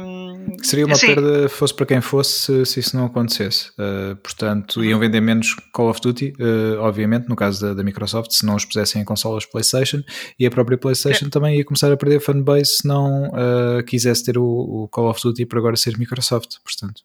[0.00, 3.70] Um, Seria uma assim, perda, fosse para quem fosse, se, se isso não acontecesse.
[3.70, 8.30] Uh, portanto, iam vender menos Call of Duty, uh, obviamente, no caso da, da, Microsoft,
[8.30, 10.04] se não os pusessem em consolas PlayStation,
[10.38, 11.30] e a própria PlayStation é.
[11.30, 15.20] também ia começar a perder fanbase se não uh, quisesse ter o, o Call of
[15.20, 16.58] Duty para agora ser Microsoft.
[16.62, 17.02] Portanto.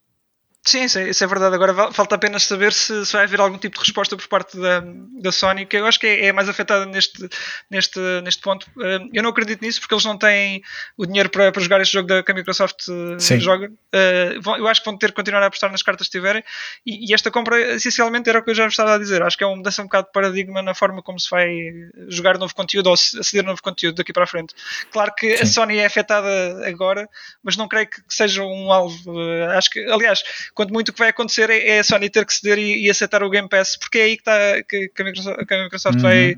[0.63, 1.55] Sim, isso é, isso é, verdade.
[1.55, 4.83] Agora falta apenas saber se, se, vai haver algum tipo de resposta por parte da,
[5.19, 7.27] da Sony, que eu acho que é, é mais afetada neste,
[7.67, 8.67] neste, neste ponto.
[8.79, 10.61] Eh, eu não acredito nisso porque eles não têm
[10.95, 13.39] o dinheiro para, para jogar este jogo da, que a Microsoft eh, Sim.
[13.39, 13.71] joga.
[13.91, 16.43] Eh, eu acho que vão ter que continuar a apostar nas cartas que tiverem.
[16.85, 19.23] E, e, esta compra, essencialmente, era o que eu já estava a dizer.
[19.23, 21.49] Acho que é uma mudança um bocado de paradigma na forma como se vai
[22.07, 24.53] jogar novo conteúdo ou aceder novo conteúdo daqui para a frente.
[24.91, 25.43] Claro que Sim.
[25.43, 26.29] a Sony é afetada
[26.67, 27.09] agora,
[27.43, 29.11] mas não creio que seja um alvo.
[29.57, 30.21] Acho que, aliás,
[30.53, 32.89] quanto muito o que vai acontecer é, é a Sony ter que ceder e, e,
[32.89, 35.63] aceitar o Game Pass, porque é aí que, tá, que, que a Microsoft, que a
[35.63, 36.01] Microsoft uhum.
[36.01, 36.35] vai.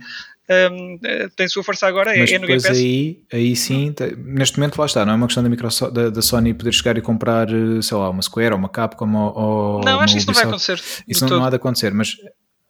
[0.49, 0.99] Um,
[1.37, 2.77] tem sua força agora, é, Mas é no Game Pass.
[2.77, 6.21] Aí, aí sim, neste momento lá está, não é uma questão da, Microsoft, da, da,
[6.21, 7.47] Sony poder chegar e comprar,
[7.81, 10.43] sei lá, uma Square ou uma Capcom ou, ou Não, acho que isso não vai
[10.43, 10.81] acontecer.
[11.07, 12.17] Isso não, não, há de acontecer, mas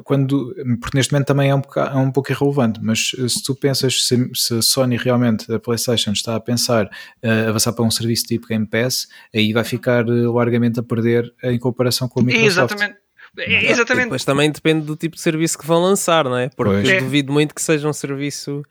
[0.03, 3.55] quando, porque neste momento também é um, pouco, é um pouco irrelevante, mas se tu
[3.55, 7.91] pensas se, se a Sony realmente, a PlayStation, está a pensar uh, avançar para um
[7.91, 12.23] serviço tipo Game Pass, aí vai ficar uh, largamente a perder em comparação com a
[12.23, 12.73] Microsoft.
[12.73, 13.03] Exatamente.
[13.37, 14.05] É, exatamente.
[14.05, 16.49] Depois também depende do tipo de serviço que vão lançar, não é?
[16.49, 18.63] Porque eu duvido muito que seja um serviço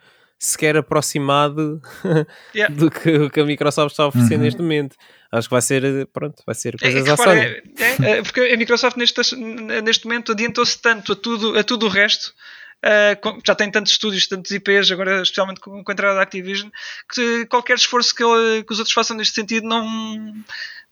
[0.42, 1.80] sequer aproximado
[2.52, 2.74] yeah.
[2.74, 4.40] do que, que, a Microsoft está a oferecer uhum.
[4.42, 4.96] neste momento.
[5.30, 7.40] Acho que vai ser, pronto, vai ser é, coisas é, à Sony.
[7.40, 7.62] É,
[8.10, 12.34] é, porque a Microsoft neste, neste momento adiantou-se tanto a tudo, a tudo o resto
[12.84, 16.68] Uh, já tem tantos estúdios, tantos IPs, agora especialmente com, com a entrada da Activision,
[17.14, 20.34] que qualquer esforço que, ele, que, os outros façam neste sentido não,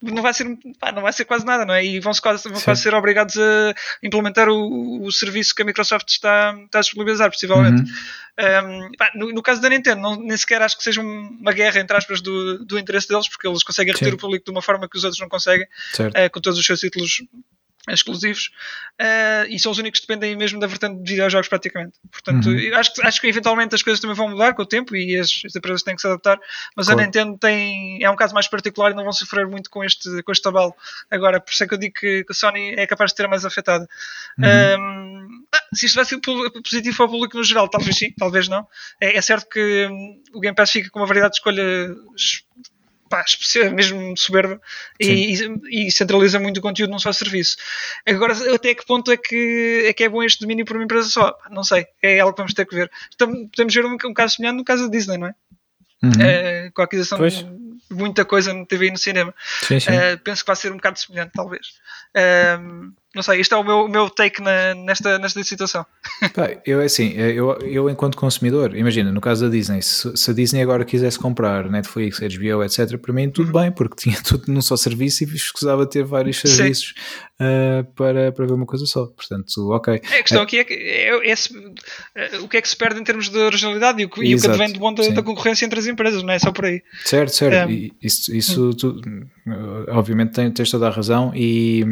[0.01, 0.47] não vai ser
[0.79, 1.85] pá, não vai ser quase nada, não é?
[1.85, 3.75] E vão, -se quase, vão quase ser obrigados a
[4.05, 7.83] implementar o, o, serviço que a Microsoft está, está a disponibilizar, possivelmente.
[7.83, 8.87] Uhum.
[8.87, 11.81] Um, pá, no, no, caso da Nintendo, não, nem sequer acho que seja uma guerra,
[11.81, 14.89] entre aspas, do, do interesse deles, porque eles conseguem reter o público de uma forma
[14.89, 17.21] que os outros não conseguem, uh, com todos os seus títulos
[17.89, 18.51] exclusivos
[19.01, 21.93] uh, e são os únicos que dependem mesmo da vertente de videojogos praticamente.
[22.11, 22.77] Portanto, uhum.
[22.77, 25.43] acho, que, acho que eventualmente as coisas também vão mudar com o tempo e as,
[25.45, 26.39] as empresas têm que se adaptar,
[26.77, 27.01] mas claro.
[27.01, 30.23] a Nintendo tem, é um caso mais particular e não vão sofrer muito com este,
[30.23, 30.75] com este tabalo.
[31.11, 33.27] Agora, por isso é que eu digo que, que a Sony é capaz de ter
[33.29, 33.89] mais afetada.
[34.39, 34.81] Uhum.
[34.81, 38.67] Um, se isto vai ser positivo para o público no geral, talvez sim, talvez não.
[39.01, 41.97] É, é certo que um, o Game Pass fica com uma variedade de escolha
[43.11, 43.25] pá,
[43.75, 44.61] mesmo soberba
[44.99, 47.57] e, e, e, centraliza muito o conteúdo num só serviço.
[48.07, 51.09] Agora, até que ponto é que é, que é bom este domínio para uma empresa
[51.09, 51.37] só?
[51.51, 52.91] Não sei, é algo que vamos ter que ver.
[53.19, 55.35] Podemos ver um, um caso semelhante no caso da Disney, não é?
[56.03, 56.11] Uhum.
[56.11, 57.35] Uh, com a aquisição pois.
[57.35, 57.47] de
[57.91, 59.35] muita coisa no TV e no cinema.
[59.63, 59.91] Sim, sim.
[59.91, 61.67] Uh, penso que vai ser um bocado semelhante, talvez.
[62.17, 65.85] Uh, não sei, este é o meu, o meu take na, nesta, nesta situação.
[66.65, 70.35] eu, é assim, eu, eu enquanto consumidor, imagina, no caso da Disney, se, se, a
[70.35, 73.63] Disney agora quisesse comprar Netflix, HBO, etc., para mim tudo uhum.
[73.63, 76.95] bem, porque tinha tudo num só serviço e escusava ter vários serviços
[77.41, 79.07] uh, para, para ver uma coisa só.
[79.07, 79.95] Portanto, ok.
[79.95, 83.05] A questão é, aqui é, que, é, é, o que é que se perde em
[83.05, 85.81] termos de originalidade e o, e o que advém de bom da, da, concorrência entre
[85.81, 86.81] as empresas, não é só por aí.
[87.05, 87.69] Certo, certo.
[87.69, 89.01] Um, isso, isso tu,
[89.89, 91.85] obviamente tens toda a razão e,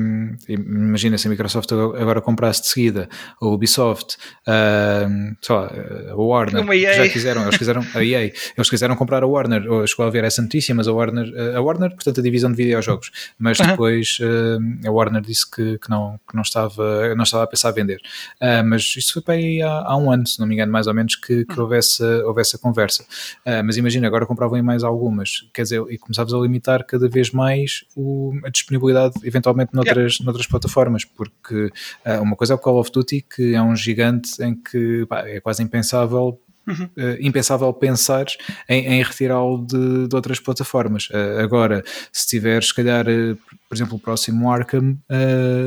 [0.49, 3.09] imagina se a Microsoft agora comprasse de seguida
[3.41, 5.71] a Ubisoft, uh, só,
[6.11, 10.11] a Warner, já quiseram, eles quiseram a EA, eles quiseram comprar a Warner, chegou a
[10.11, 14.19] ver essa notícia, mas a Warner, a Warner, portanto a divisão de videojogos, mas depois
[14.21, 17.73] uh, a Warner disse que, que, não, que não, estava, não estava a pensar a
[17.73, 18.01] vender.
[18.41, 20.87] Uh, mas isso foi para aí há, há, um ano, se não me engano, mais
[20.87, 23.03] ou menos, que, que houvesse, houvesse a conversa.
[23.47, 27.31] Uh, mas imagina, agora compravam mais algumas, quer dizer, e começavas a limitar cada vez
[27.31, 27.48] mais
[27.97, 30.25] o, a disponibilidade, eventualmente, noutras, yeah.
[30.25, 31.71] noutras plataformas porque
[32.07, 35.27] uh, uma coisa é o Call of Duty, que é um gigante em que pá,
[35.27, 36.85] é quase impensável Uhum.
[36.99, 38.27] Uh, impensável pensar
[38.69, 41.09] em, em retirá-lo de, de, outras plataformas.
[41.09, 41.83] Uh, agora,
[42.13, 44.99] se tiver, se calhar, uh, por exemplo, o próximo Arkham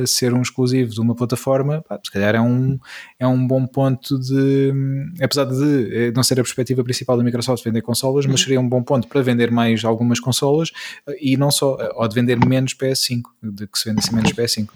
[0.07, 2.79] ser um exclusivo de uma plataforma, pá, se calhar é um,
[3.19, 4.73] é um bom ponto de.
[5.21, 8.31] Apesar de não ser a perspectiva principal da Microsoft vender consolas, uhum.
[8.31, 10.71] mas seria um bom ponto para vender mais algumas consolas
[11.19, 14.69] e não só, ou de vender menos PS5, de que se vendesse menos PS5.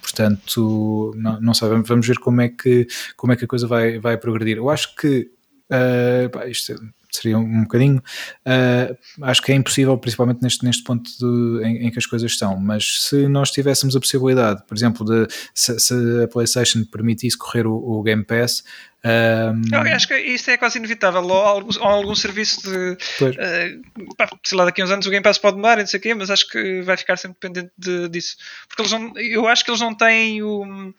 [0.00, 3.98] portanto, não, não sei, vamos ver como é que, como é que a coisa vai,
[3.98, 4.56] vai progredir.
[4.58, 5.30] Eu acho que
[5.70, 6.74] Uh, pá, isto
[7.10, 8.02] seria um bocadinho.
[8.46, 12.30] Uh, acho que é impossível, principalmente neste, neste ponto de, em, em, que as coisas
[12.30, 12.58] estão.
[12.58, 17.66] Mas se nós tivéssemos a possibilidade, por exemplo, de se, se a PlayStation permitisse correr
[17.66, 18.62] o, o Game Pass,
[19.02, 19.62] um...
[19.74, 21.22] Eu acho que isso é quase inevitável.
[21.22, 22.96] Ou algum, ou algum serviço de.
[23.22, 25.98] Uh, pá, sei lá, daqui a uns anos o Game Pass pode mudar, não sei
[25.98, 28.36] o quê, mas acho que vai ficar sempre dependente de, disso.
[28.68, 30.92] Porque eles não, eu acho que eles não têm o,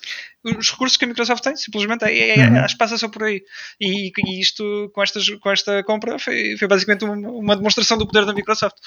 [0.44, 2.60] os recursos que a Microsoft tem, simplesmente é, é, uhum.
[2.60, 3.44] acho que passa só por aí.
[3.80, 8.08] E, e, isto, com, estas, com esta compra, foi, foi basicamente uma, uma, demonstração do
[8.08, 8.78] poder da Microsoft.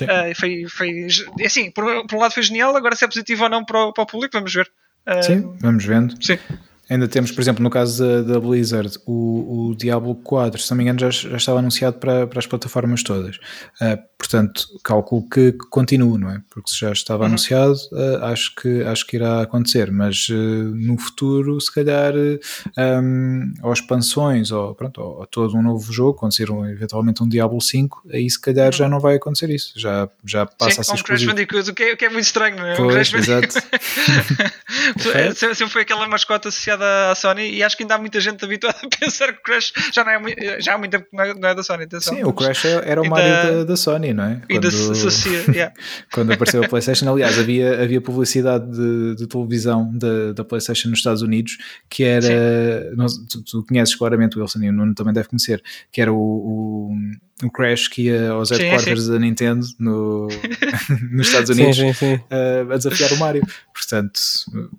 [0.00, 1.08] Uh, foi, foi,
[1.38, 3.84] é assim, por, por, um lado foi genial, agora se é positivo ou não para
[3.84, 4.70] o, para o público, vamos ver.
[5.06, 6.14] Uh, Sim, vamos vendo.
[6.24, 6.38] Sim.
[6.92, 10.76] Ainda temos, por exemplo, no caso da, da Blizzard, o, o, Diablo 4, se não
[10.76, 13.36] me engano, já, já estava anunciado para, para as plataformas todas.
[13.80, 16.42] Uh, portanto, calculo que, que continue, não é?
[16.50, 17.28] Porque se já estava uhum.
[17.28, 19.90] anunciado, uh, acho, que, acho que irá acontecer.
[19.90, 22.12] Mas uh, no futuro, se calhar,
[23.02, 27.58] um, ou expansões, ou, pronto, ou, todo um novo jogo, sair um, eventualmente um Diablo
[27.58, 28.90] 5, aí se calhar já uhum.
[28.90, 29.72] não vai acontecer isso.
[29.76, 32.10] Já, já passa Sim, a ser um Crash Bandicoot, o que, é, o que é
[32.10, 32.76] muito estranho, não é?
[32.76, 33.54] Pois, um exato.
[35.34, 38.78] Sempre foi aquela mascota associada à Sony e acho que ainda há muita gente habituada
[38.82, 41.52] a pensar que o Crash já, não é, já há muito tempo que não é,
[41.52, 41.84] é da Sony.
[41.84, 42.14] Atenção.
[42.14, 44.42] Sim, o Crash era o Mario da, da, Sony, não é?
[44.50, 45.74] Quando, associa, yeah.
[46.12, 50.98] quando apareceu a PlayStation, aliás, havia, havia publicidade de, de televisão da, da PlayStation nos
[50.98, 51.58] Estados Unidos
[51.88, 52.92] que era.
[52.94, 56.12] Não, tu, tu, conheces claramente o Wilson e o Nuno também deve conhecer, que era
[56.12, 56.96] o, o
[57.42, 60.28] um Crash que ia aos headquarters da Nintendo no,
[61.10, 62.24] nos Estados Unidos sim, sim, sim.
[62.30, 63.42] Uh, a desafiar o Mario.
[63.74, 64.20] Portanto,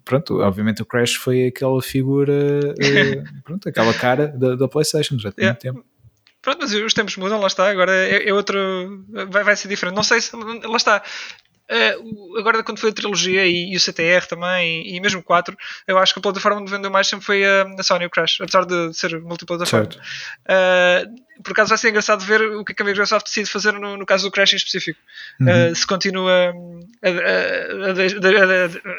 [0.05, 5.39] pronto, obviamente o Crash foi aquela figura, uh, pronto, aquela cara da, da PlayStation durante
[5.39, 5.53] yeah.
[5.53, 5.93] muito tempo.
[6.41, 7.70] Pronto, mas os tempos mudam, lá está.
[7.70, 8.59] Agora é, é outro.
[9.30, 9.95] Vai, vai ser diferente.
[9.95, 10.36] Não sei se.
[10.36, 11.01] Lá está.
[11.72, 15.24] Uh, agora quando foi a trilogia e, e, o CTR também e, e mesmo o
[15.24, 15.55] 4
[15.88, 18.41] eu acho que a plataforma que vendeu mais sempre foi a, a Sony o Crash
[18.41, 23.25] apesar de ser multiplataforma uh, por acaso vai ser engraçado ver o que a Microsoft
[23.25, 24.99] decide fazer no, no caso do Crash em específico.
[25.39, 25.71] Uhum.
[25.71, 26.53] Uh, se continua
[27.01, 27.11] a, a,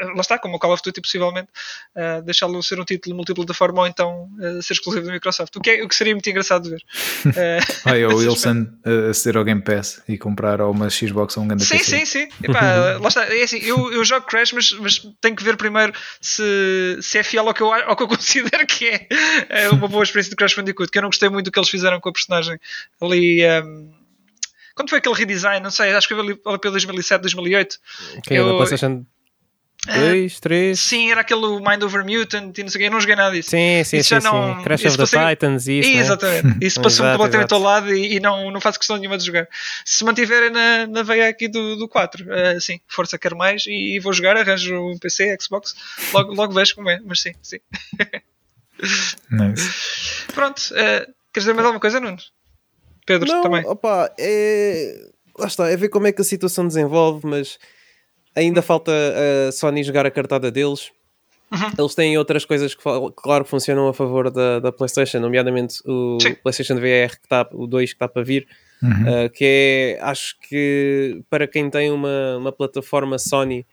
[0.03, 1.49] a, lá está, como o Call of Duty possivelmente,
[1.95, 5.55] uh, deixá-lo ser um título multiplataforma ou então uh, ser exclusivo da Microsoft.
[5.57, 6.83] O que, é, o que seria muito engraçado de ver.
[7.27, 8.67] Uh, o Wilson
[9.11, 11.99] aceder ao Game Pass e comprar uma Xbox ou um grande Sim, PC.
[11.99, 12.29] sim, sim.
[12.43, 13.25] Epá, lá está.
[13.25, 17.23] É assim, eu, eu jogo Crash, mas, mas tenho que ver primeiro se, se é
[17.23, 18.89] fiel ao que, eu, ao que eu considero que
[19.49, 21.69] é uma boa experiência de Crash Bandicoot, que eu não gostei muito do que eles
[21.69, 22.59] fizeram com a personagem
[23.01, 23.45] ali.
[23.63, 23.93] Um,
[24.75, 25.63] quando foi aquele redesign?
[25.63, 27.79] Não sei, acho que foi ali pelo 2007, 2008.
[28.25, 29.07] Que eu, da PlayStation
[29.87, 30.79] 2, 3.
[30.79, 33.17] Uh, sim, era aquele Mind Over Mutant e não sei o que, eu não joguei
[33.17, 33.51] nada disso.
[33.51, 34.63] Sim, sim, isso sim, não, sim.
[34.63, 35.29] Crash of the passei...
[35.29, 35.91] Titans e isso.
[35.91, 35.97] Né?
[35.97, 36.57] Exatamente, né?
[36.63, 39.47] isso passou completamente ao lado e, e, não, não faço questão nenhuma de jogar.
[39.85, 43.97] Se mantiverem na, na veia aqui do, do 4, uh, sim, força, quero mais e,
[43.97, 45.75] e, vou jogar, arranjo um PC, Xbox,
[46.13, 47.59] logo, logo vejo como é, mas sim, sim.
[49.31, 49.71] nice.
[50.33, 52.17] Pronto, uh, Queres dizer mais alguma coisa, Nuno?
[53.05, 53.67] Pedro, não, também.
[53.67, 55.11] Opa, é...
[55.37, 57.59] Lá está, é ver como é que a situação desenvolve, mas
[58.37, 58.93] ainda falta
[59.49, 60.93] a Sony jogar a cartada deles.
[61.51, 61.73] Uhum.
[61.77, 62.83] Eles têm outras coisas que,
[63.17, 66.35] claro, funcionam a favor da, da PlayStation, nomeadamente o Sim.
[66.37, 68.47] PlayStation VR, que está, o 2 que está para vir,
[68.81, 68.91] uhum.
[68.91, 73.67] uh, que é, acho que para quem tem uma, uma plataforma Sony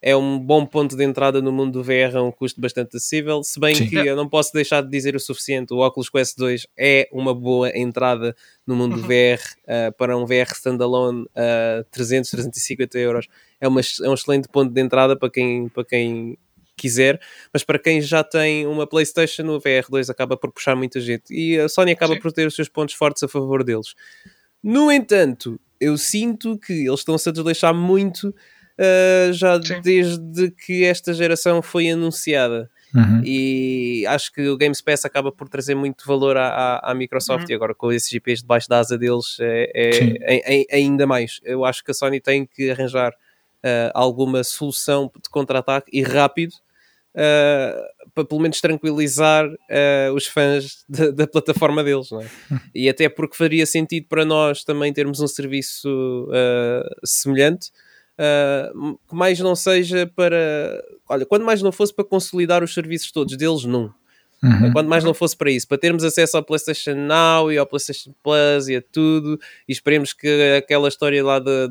[0.00, 3.42] é um bom ponto de entrada no mundo do VR a um custo bastante acessível,
[3.42, 3.88] se bem Sim.
[3.88, 7.34] que eu não posso deixar de dizer o suficiente, o Oculus Quest 2 é uma
[7.34, 8.34] boa entrada
[8.66, 9.08] no mundo do uhum.
[9.08, 13.28] VR uh, para um VR standalone a uh, 300, 350 euros
[13.60, 16.38] é, uma, é um excelente ponto de entrada para quem, para quem
[16.76, 17.20] quiser,
[17.52, 21.58] mas para quem já tem uma Playstation, o VR2 acaba por puxar muita gente e
[21.58, 22.20] a Sony acaba Sim.
[22.20, 23.94] por ter os seus pontos fortes a favor deles.
[24.62, 28.34] No entanto, eu sinto que eles estão-se a desleixar muito
[28.78, 29.80] uh, já Sim.
[29.82, 32.70] desde que esta geração foi anunciada.
[32.94, 33.22] Uhum.
[33.22, 37.44] E acho que o Games Pass acaba por trazer muito valor à, à, à Microsoft
[37.44, 37.50] uhum.
[37.50, 39.90] e agora com esses GPs debaixo da asa deles é, é,
[40.36, 41.40] é, é, ainda mais.
[41.44, 46.52] Eu acho que a Sony tem que arranjar uh, alguma solução de contra-ataque e rápido
[47.14, 52.10] uh, para pelo menos tranquilizar uh, os fãs de, da plataforma deles.
[52.10, 52.26] Não é?
[52.74, 56.28] e até porque faria sentido para nós também termos um serviço
[57.04, 57.70] semelhante
[58.18, 60.82] Uh, que mais não seja para.
[61.08, 63.94] Olha, quando mais não fosse para consolidar os serviços todos deles, não.
[64.42, 64.72] Uhum.
[64.72, 68.14] Quando mais não fosse para isso, para termos acesso ao PlayStation Now e ao PlayStation
[68.22, 69.38] Plus e a tudo,
[69.68, 71.68] e esperemos que aquela história lá da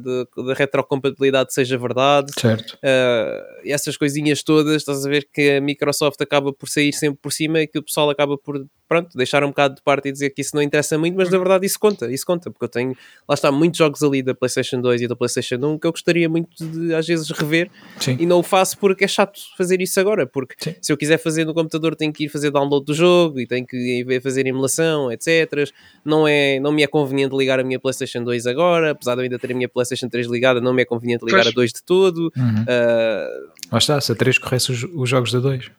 [0.53, 2.31] retrocompatibilidade seja verdade.
[2.37, 2.73] Certo.
[2.75, 7.19] Uh, e essas coisinhas todas, estás a ver que a Microsoft acaba por sair sempre
[7.21, 10.11] por cima e que o pessoal acaba por pronto, deixar um bocado de parte e
[10.11, 12.69] dizer que isso não interessa muito, mas na verdade isso conta, isso conta, porque eu
[12.69, 12.95] tenho,
[13.27, 16.29] lá está, muitos jogos ali da PlayStation 2 e da PlayStation 1 que eu gostaria
[16.29, 17.69] muito de às vezes rever
[17.99, 18.17] Sim.
[18.19, 20.75] e não o faço porque é chato fazer isso agora, porque Sim.
[20.81, 23.65] se eu quiser fazer no computador tenho que ir fazer download do jogo e tenho
[23.65, 25.69] que ir fazer emulação, etc.
[26.05, 29.23] Não, é, não me é conveniente ligar a minha PlayStation 2 agora, apesar de eu
[29.23, 31.47] ainda ter a minha PlayStation 3 ligada, não me é conveniente ligar pois.
[31.47, 32.31] a 2 de todo.
[32.35, 32.63] Uhum.
[32.63, 33.51] Uh...
[33.71, 35.69] Lá está, se a 3 corresse os, os jogos da 2.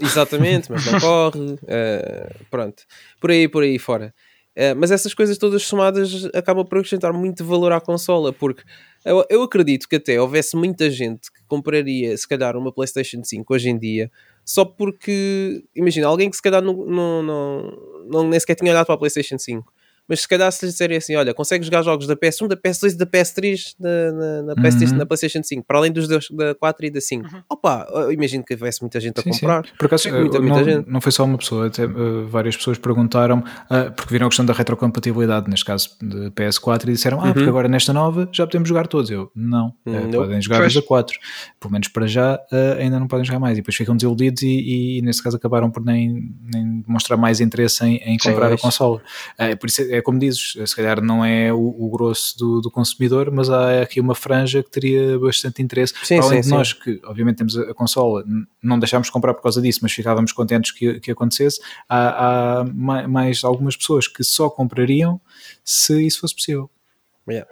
[0.00, 1.54] Exatamente, mas não corre.
[1.54, 2.84] Uh, pronto,
[3.20, 4.14] por aí, por aí fora.
[4.56, 8.62] Uh, mas essas coisas todas somadas acabam por acrescentar muito valor à consola, porque
[9.04, 13.54] eu, eu, acredito que até houvesse muita gente que compraria, se calhar, uma PlayStation 5
[13.54, 14.10] hoje em dia,
[14.44, 17.78] só porque, imagina, alguém que se calhar não, não, não,
[18.10, 19.72] não nem sequer tinha olhado para a PlayStation 5
[20.08, 22.92] mas se calhar se lhe disserem assim, olha, consegues jogar jogos da PS1, da PS2
[22.92, 24.98] e da PS3 na, na, na, PlayStation, uhum.
[24.98, 27.26] na PlayStation 5, para além dos da 4 e da 5.
[27.26, 27.42] Uhum.
[27.50, 29.66] Opa, imagino que houvesse muita gente a sim, comprar.
[29.66, 29.72] Sim.
[29.78, 30.90] Por acaso, muita, muita não, gente.
[30.90, 34.46] não foi só uma pessoa, até uh, várias pessoas perguntaram, uh, porque viram a questão
[34.46, 37.32] da retrocompatibilidade, neste caso de PS4, e disseram, ah, uhum.
[37.34, 39.10] porque agora nesta nova já podemos jogar todos.
[39.10, 41.18] Eu, não, uh, podem jogar desde a 4.
[41.60, 42.38] Pelo menos para já
[42.78, 43.58] ainda não podem jogar mais.
[43.58, 47.40] E depois ficam desiludidos e, e, e nesse caso acabaram por nem, nem demonstrar mais
[47.40, 49.02] interesse em, em comprar sim, a consola.
[49.60, 52.70] por isso é é como dizes, se calhar não é o, o grosso do, do,
[52.70, 55.92] consumidor, mas há aqui uma franja que teria bastante interesse.
[56.04, 58.24] Sim, Além sim, de nós, que obviamente temos a, a, consola,
[58.62, 62.64] não deixámos de comprar por causa disso, mas ficávamos contentes que, que acontecesse, há, há
[62.64, 65.20] mais algumas pessoas que só comprariam
[65.64, 66.70] se isso fosse possível.
[67.28, 67.48] Yeah.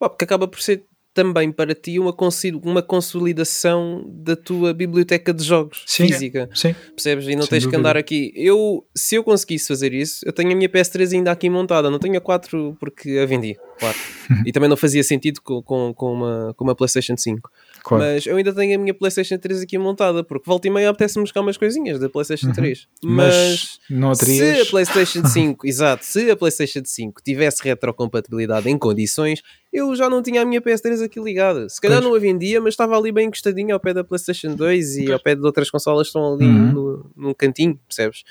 [0.00, 0.84] Bom, porque acaba por ser
[1.18, 2.14] também para ti uma,
[2.62, 6.48] uma consolidação da tua biblioteca de jogos sim, física.
[6.54, 6.76] Sim.
[6.94, 7.26] Percebes?
[7.26, 7.70] E não Sem tens dúvida.
[7.70, 8.32] que andar aqui.
[8.36, 11.90] Eu, se eu conseguisse fazer isso, eu tenho a minha PS3 ainda aqui montada.
[11.90, 13.96] Não tenho a 4 porque a vendi, claro.
[14.44, 17.50] e também não fazia sentido com, com, com, uma, com uma PlayStation 5.
[17.82, 18.04] Claro.
[18.04, 21.24] Mas eu ainda tenho a minha PlayStation 3 aqui montada, porque volta e meia apetece-me
[21.24, 22.86] buscar umas coisinhas da PlayStation 3.
[23.02, 23.10] Uhum.
[23.10, 29.42] Mas, Mas se a PlayStation 5, exato, se a PlayStation 5 tivesse retrocompatibilidade em condições,
[29.72, 31.68] eu já não tinha a minha PS3 aqui ligada.
[31.68, 32.10] Se calhar pois.
[32.10, 35.10] não a vendia, mas estava ali bem encostadinha ao pé da PlayStation 2 e pois.
[35.10, 36.72] ao pé de outras consolas que estão ali uhum.
[36.72, 38.24] no, num cantinho, percebes?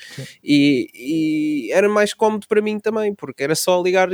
[0.43, 4.09] E, e, era mais cómodo para mim também, porque era só ligar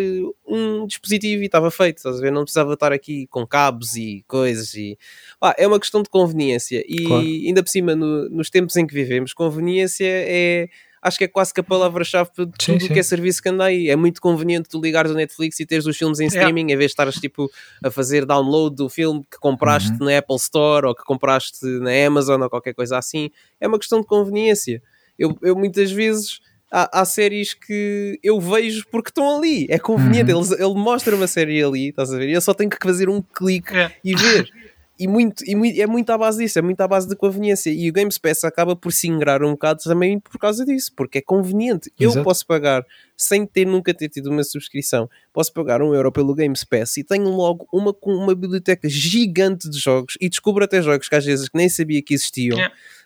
[0.46, 2.32] um dispositivo e estava feito, estás a ver?
[2.32, 4.74] Não precisava estar aqui com cabos e coisas.
[4.74, 4.98] E,
[5.42, 6.84] ah, é uma questão de conveniência.
[6.88, 7.26] E claro.
[7.26, 10.70] ainda por cima, no, nos tempos em que vivemos, conveniência é
[11.04, 13.66] acho que é quase que a palavra-chave de tudo o que é serviço que anda
[13.66, 13.90] aí.
[13.90, 16.74] É muito conveniente tu ligares o Netflix e teres os filmes em streaming, yeah.
[16.74, 17.52] em vez de estares tipo,
[17.84, 20.06] a fazer download do filme que compraste uhum.
[20.06, 23.30] na Apple Store ou que compraste na Amazon ou qualquer coisa assim.
[23.60, 24.82] É uma questão de conveniência.
[25.20, 26.40] Eu, eu muitas vezes.
[26.76, 30.34] Há, há, séries que eu vejo porque estão ali, é conveniente.
[30.34, 30.42] Uhum.
[30.42, 32.30] Ele, ele mostra uma série ali, estás a ver?
[32.30, 33.94] E eu só tenho que fazer um clique yeah.
[34.04, 34.50] e ver.
[34.98, 37.70] e, muito, e muito, é muito à base disso, é muito à base de conveniência.
[37.70, 41.20] E o Games Pass acaba por se ingrar um bocado também por causa disso, porque
[41.20, 41.92] é conveniente.
[42.00, 42.20] Exato.
[42.20, 42.84] Eu posso pagar,
[43.16, 47.04] sem ter nunca ter tido uma subscrição, posso pagar um euro pelo Games Pass e
[47.04, 51.50] tenho logo uma, uma biblioteca gigante de jogos e descubro até jogos que às vezes
[51.54, 52.58] nem sabia que existiam.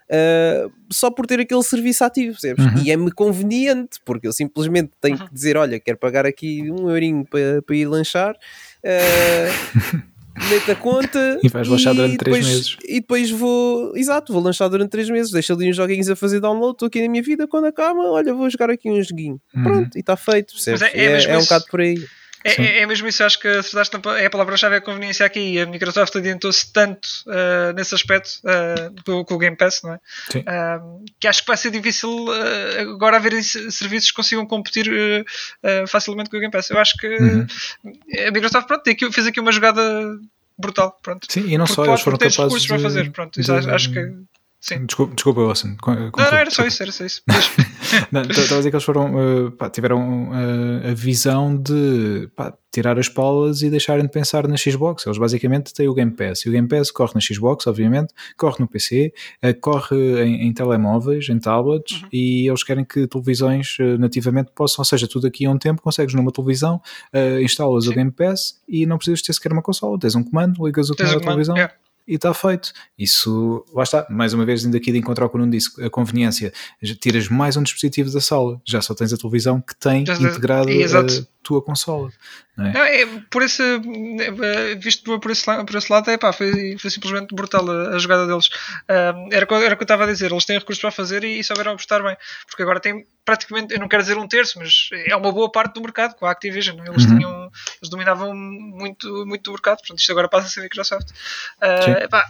[0.09, 2.65] Uh, só por ter aquele serviço ativo, percebes?
[2.65, 2.83] Uhum.
[2.83, 5.27] E é-me conveniente, porque eu simplesmente tenho uhum.
[5.27, 8.35] que dizer: olha, quero pagar aqui um eurinho para, para ir lanchar.
[8.83, 10.17] Uh,
[10.49, 12.77] meto a conta e vais lanchar durante 3 meses.
[12.85, 16.39] E depois vou, exato, vou lanchar durante 3 meses, deixo ali uns joguinhos a fazer
[16.39, 19.41] download, estou aqui na minha vida, quando acaba, olha, vou jogar aqui um joguinho.
[19.55, 19.63] Uhum.
[19.63, 20.81] Pronto, e está feito, percebes?
[20.83, 21.97] É, é, é, é um bocado por aí.
[22.47, 25.59] É, é, é, mesmo isso, acho que acertaste, é a palavra-chave é a conveniência aqui.
[25.59, 29.97] A Microsoft adiantou-se tanto uh, nesse aspecto uh, com, com, o Game Pass, não é?
[29.97, 32.27] Uh, que acho que vai ser difícil
[32.79, 34.87] agora haver serviços que consigam competir
[35.87, 36.69] facilmente com o Game Pass.
[36.69, 37.45] Eu acho que uhum.
[38.27, 39.81] a Microsoft pronto, fez aqui uma jogada
[40.57, 40.97] brutal.
[41.03, 41.27] Pronto.
[41.29, 42.67] Sim, e não só, eles foram capazes de...
[42.67, 43.11] para fazer.
[43.11, 44.13] Pronto, de, acho que
[44.59, 44.85] Sim.
[44.85, 45.77] Desculpa, desculpa Wilson.
[45.85, 47.21] Não, não, era só isso, era só isso.
[47.27, 52.97] Estava a dizer que eles foram, uh, pá, tiveram uh, a visão de pá, tirar
[52.97, 55.05] as polas e deixarem de pensar na Xbox.
[55.05, 58.55] Eles basicamente têm o Game Pass e o Game Pass corre na Xbox, obviamente, corre
[58.59, 59.13] no PC,
[59.43, 62.09] uh, corre em, em, telemóveis, em tablets uhum.
[62.11, 66.15] e eles querem que televisões nativamente possam, ou seja, tudo aqui a um tempo consegues
[66.15, 66.81] numa televisão,
[67.41, 67.91] instalas Sim.
[67.91, 70.95] o Game Pass e não precisas ter sequer uma consola, tens um comando, ligas o
[70.95, 71.55] comando à televisão.
[71.55, 71.73] Yeah
[72.07, 72.71] e está feito.
[72.97, 76.53] Isso, lá está, mais uma vez, ainda aqui de encontrar com um disse a conveniência.
[76.99, 80.69] Tiras mais um dispositivo da sala, já só tens a televisão que tem já, integrado
[80.69, 81.03] a
[81.47, 82.11] tua consola.
[82.57, 82.73] Não é?
[82.73, 83.63] Não, é, por esse,
[84.79, 88.27] visto por esse, por esse lado, é, pá, foi, foi simplesmente brutal a, a jogada
[88.27, 88.47] deles.
[88.47, 91.39] Uh, era, era o que eu estava a dizer, eles têm recursos para fazer e,
[91.39, 94.89] e souberam apostar bem, porque agora tem praticamente, eu não quero dizer um terço, mas
[95.05, 96.77] é uma boa parte do mercado com a Activision.
[96.85, 97.17] Eles, uhum.
[97.17, 97.51] tinham,
[97.81, 101.09] eles dominavam muito, muito do mercado, portanto, isto agora passa a ser Microsoft.
[101.61, 102.29] Uh, epá,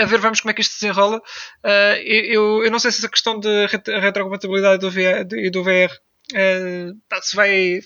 [0.00, 1.18] a ver, vamos como é que isto se desenrola.
[1.18, 3.66] Uh, eu, eu não sei se essa questão de
[4.00, 5.92] retrocompatibilidade do VR, e do VR
[6.32, 7.80] uh, se vai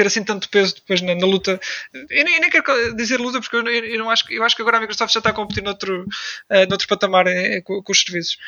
[0.00, 1.60] ter assim tanto peso depois na, na luta.
[1.92, 4.62] Eu nem, eu nem, quero dizer luta porque eu, eu, não acho, eu acho que
[4.62, 8.00] agora a Microsoft já está a competir noutro, uh, noutro patamar uh, com, com, os
[8.00, 8.38] serviços.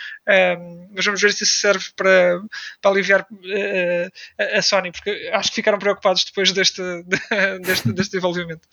[0.95, 2.41] Mas vamos ver se isso serve para,
[2.81, 7.93] para aliviar uh, a, a, Sony, porque acho que ficaram preocupados depois deste, de, deste,
[7.93, 8.67] deste desenvolvimento.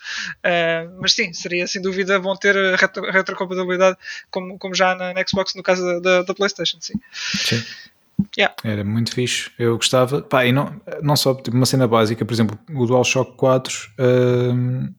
[1.01, 3.97] Mas sim, seria sem dúvida bom ter retro, retrocompatibilidade
[4.31, 6.77] como, como já na, na, Xbox no caso da, da, da PlayStation.
[6.79, 6.93] Sim.
[7.11, 7.65] sim.
[8.37, 8.55] Yeah.
[8.63, 10.21] Era muito fixe, eu gostava.
[10.21, 13.91] Pá, e não, não só tipo, uma cena básica, por exemplo, o DualShock 4.
[13.99, 14.93] Hum,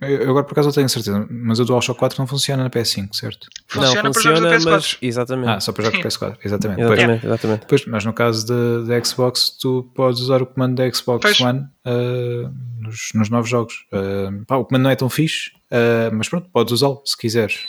[0.00, 3.14] eu agora por acaso não tenho certeza, mas o DualShock 4 não funciona na PS5,
[3.14, 3.46] certo?
[3.68, 4.98] Funciona não, funciona, para jogos mas...
[5.00, 5.48] Exatamente.
[5.48, 6.80] Ah, só para jogos PS4, exatamente.
[6.80, 7.66] Exatamente, pois, exatamente.
[7.68, 8.46] Pois, mas no caso
[8.84, 11.40] da Xbox, tu podes usar o comando da Xbox pois.
[11.40, 13.74] One uh, nos, nos, novos jogos.
[13.92, 17.60] Uh, pá, o comando não é tão fixe, uh, mas pronto, podes usá-lo se quiseres.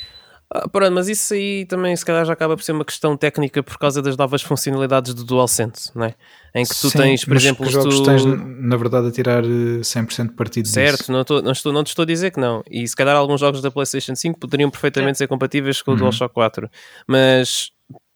[0.56, 3.64] Ah, pronto, mas isso aí também se calhar já acaba por ser uma questão técnica
[3.64, 6.14] por causa das novas funcionalidades do DualSense, não é?
[6.54, 8.04] Em que tu Sim, tens, por exemplo, os jogos tu...
[8.04, 11.12] tens na verdade a tirar 100% eh, partido certo, disso.
[11.12, 12.64] não, estou, não, estou, não te estou a dizer que não.
[12.70, 15.18] E se calhar alguns jogos da PlayStation 5 poderiam perfeitamente é.
[15.18, 16.02] ser compatíveis com o uhum.
[16.02, 16.70] DualShock 4,
[17.08, 17.72] mas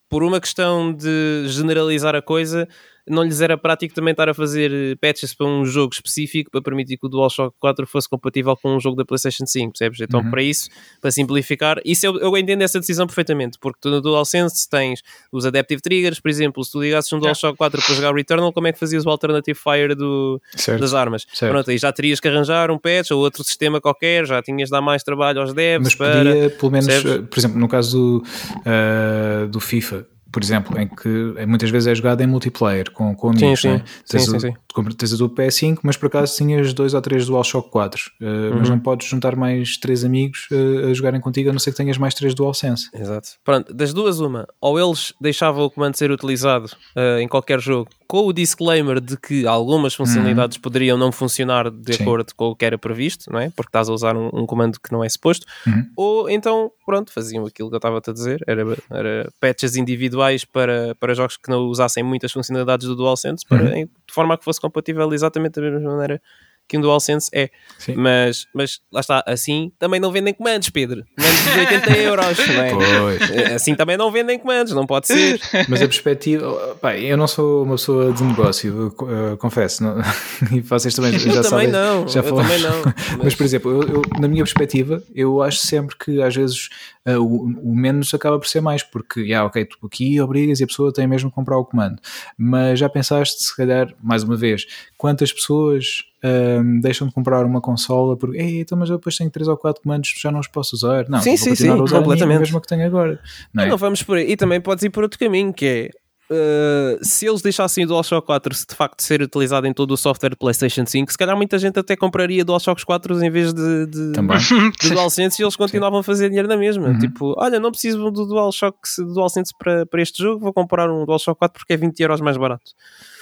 [0.08, 2.68] por uma questão de generalizar a coisa,
[3.10, 6.62] não lhes era prático também estar a fazer eh, patches para um jogo específico para
[6.62, 10.00] permitir que o DualShock 4 fosse compatível com um jogo da PlayStation 5, percebes?
[10.02, 10.30] Então, Uhum.
[10.32, 10.70] para isso,
[11.02, 15.02] para simplificar, isso eu, eu entendo essa decisão perfeitamente, porque tu no DualSense tens
[15.32, 18.52] os Adaptive Triggers, por exemplo, se tu ligasses um DualShock 4 para jogar o Returnal,
[18.54, 20.80] como é que fazias o Alternative Fire do, Certo.
[20.82, 21.26] das armas?
[21.34, 21.52] Certo.
[21.52, 24.72] Pronto, aí já terias que arranjar um patch ou outro sistema qualquer, já tinhas de
[24.72, 26.18] dar mais trabalho aos devs Mas para...
[26.18, 27.12] podia, pelo menos, percebes?
[27.14, 28.24] eh, por exemplo, no caso do,
[28.66, 30.06] eh, do FIFA,
[30.38, 33.70] por exemplo, em que muitas vezes é jogado em multiplayer com, com Sim, amigos, sim.
[33.70, 33.84] né?
[34.08, 34.84] tens, Sim, o, sim, sim.
[34.96, 38.60] tens a do PS5, mas por acaso tinhas dois ou três DualShock 4, eh, Uhum.
[38.60, 41.78] mas não podes juntar mais três amigos eh, a jogarem contigo, a não ser que
[41.78, 42.88] tenhas mais três DualSense.
[42.94, 43.30] Exato.
[43.44, 44.48] Pronto, das duas, uma.
[44.62, 49.18] Ou eles deixavam o comando ser utilizado eh, em qualquer jogo com o disclaimer de
[49.18, 52.04] que algumas funcionalidades poderiam não funcionar de Sim.
[52.04, 53.50] acordo com o que era previsto, não é?
[53.50, 55.48] Porque estás a usar um, um comando que não é suposto.
[55.66, 55.86] Uhum.
[55.96, 60.96] Ou então, pronto, faziam aquilo que eu estava a dizer, era, era patches individuais para,
[60.96, 63.84] para jogos que não usassem muitas funcionalidades do DualSense, para, Uhum.
[63.84, 66.22] de forma a que fosse compatível exatamente da mesma maneira
[66.68, 67.50] que um DualSense é.
[67.80, 67.96] Sim.
[67.96, 71.06] Mas, mas lá está, assim também não vendem comandos, Pedro.
[71.18, 72.72] Menos de 80 euros, não é?
[72.74, 73.32] Pois.
[73.32, 75.40] Eh, Assim também não vendem comandos, não pode ser.
[75.70, 78.94] Mas a perspectiva, pá, eu não sou uma pessoa de negócio,
[79.34, 79.98] eh, confesso, não-
[80.52, 81.68] e vocês também Eu já também sabem.
[81.70, 82.84] não, já eu também não.
[82.84, 86.70] Mas, Mas, por exemplo, eu, eu, na minha perspectiva, eu acho sempre que às vezes
[87.06, 90.64] eh, o, o menos acaba por ser mais, porque, já, ok, tu aqui obrigas e
[90.64, 92.00] a pessoa tem mesmo que comprar o comando.
[92.38, 94.66] Mas já pensaste, se calhar, mais uma vez,
[94.98, 99.30] quantas pessoas ahm, deixam de comprar uma consola porque, ei, então, mas eu depois tenho
[99.30, 101.08] 3 ou 4 comandos, já não os posso usar.
[101.10, 102.40] Não, Sim, vou sim, continuar sim, a usar a completamente.
[102.40, 103.20] mesma que tenho agora.
[103.54, 103.68] Não é?
[103.70, 104.32] não vamos por aí.
[104.32, 105.90] E também podes ir por outro caminho, que é.
[106.30, 109.98] Eh, se eles deixassem o DualShock 4 se de facto ser utilizado em todo o
[109.98, 113.86] software de PlayStation 5, se calhar muita gente até compraria DualShocks 4 em vez de,
[113.88, 114.38] de, Também.
[114.38, 116.88] de DualSense e eles continuavam a fazer dinheiro na mesma.
[116.90, 117.00] Uhum.
[117.00, 121.06] Tipo, olha, não preciso do DualShock do DualSense para, para este jogo, vou comprar um
[121.06, 122.72] DualShock 4 porque é 20 euros mais barato.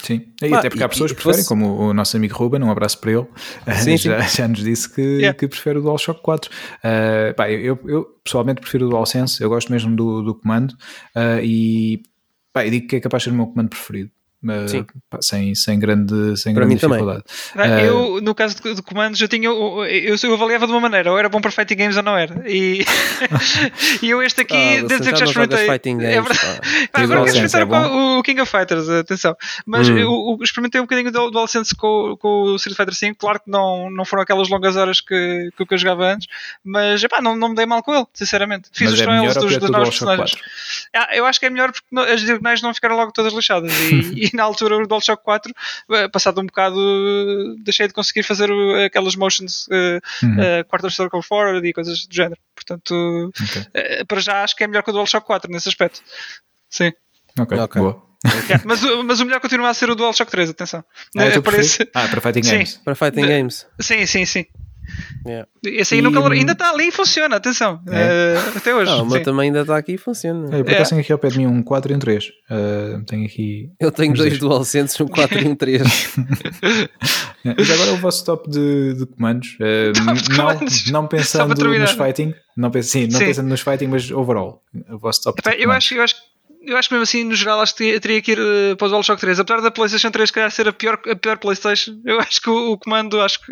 [0.03, 2.15] Sim, e Pá, até porque há e- pessoas e que preferem, fosse- como o nosso
[2.15, 3.25] amigo Ruben, um abraço para ele,
[3.83, 5.37] Sim, já, já nos disse que, Yeah.
[5.37, 6.49] que prefere o DualShock 4.
[6.51, 10.71] Uh, pá, eu, eu pessoalmente prefiro o DualSense, eu gosto mesmo do, do comando
[11.15, 12.03] uh, e
[12.55, 14.11] pá, eu digo que é capaz de ser o meu comando preferido.
[14.45, 14.85] Uh, Sim.
[15.09, 16.97] pá, sem, sem grande, sem Para grande mim também.
[16.99, 17.23] dificuldade.
[17.55, 19.45] Não, Eh, eu, no caso de, de comandos, eu tinha.
[19.47, 22.17] Eu, eu, eu avaliava de uma maneira, ou era bom para fighting games ou não
[22.17, 22.43] era.
[22.49, 22.83] E,
[24.01, 25.65] e eu este aqui, Ah, devo dizer que já experimentei.
[25.69, 26.39] fighting É verdade.
[26.91, 27.01] pá.
[27.01, 29.35] Agora quero DualSense experimentar é o, o King of Fighters, atenção.
[29.65, 29.97] Mas Hum.
[29.97, 33.15] eu, eu experimentei um bocadinho do DualSense com, com o Street Fighter V.
[33.17, 36.27] Claro que não, não foram aquelas longas horas que, que, eu jogava antes,
[36.63, 38.69] mas epá, não, não me dei mal com ele, sinceramente.
[38.71, 40.31] Fiz mas os é dos, que dos novos personagens.
[40.31, 40.45] 4?
[40.95, 43.71] Ah, eu acho que é melhor porque as diagonais não ficaram logo todas lixadas.
[43.79, 45.53] E, e na altura o DualShock 4,
[45.91, 48.49] eh, passado um bocado, eh, deixei de conseguir fazer
[48.85, 50.63] aquelas motions uh, Uhum.
[50.67, 52.39] quarter circle forward e coisas do género.
[52.53, 53.65] Portanto, Ok.
[53.73, 56.01] eh, para já acho que é melhor que o DualShock 4 nesse aspecto.
[56.69, 56.91] Sim.
[57.39, 57.81] Ok, Ok.
[57.81, 58.03] boa.
[58.49, 60.83] Yeah, mas, o- mas o melhor continua a ser o DualShock 3, atenção.
[61.15, 61.87] Ah, é Parece-?
[61.93, 62.51] Ah, para Fighting Sim.
[62.53, 62.77] Games.
[62.83, 63.67] Para Fighting De- Games.
[63.79, 64.45] Sim, sim, sim.
[65.25, 65.47] Yeah.
[65.65, 67.81] Esse aí E- nunca, ainda está ali e funciona, atenção.
[67.89, 68.35] É?
[68.35, 68.91] Eh, até hoje.
[68.91, 69.23] Ah, o meu sim.
[69.23, 70.55] também ainda está aqui e funciona.
[70.55, 70.83] Eu por É.
[70.83, 72.25] tenho aqui ao pé de mim um 4 e um 3.
[72.25, 73.69] Uh, tenho aqui.
[73.79, 74.39] Eu tenho Os dois dois.
[74.39, 75.81] DualSenses, um 4 e um 3.
[77.43, 80.91] Mas agora o vosso top de, de comandos, uh, Top de não, comandos.
[80.91, 83.25] não pensando nos fighting, não, sim, não Sim.
[83.25, 85.85] pensando nos fighting, mas overall, o vosso top Epá, de eu, comandos.
[85.85, 86.15] acho, eu, acho,
[86.65, 88.89] eu acho que mesmo assim, no geral, acho que teria, que ir eh, para o
[88.89, 89.39] DualShock 3.
[89.39, 92.71] Apesar da PlayStation 3 calhar ser a pior, a pior PlayStation, eu acho que o,
[92.71, 93.51] o comando, acho que.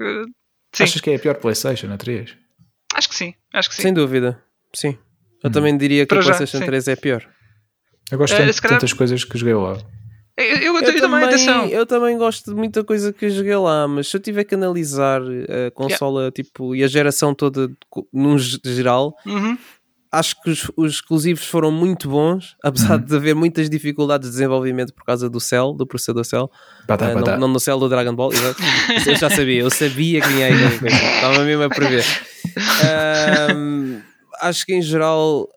[0.73, 2.35] Sim, Achas que é a pior PlayStation, a 3?
[2.95, 3.33] acho que sim.
[3.53, 3.81] Acho que sim.
[3.83, 4.41] Sem dúvida.
[4.73, 4.97] Sim.
[5.43, 6.65] Eu também diria que Para a já, PlayStation sim.
[6.65, 7.27] 3 é pior.
[8.11, 9.77] Eu gosto Eh, tanto de calhar- tantas coisas que joguei lá.
[10.35, 11.65] Eu, eu, eu, também, atenção.
[11.67, 14.55] eu também gosto de muita coisa que eu joguei lá, mas se eu tiver que
[14.55, 17.69] analisar a consola tipo, e a geração toda
[18.11, 19.55] num ge- geral, Uhum.
[20.13, 24.93] Acho que os, os exclusivos foram muito bons, apesar de haver muitas dificuldades de desenvolvimento
[24.93, 26.49] por causa do Cell, do processador Cell.
[26.87, 27.31] Batá, Ah, batá.
[27.33, 28.61] não, não no Cell do Dragon Ball, exato.
[29.07, 32.05] eu já sabia, eu sabia que vinha aí coisa, estava mesmo a prever.
[34.41, 35.47] Acho que em geral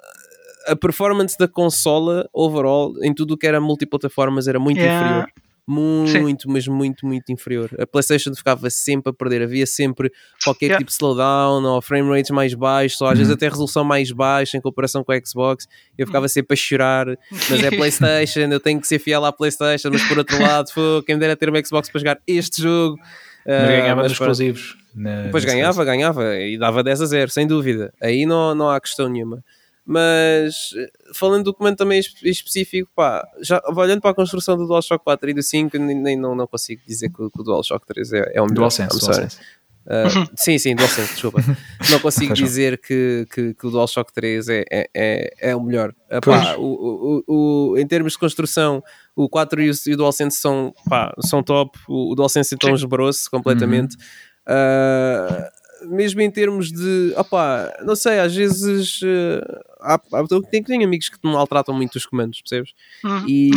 [0.68, 5.04] a performance da consola overall em tudo o que era multiplataformas era muito Yeah.
[5.06, 5.28] inferior.
[5.66, 7.68] Muito, mas muito, muito inferior.
[7.78, 10.12] A PlayStation ficava sempre a perder, havia sempre
[10.44, 10.78] qualquer Yeah.
[10.78, 13.34] tipo de slowdown ou frame rates mais baixos, ou às vezes Uhum.
[13.36, 15.66] até resolução mais baixa em comparação com a Xbox.
[15.98, 19.88] Eu ficava sempre a chorar, mas é PlayStation, eu tenho que ser fiel à PlayStation,
[19.92, 22.96] mas por outro lado, foi, quem me dera ter uma Xbox para jogar este jogo.
[23.44, 24.30] Mas Ah, ganhava mas nos pronto.
[24.32, 24.76] explosivos.
[24.94, 25.84] na- Depois ganhava, caso.
[25.86, 27.92] ganhava e dava 10 a 0, sem dúvida.
[28.00, 29.44] Aí não, não há questão nenhuma.
[29.88, 30.70] Mas
[31.14, 35.30] falando do comando também espe- específico, pá, já, olhando para a construção do DualShock 4
[35.30, 38.12] e do 5, nem, nem- não, não consigo dizer que, o- que o DualShock 3
[38.12, 38.56] é, é o melhor.
[38.56, 38.98] DualSense.
[38.98, 39.38] DualSense.
[39.86, 41.40] Uh, sim, sim, DualSense, desculpa.
[41.88, 45.90] Não consigo dizer que, que, que o DualShock 3 é, é, é, é o melhor.
[46.10, 48.82] Uh, pá, o, o, o, em termos de construção,
[49.14, 51.78] O 4 e o, e o DualSense são, pá, são top.
[51.88, 53.96] O, o DualSense então esbarou-se completamente.
[54.44, 55.50] Ah,
[55.88, 60.84] mesmo em termos de, opá, não sei, às vezes uh, há, há, eu tenho, tenho
[60.84, 62.72] amigos que não maltratam muito os comandos, percebes?
[63.04, 63.24] Uhum.
[63.28, 63.50] E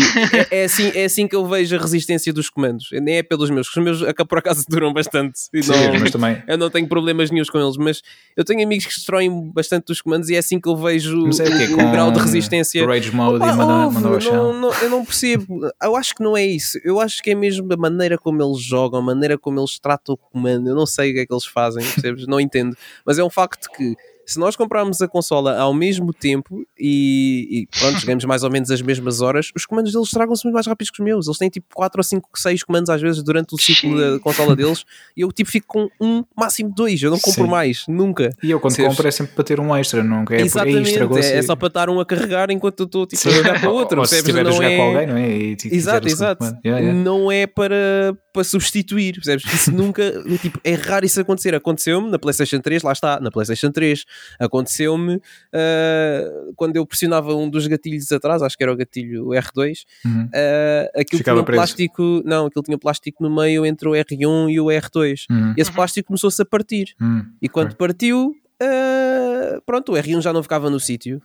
[0.51, 3.49] é, é assim, é assim que eu vejo a resistência dos comandos, nem é pelos
[3.49, 5.39] meus, os meus por acaso duram bastante.
[5.53, 6.41] E Sim, não- mas também.
[6.47, 8.01] eu não tenho problemas nenhums com eles, mas
[8.37, 11.39] eu tenho amigos que destroem bastante os comandos e é assim que eu vejo Mas
[11.39, 12.85] é o o, grau de resistência.
[12.85, 14.53] Rage Mode Opa, e mandar, houve, mandar ao não, chão.
[14.61, 15.59] não, eu não percebo.
[15.81, 16.79] Eu acho que não é isso.
[16.83, 20.13] Eu acho que é mesmo a maneira como eles jogam, a maneira como eles tratam
[20.15, 20.67] o comando.
[20.69, 22.27] Eu não sei o que é que eles fazem, percebes?
[22.27, 22.75] Não entendo.
[23.05, 23.95] Mas é um facto que
[24.31, 28.69] se nós comprarmos a consola ao mesmo tempo e, e pronto, jogamos mais ou menos
[28.71, 31.27] as mesmas horas, os comandos deles estragam-se muito mais rápidos que os meus.
[31.27, 34.55] Eles têm tipo 4 ou 5, 6 comandos às vezes durante o ciclo da consola
[34.55, 34.83] deles
[35.15, 37.01] e eu tipo fico com um, máximo dois.
[37.01, 37.49] Eu não compro Sim.
[37.49, 38.29] mais, nunca.
[38.43, 40.25] E eu quando compro é sempre para ter um extra, não é?
[40.25, 43.05] Por Exatamente, estragou-se é, é e- só para estar um a carregar enquanto eu estou
[43.05, 43.37] tipo, a Sim.
[43.37, 43.99] jogar para outro.
[43.99, 44.35] Ou se percebes?
[44.35, 45.29] estiver a jogar é- com alguém, não é?
[45.29, 46.43] E, tipo, Exato, exato.
[46.65, 46.93] Yeah, yeah.
[46.93, 49.43] Não é para, para substituir, percebes?
[49.53, 50.01] Isso nunca,
[50.41, 51.53] tipo, é raro isso acontecer.
[51.53, 54.05] Aconteceu-me na PlayStation 3, lá está, na PlayStation 3.
[54.39, 55.21] Aconteceu-me
[55.53, 60.29] ah, quando eu pressionava um dos gatilhos atrás, acho que era o gatilho R2, Uhum.
[60.33, 61.57] ah, aquilo Ficava tinha um preso.
[61.59, 65.25] plástico, não, aquilo tinha plástico no meio entre o R1 e o R2.
[65.29, 65.53] Uhum.
[65.57, 66.95] E esse plástico começou-se a partir.
[67.01, 67.25] Uhum.
[67.41, 71.21] E quando partiu, ah, pronto, o R1 já não ficava no sítio.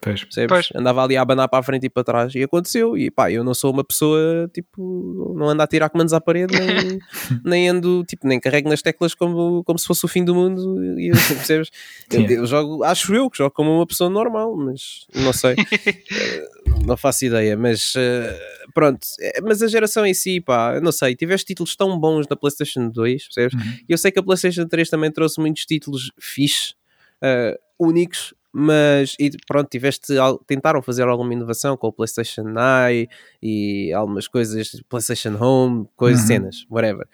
[0.74, 2.96] Andava ali a abanar para a frente e para trás e aconteceu.
[2.96, 6.54] E pá, eu não sou uma pessoa tipo, não ando a tirar comandos à parede,
[6.58, 6.98] nem,
[7.44, 10.98] nem ando, tipo, nem carrego nas teclas como, como se fosse o fim do mundo.
[10.98, 11.70] E, percebes?
[12.12, 16.48] Eu, eu jogo, acho eu que jogo como uma pessoa normal, mas não sei, Eh,
[16.86, 17.56] não faço ideia.
[17.56, 18.38] Mas eh,
[18.72, 22.36] pronto, Eh, mas a geração em si, pá, não sei, tiveste títulos tão bons na
[22.36, 23.54] PlayStation 2, percebes?
[23.54, 23.78] Uhum.
[23.88, 26.74] Eu sei que a PlayStation 3 também trouxe muitos títulos fixe,
[27.24, 30.12] eh, únicos, mas e pronto, tiveste,
[30.46, 32.44] tentaram fazer alguma inovação com o PlayStation
[32.86, 33.08] Eye
[33.42, 36.26] e algumas coisas, PlayStation Home, coisas, Uhum.
[36.28, 37.06] cenas, whatever.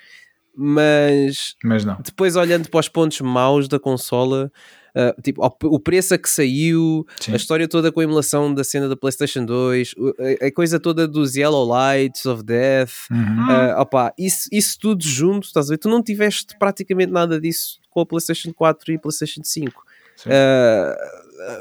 [0.55, 1.97] Mas Mas não.
[2.05, 4.53] depois olhando para os pontos maus da consola,
[4.95, 7.33] ah, tipo, o preço a que saiu, Sim.
[7.33, 10.13] a história toda com a emulação da cena da PlayStation 2, o-
[10.47, 13.47] a, coisa toda dos Yellow Lights of Death, Uhum.
[13.51, 15.79] ah, opá, isso, isso tudo junto, estás a ver?
[15.79, 19.83] Tu não tiveste praticamente nada disso com a PlayStation 4 e a PlayStation 5.
[20.29, 20.97] Ah,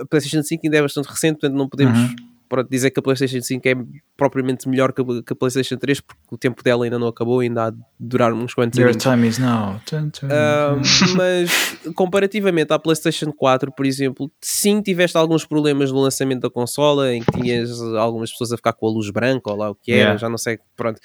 [0.01, 2.15] a PlayStation 5 ainda é bastante recente, portanto não podemos Uhum.
[2.49, 3.75] pronto, dizer que a PlayStation 5 é
[4.17, 7.39] propriamente melhor que a, que a PlayStation 3 porque o tempo dela ainda não acabou,
[7.39, 9.01] ainda há de durar uns quantos Your anos.
[9.03, 9.79] time is now.
[9.85, 10.27] Tum, tum, tum.
[11.15, 17.13] mas comparativamente à PlayStation 4, por exemplo, sim tiveste alguns problemas no lançamento da consola
[17.13, 19.91] em que tinhas algumas pessoas a ficar com a luz branca ou lá o que
[19.91, 20.17] era, Yeah.
[20.17, 20.99] já não sei, pronto.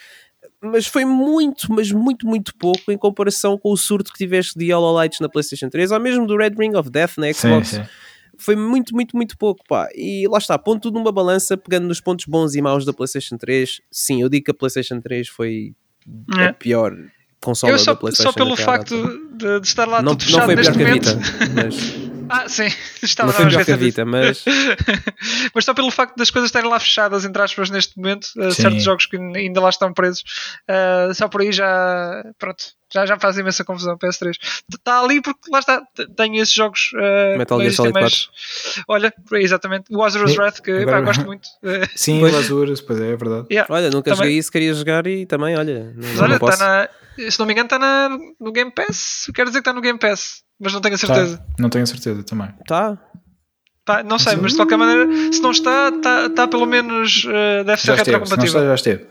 [0.64, 4.66] Mas foi muito, mas muito, muito pouco em comparação com o surto que tiveste de
[4.66, 7.68] Yellow Lights na PlayStation 3 ou mesmo do Red Ring of Death na Sim, Xbox.
[7.68, 7.82] sim.
[8.36, 9.88] Foi muito, muito, muito pouco, pá.
[9.94, 13.36] E lá está, pondo tudo numa balança, pegando nos pontos bons e maus da PlayStation
[13.36, 13.80] 3.
[13.90, 15.72] Sim, eu digo que a PlayStation 3 foi
[16.38, 16.46] É.
[16.46, 16.92] a pior
[17.40, 18.32] consola Eu só, da PlayStation.
[18.32, 18.96] só pelo facto
[19.36, 21.16] de, de estar lá não, tudo não fechado foi pior neste que a momento.
[21.16, 22.66] Vita, mas Ah, sim,
[23.02, 23.74] estava não foi a que.
[23.74, 24.44] Vita, mas
[25.54, 28.62] Mas só pelo facto das coisas estarem lá fechadas, entre aspas, neste momento, uh, Sim.
[28.62, 30.22] certos jogos que ainda lá estão presos,
[30.70, 32.64] uh, só por aí já, pronto,
[32.94, 33.98] já, já faz imensa confusão.
[33.98, 34.32] PS3
[34.74, 36.90] está ali porque lá está, t- tenho esses jogos.
[36.94, 38.28] uh, Metal Gear Solid mais-
[38.88, 41.46] Olha, exatamente, o Azura's Wrath, que agora- pá, gosto muito.
[41.62, 43.46] Uh, Sim, o Azuras, pois é, é verdade.
[43.50, 43.72] yeah.
[43.74, 46.88] olha, nunca Também- joguei isso, queria jogar e também, olha, não, Mas olha, está na,
[47.30, 49.30] se não me engano, está na, no Game Pass.
[49.34, 51.36] Quero dizer que está no Game Pass, mas não tenho a certeza.
[51.38, 52.48] Tá, não tenho certeza também.
[52.66, 52.96] Tá.
[53.84, 57.24] Pá, não sei, mas de qualquer maneira, se não está, está, está pelo menos.
[57.24, 58.60] uh, deve ser Já esteve, se não retrocompatível.
[58.60, 59.06] está, já esteve.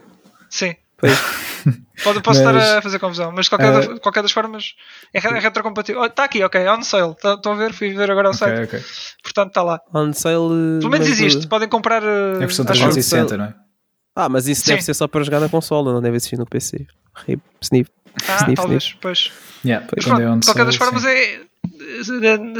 [0.50, 0.74] Sim.
[1.06, 1.44] Pois.
[2.04, 4.74] Pode, posso Mas- estar a fazer confusão, mas de qualquer, Eh, da- qualquer das formas
[5.14, 6.04] é, é retrocompatível.
[6.04, 7.12] Está aqui, ok, on sale.
[7.12, 7.72] Estão a ver?
[7.72, 8.64] Fui ver agora o site.
[8.64, 8.84] Ok, ok.
[9.22, 9.80] Portanto, está lá.
[9.94, 10.80] On sale.
[10.80, 11.46] Pelo menos mas- existe.
[11.46, 12.02] Podem comprar.
[12.02, 12.88] uh, É a versão acho eu.
[12.90, 13.54] 360, não é?
[14.14, 14.86] Ah, mas isso deve Sim.
[14.86, 16.86] ser só para jogar na consola, não deve existir no PC.
[17.26, 17.90] Rip, sniff.
[18.28, 19.32] Ah, Sniff, talvez, pois.
[19.64, 21.08] Yeah, Mas quando pronto, é on de qualquer das formas sim.
[21.08, 21.40] é.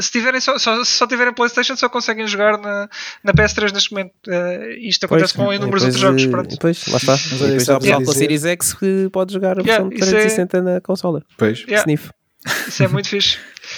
[0.01, 2.89] Se tiverem só, só, só tiverem Playstation só conseguem jogar na,
[3.23, 4.13] na PS3 neste momento.
[4.27, 6.23] Eh, isto acontece com inúmeros outros jogos.
[6.23, 6.49] eh, Pronto.
[6.49, 7.11] Depois, lá está.
[7.13, 9.59] Mas e olha, depois isso há é pessoal com a Series X que pode jogar
[9.59, 11.23] a Yeah, versão isso é- 360 na consola.
[11.37, 12.09] Pois, Yeah, Sniff.
[12.67, 13.37] isso é muito fixe.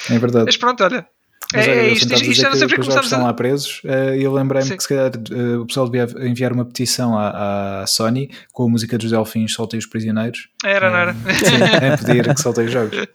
[0.10, 0.45] é verdade.
[0.45, 1.06] Mas pronto, olha.
[1.54, 2.14] Mas é, olha, é isto.
[2.14, 3.24] a Isto, isto que, os jogos começámos estão a.
[3.28, 6.66] lá presos eh, e eu lembrei-me que se calhar eh, o pessoal devia enviar uma
[6.66, 11.14] petição à, à Sony com a música dos Delfins Soltem os Prisioneiros Era, não era?
[11.14, 11.56] sim,
[11.94, 12.98] a pedir que soltem os jogos.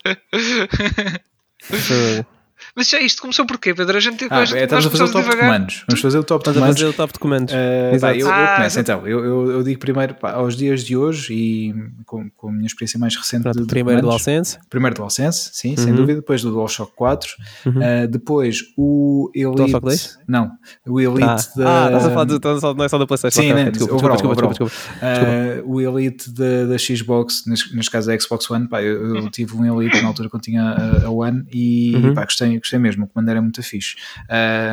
[1.63, 2.25] Foi-
[2.75, 3.95] Mas já isto começou por quê, Pedro?
[3.95, 5.45] A gente, Ah, é, estamos a fazer o top começamos de devagar.
[5.45, 5.83] comandos.
[5.87, 6.75] Vamos fazer o top de comandos.
[6.79, 7.53] fazer o top de comandos.
[7.53, 8.13] Uh, Exato.
[8.15, 8.79] eu, eu Ah, começo exato.
[8.99, 9.07] então.
[9.07, 11.75] Eu, eu, eu digo primeiro pá, aos dias de hoje e
[12.05, 14.07] com, com a minha experiência mais recente Pronto, de, de primeiro do.
[14.07, 14.57] DualSense.
[14.71, 15.95] Primeiro DualSense, sim, sem Uhum.
[15.97, 16.19] dúvida.
[16.21, 17.29] Depois do DualShock 4.
[17.67, 17.73] Uhum.
[17.73, 19.55] Uh, depois o Elite.
[19.55, 20.17] DualShock 2?
[20.27, 20.51] Não,
[20.87, 21.83] o Elite Ah, da.
[21.83, 23.39] ah, estás a falar do, estás a falar- não é só da PlayStation.
[23.41, 24.73] Sim, ok, né, desculpa, overall, desculpa, desculpa,
[25.03, 29.29] Uh, o Elite da, da Xbox, neste, neste caso da Xbox One, pá, eu, eu
[29.29, 32.13] tive um Elite na altura quando tinha a, a One e Uhum.
[32.15, 33.95] pá, gostei, gostei mesmo, o comando era muito fixe.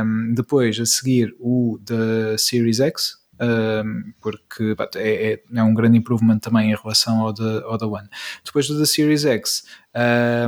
[0.05, 5.75] Um, depois, a seguir, o da Series X, um, porque pá, é, é, é um
[5.75, 8.09] grande improvement também em relação ao da, ao da One.
[8.45, 9.65] Depois do da Series X,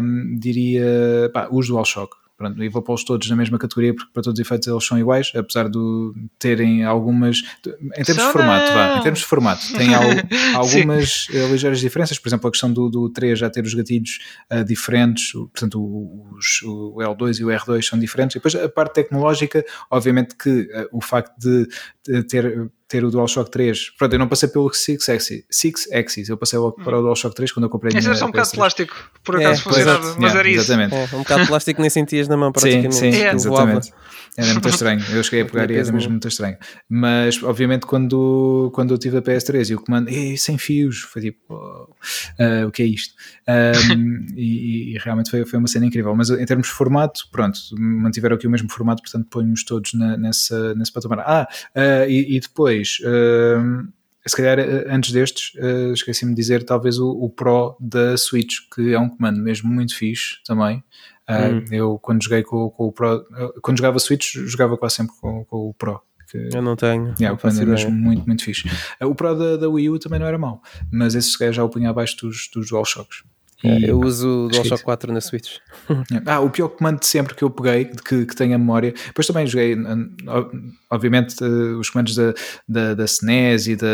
[0.01, 2.22] um, diria pá, os DualShock.
[2.43, 4.98] Pronto, e vou pô-los todos na mesma categoria porque para todos os efeitos eles são
[4.98, 5.78] iguais, apesar de
[6.39, 7.39] terem algumas
[7.97, 10.02] em termos de formato, vá, em termos de formato, tem al-
[10.56, 14.19] algumas eh, ligeiras diferenças, por exemplo, a questão do, do 3 já ter os gatilhos
[14.51, 18.69] ah, diferentes, portanto o, os- o L2 e o R2 são diferentes, e depois a
[18.69, 21.69] parte tecnológica, obviamente que ah, o facto de
[22.28, 26.36] ter ter o DualShock 3, pronto, eu não passei pelo Six Axis, Six Axis eu
[26.36, 28.52] passei logo para o DualShock 3 quando eu comprei Esse era só um bocado de
[28.52, 28.56] PS3.
[28.59, 30.60] plástico, por É, acaso pois, funcionava, mas yeah, era isso.
[30.60, 30.94] Exatamente.
[30.94, 32.94] É, um bocado de plástico nem sentias na mão Sim, praticamente.
[32.94, 33.31] sim, É.
[33.35, 33.70] que voava.
[33.73, 33.93] exatamente.
[34.35, 35.05] Era muito estranho.
[35.10, 36.56] Eu cheguei a pegar e era mesmo muito estranho.
[36.89, 41.20] Mas, obviamente, quando, quando eu tive a PS3 e o comando, "Ei, sem fios, foi
[41.23, 41.94] tipo, "Oh,
[42.39, 43.14] ah, o que é isto?
[43.47, 46.14] Um, e, e realmente foi, foi uma cena incrível.
[46.16, 50.16] Mas em termos de formato, pronto, mantiveram aqui o mesmo formato, portanto, ponho-os todos na,
[50.16, 51.20] nessa, nesse patamar.
[51.20, 52.81] Ah, ah, e, e depois.
[53.04, 53.84] Ah,
[54.26, 58.59] se calhar eh, antes destes, eh, esqueci-me de dizer talvez o, o Pro da Switch,
[58.74, 60.82] que é um comando mesmo muito fixe também.
[61.26, 61.64] Ah, Hum.
[61.70, 65.44] Eu quando joguei com, com o Pro, eh, quando jogava Switch, jogava quase sempre com,
[65.44, 66.00] com o Pro.
[66.30, 67.14] Que, Eu não tenho.
[67.20, 68.68] yeah, não o comando é mesmo muito, muito fixe.
[68.98, 71.52] Ah, O Pro da, da Wii U também não era mau, mas esse se calhar
[71.52, 73.22] já o punha abaixo dos, dos DualShocks.
[73.64, 74.62] É, E, eu uso o esquisito.
[74.68, 75.59] DualShock 4 na Switch.
[76.26, 78.93] ah, o pior comando de sempre que eu peguei, de que, que tenho a memória.
[79.06, 80.51] Depois também joguei, ob-
[80.90, 81.47] obviamente, eh,
[81.78, 82.34] os comandos da,
[82.68, 83.86] da, da SNES e da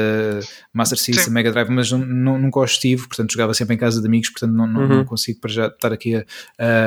[0.73, 1.31] Master System, Sim.
[1.31, 4.31] Mega Drive, mas não, não, nunca os tive, portanto jogava sempre em casa de amigos,
[4.31, 4.89] portanto não, não, Uhum.
[4.89, 6.25] não consigo para já estar aqui a,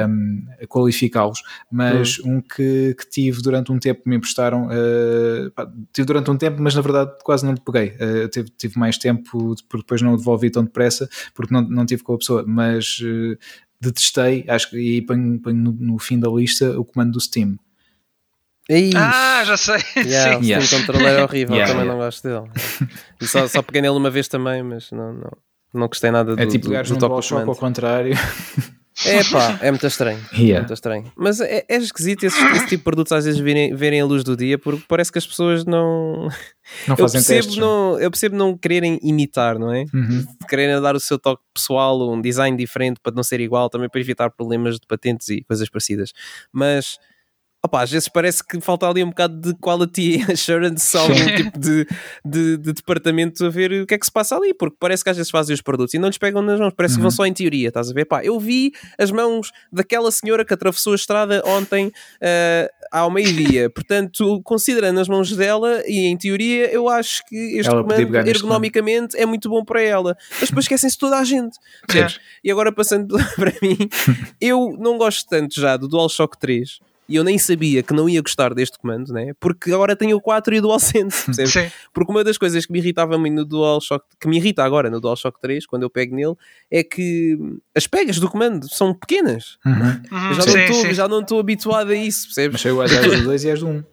[0.09, 1.41] um, a qualificá-los.
[1.71, 2.37] Mas Uhum.
[2.37, 4.67] um que, que tive durante um tempo, me emprestaram,
[5.55, 7.95] pá, tive durante um tempo, mas na verdade quase não lhe peguei.
[7.99, 9.29] Eh, tive, tive mais tempo,
[9.69, 12.70] porque depois não o devolvi tão depressa, porque não, não tive com a pessoa, mas
[12.77, 13.37] eh,
[13.79, 17.57] detestei, acho que, e ponho, ponho no, no fim da lista o comando do Steam.
[18.69, 19.77] Ih, Ah, já sei.
[20.05, 20.47] yeah, o Sim.
[20.47, 20.65] Yeah.
[20.65, 21.99] Steam Controller é horrível, Yeah, também yeah.
[21.99, 22.89] não gosto dele.
[23.19, 25.31] E só, só peguei nele uma vez também, mas não, não,
[25.73, 28.13] não gostei nada do, É tipo do, pegares do top DualShock ao contrário.
[29.05, 30.19] É pá, é muito estranho.
[30.33, 30.55] Yeah.
[30.55, 31.11] É muito estranho.
[31.15, 34.23] Mas é, é esquisito esse, esse tipo de produtos às vezes verem, verem a luz
[34.23, 36.27] do dia porque parece que as pessoas não.
[36.87, 37.57] Não Eu fazem percebo, testes.
[37.57, 39.83] não, eu percebo não quererem imitar, não é?
[39.93, 40.25] Uhum.
[40.47, 43.99] Quererem dar o seu toque pessoal, um design diferente para não ser igual, também para
[43.99, 46.11] evitar problemas de patentes e coisas parecidas.
[46.51, 46.97] Mas.
[47.63, 51.85] Opa, às vezes parece que falta ali um bocado de quality assurance, algum tipo de,
[52.25, 55.11] de, de departamento a ver o que é que se passa ali, porque parece que
[55.11, 57.03] às vezes fazem os produtos e não lhes pegam nas mãos, parece que Uhum.
[57.03, 58.05] vão só em teoria, estás a ver?
[58.05, 63.69] Pá, eu vi as mãos daquela senhora que atravessou a estrada ontem ah, ao meio-dia,
[63.71, 69.15] portanto, considerando as mãos dela e em teoria, eu acho que este Ela comando ergonomicamente
[69.15, 71.59] é muito bom para ela, mas depois esquecem-se toda a gente.
[72.43, 73.77] E agora passando para mim,
[74.41, 76.79] eu não gosto tanto já do DualShock 3
[77.11, 79.33] e eu nem sabia que não ia gostar deste comando, né?
[79.39, 81.51] porque agora tenho o 4 e o DualSense, percebes?
[81.51, 81.71] Sim.
[81.93, 84.99] Porque uma das coisas que me irritava muito no DualShock, que me irrita agora no
[85.01, 86.35] DualShock 3, quando eu pego nele,
[86.69, 87.37] é que
[87.75, 89.57] as pegas do comando são pequenas.
[89.65, 89.73] Uhum.
[89.73, 92.63] Uhum, Eu já, sim, não estou, já não estou habituado a isso, percebes?
[92.63, 93.83] Mas às áreas do 2 e às do 1.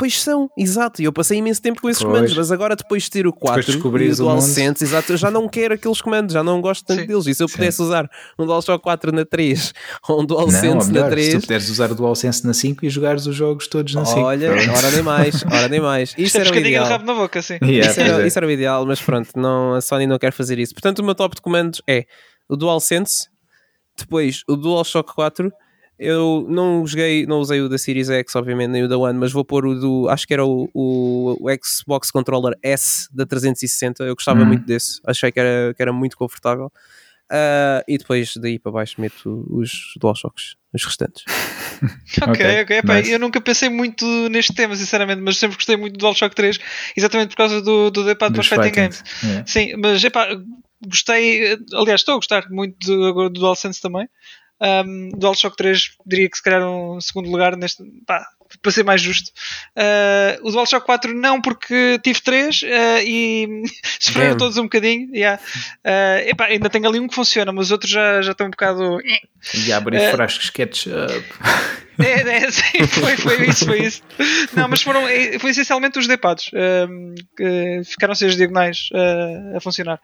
[0.00, 1.02] Pois são, exato.
[1.02, 2.10] E eu passei imenso tempo com esses Pois.
[2.14, 4.24] comandos, mas agora depois de ter o 4 Depois de descobrires e o.
[4.24, 7.06] DualSense, exato, eu já não quero aqueles comandos, já não gosto tanto Sim.
[7.06, 7.26] deles.
[7.26, 7.56] E se eu Sim.
[7.56, 8.08] pudesse usar
[8.38, 9.74] um DualShock 4 na 3
[10.08, 12.54] ou um Não, ou DualSense na melhor, se 3, tu puderes usar o DualSense na
[12.54, 14.20] 5 e jogares os jogos todos na 5.
[14.20, 16.10] olha, ora nem mais, ora nem mais.
[16.16, 16.86] Isso Isto era o ideal.
[16.86, 17.58] rabo na boca, sim.
[17.62, 18.26] Yeah, Isso era, é.
[18.26, 20.72] isso era o ideal, mas pronto, não, a Sony não quer fazer isso.
[20.72, 22.06] Portanto, o meu top de comandos é
[22.48, 23.28] o DualSense,
[23.98, 25.50] depois o DualShock 4.
[26.02, 29.32] Eu não joguei, não usei o da Series X, obviamente, nem o da One, mas
[29.32, 30.08] vou pôr o do.
[30.08, 34.02] Acho que era o, o, o Xbox Controller S da 360.
[34.04, 34.46] Eu gostava Uhum.
[34.46, 36.72] muito desse, achei que era, que era muito confortável.
[37.30, 39.70] Ah, e depois daí para baixo meto os
[40.00, 41.22] DualShocks, os restantes.
[42.22, 42.76] Ok, Ok.
[42.76, 43.10] Epá, nice.
[43.10, 46.58] Eu nunca pensei muito neste tema, sinceramente, mas sempre gostei muito do DualShock 3,
[46.96, 48.74] exatamente por causa do, do D-pad para fighting fighting.
[48.80, 49.04] games.
[49.22, 49.46] Yeah.
[49.46, 50.28] Sim, mas epá,
[50.86, 54.06] gostei, aliás, estou a gostar muito do, agora do DualSense também.
[54.60, 57.82] Um, DualShock 3 diria que se calhar um segundo lugar neste.
[58.06, 58.24] Pá,
[58.62, 59.30] para ser mais justo.
[59.76, 62.66] Uh, o DualShock 4 não, porque tive 3 uh,
[63.04, 63.62] e
[64.00, 65.14] sofreram todos um bocadinho.
[65.14, 65.40] Yeah.
[65.84, 68.50] Uh, epá, ainda tenho ali um que funciona, mas os outros já, já estão um
[68.50, 68.98] bocado.
[69.54, 70.10] E abrir É.
[70.10, 71.24] frascos ketchup.
[72.02, 74.02] É, é, sim, foi, foi isso, foi isso.
[74.54, 76.50] Não, mas foram eh, foi essencialmente os depados
[76.88, 80.00] um, que ficaram sem as diagonais uh, a funcionar.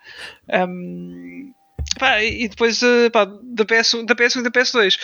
[0.69, 1.55] Um,
[1.99, 4.97] pá, e depois uh, pá, da, PS, da PS1 e da PS2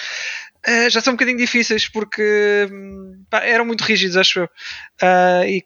[0.69, 4.45] uh, já são um bocadinho difíceis porque hum, pá, eram muito rígidos, acho eu.
[5.03, 5.65] Uh, e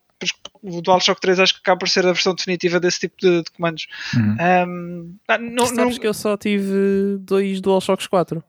[0.63, 3.51] o DualShock 3 acho que acaba por ser a versão definitiva desse tipo de, de
[3.51, 3.87] comandos.
[4.15, 4.37] Uhum.
[4.67, 8.43] Um, pá, não, Sabes não- que eu só tive dois DualShocks 4.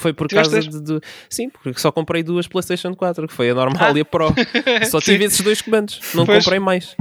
[0.00, 3.50] Foi por Tiveste causa de, de- Sim, porque só comprei duas PlayStation 4, que foi
[3.50, 3.98] a normal Ah.
[3.98, 4.32] e a Pro.
[4.88, 5.98] Só tive esses dois comandos.
[6.14, 6.44] Não Pois.
[6.44, 6.94] comprei mais.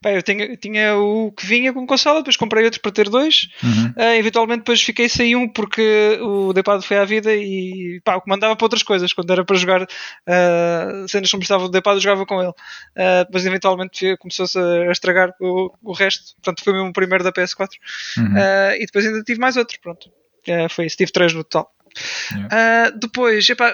[0.00, 3.48] Pá, eu tinha, tinha o que vinha com consola, depois comprei outro para ter dois.
[3.62, 3.92] Uhum.
[3.96, 8.20] Ah, eventualmente depois fiquei sem um porque o Depado foi à vida e pá, o
[8.20, 9.12] comandava para outras coisas.
[9.12, 9.86] Quando era para jogar
[10.26, 12.52] ah, cenas que não precisavam do Depado, eu jogava com ele.
[12.96, 16.34] Ah, mas eventualmente começou-se a estragar o, o resto.
[16.36, 17.68] Portanto, foi mesmo o primeiro da PS4.
[18.18, 18.34] Uhum.
[18.36, 19.78] Ah, e depois ainda tive mais outro.
[19.80, 20.10] Pronto.
[20.70, 21.70] Foi isso, tive três no total.
[22.32, 22.48] Yeah.
[22.50, 23.72] Ah, depois, epá,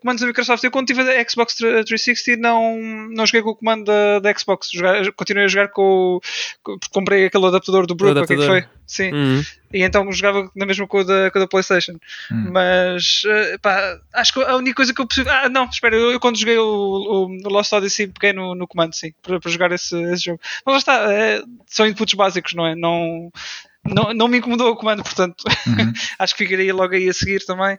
[0.00, 0.62] comandos da Microsoft.
[0.64, 2.76] Eu quando tive a Xbox 360 não,
[3.10, 4.70] não joguei com o comando da, da Xbox.
[4.72, 5.82] Jogar- continuei a jogar com,
[6.16, 6.20] o-
[6.62, 8.64] com- comprei aquele adaptador do Brook, o que é foi?
[8.86, 9.12] Sim.
[9.12, 9.42] Uhum.
[9.72, 11.92] E então jogava na mesma com a da, com a da PlayStation.
[12.32, 12.48] Hum.
[12.50, 15.28] Mas eh, pá, acho que a única coisa que eu preciso.
[15.30, 18.94] Ah, não, espera, eu, eu quando joguei o, o, Lost Odyssey peguei no, no comando,
[18.94, 20.40] sim, para, para jogar esse, esse jogo.
[20.66, 22.74] Mas lá está, eh, são inputs básicos, não é?
[22.74, 23.30] Não,
[23.94, 25.92] não, não me incomodou o comando, portanto, Uhum.
[26.18, 27.78] acho que ficaria logo aí a seguir também.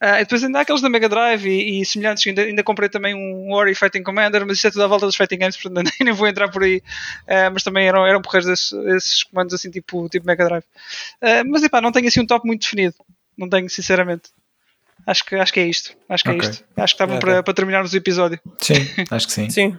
[0.00, 2.88] Ah, e depois ainda há aqueles da Mega Drive e, e semelhantes, ainda, ainda comprei
[2.88, 5.84] também um Ori Fighting Commander, mas isso é tudo à volta dos Fighting Games, portanto
[5.98, 6.80] nem, nem vou entrar por aí.
[7.26, 10.64] Ah, mas também eram, eram porreiros esses, esses comandos assim, tipo, tipo Mega Drive.
[11.20, 12.94] Ah, mas epá, não tenho assim um top muito definido.
[13.36, 14.30] Não tenho, sinceramente.
[15.06, 15.96] Acho que, acho que é isto.
[16.08, 16.46] Acho que Ok.
[16.46, 16.64] é isto.
[16.76, 17.20] Acho que está bom Ok.
[17.20, 18.38] para, para terminarmos o episódio.
[18.60, 18.74] Sim,
[19.10, 19.50] acho que sim.
[19.50, 19.78] Sim.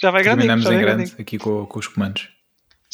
[0.00, 0.46] Já vai grandinho.
[0.48, 1.16] Terminamos Já em grande grandinho.
[1.20, 2.28] aqui com, com os comandos.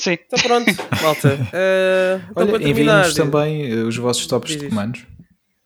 [0.00, 0.16] Sim.
[0.26, 0.72] Então pronto,
[1.02, 1.34] malta.
[1.34, 5.04] Uh, então Olha, enviem-nos também eh, os vossos tops de comandos.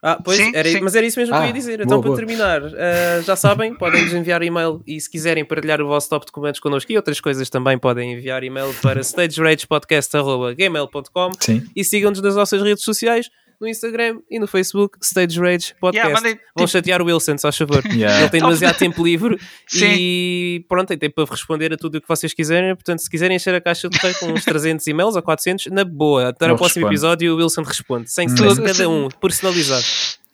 [0.07, 0.81] Ah, pois, Sim, era, sim.
[0.83, 1.77] mas era isso mesmo que eu Ah, ia dizer.
[1.79, 2.17] boa, Então, para boa.
[2.19, 6.27] terminar, uh, já sabem, podem nos enviar e-mail e se quiserem partilhar o vosso top
[6.27, 11.31] de comentários connosco e outras coisas também podem enviar e-mail para stageragepodcast.gmail.com
[11.75, 13.31] e sigam-nos nas nossas redes sociais,
[13.65, 15.97] no Instagram e no Facebook, Stage Rage Podcast.
[16.07, 17.83] Yeah, mandem, Vão tipo- chatear o Wilson, se faz favor.
[17.95, 18.21] Yeah.
[18.21, 19.95] Ele tem demasiado tempo livre Sim.
[19.99, 22.75] e pronto, tem tempo para responder a tudo o que vocês quiserem.
[22.75, 25.85] Portanto, se quiserem encher a caixa de correio com uns 300 e-mails ou 400, na
[25.85, 26.29] boa.
[26.29, 28.35] Até no próximo episódio o Wilson responde, sem Hum.
[28.35, 29.85] stress, Tudo- cada um, personalizado.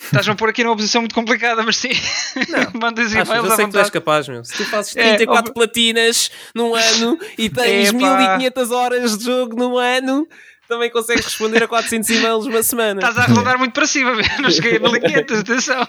[0.02, 1.90] Estás-me a pôr aqui numa posição muito complicada, mas sim.
[2.80, 4.42] Mandas e-mails eu sei que tu és capaz, meu.
[4.44, 7.98] Se tu fazes É, 34 ob- platinas num ano e tens Epá.
[8.38, 10.26] 1500 horas de jogo num ano,
[10.70, 13.00] também consegues responder a 400 e-mails numa semana.
[13.00, 15.86] Estás a arredondar muito para cima, não cheguei a 1500, atenção.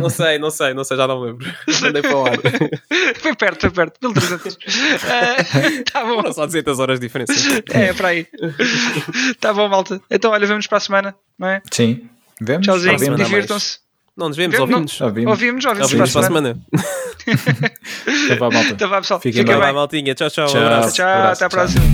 [0.00, 1.46] Não sei, não sei, não sei, já não lembro.
[1.80, 2.32] Mandei para o ar.
[3.22, 4.58] Foi perto, foi perto, 1300.
[5.04, 6.16] Ah, tá bom.
[6.16, 7.32] Foram só 200 horas de diferença.
[7.70, 8.26] É, para aí.
[9.40, 10.00] Tá bom, malta.
[10.10, 11.62] Então, olha, vemos para a semana, não é?
[11.70, 12.08] Sim.
[12.40, 12.66] Vemos?
[12.66, 13.78] Tchauzinho, divirtam-se.
[14.16, 15.00] Não nos vemos, ouvimos.
[15.00, 15.30] Ouvimos.
[15.30, 16.56] Ouvimos, ouvimos, Ouvimos para a semana.
[16.68, 17.36] semana.
[18.24, 18.70] Então vá, malta.
[18.70, 19.20] Então vá, pessoal.
[19.20, 19.60] Fiquem Fica bem.
[19.60, 19.74] Vai, bem.
[19.76, 20.14] maltinha.
[20.14, 20.44] Tchau, tchau.
[20.44, 20.62] Um Tchau.
[20.62, 20.94] abraço.
[20.94, 21.84] Tchau, Abraço, até à próxima.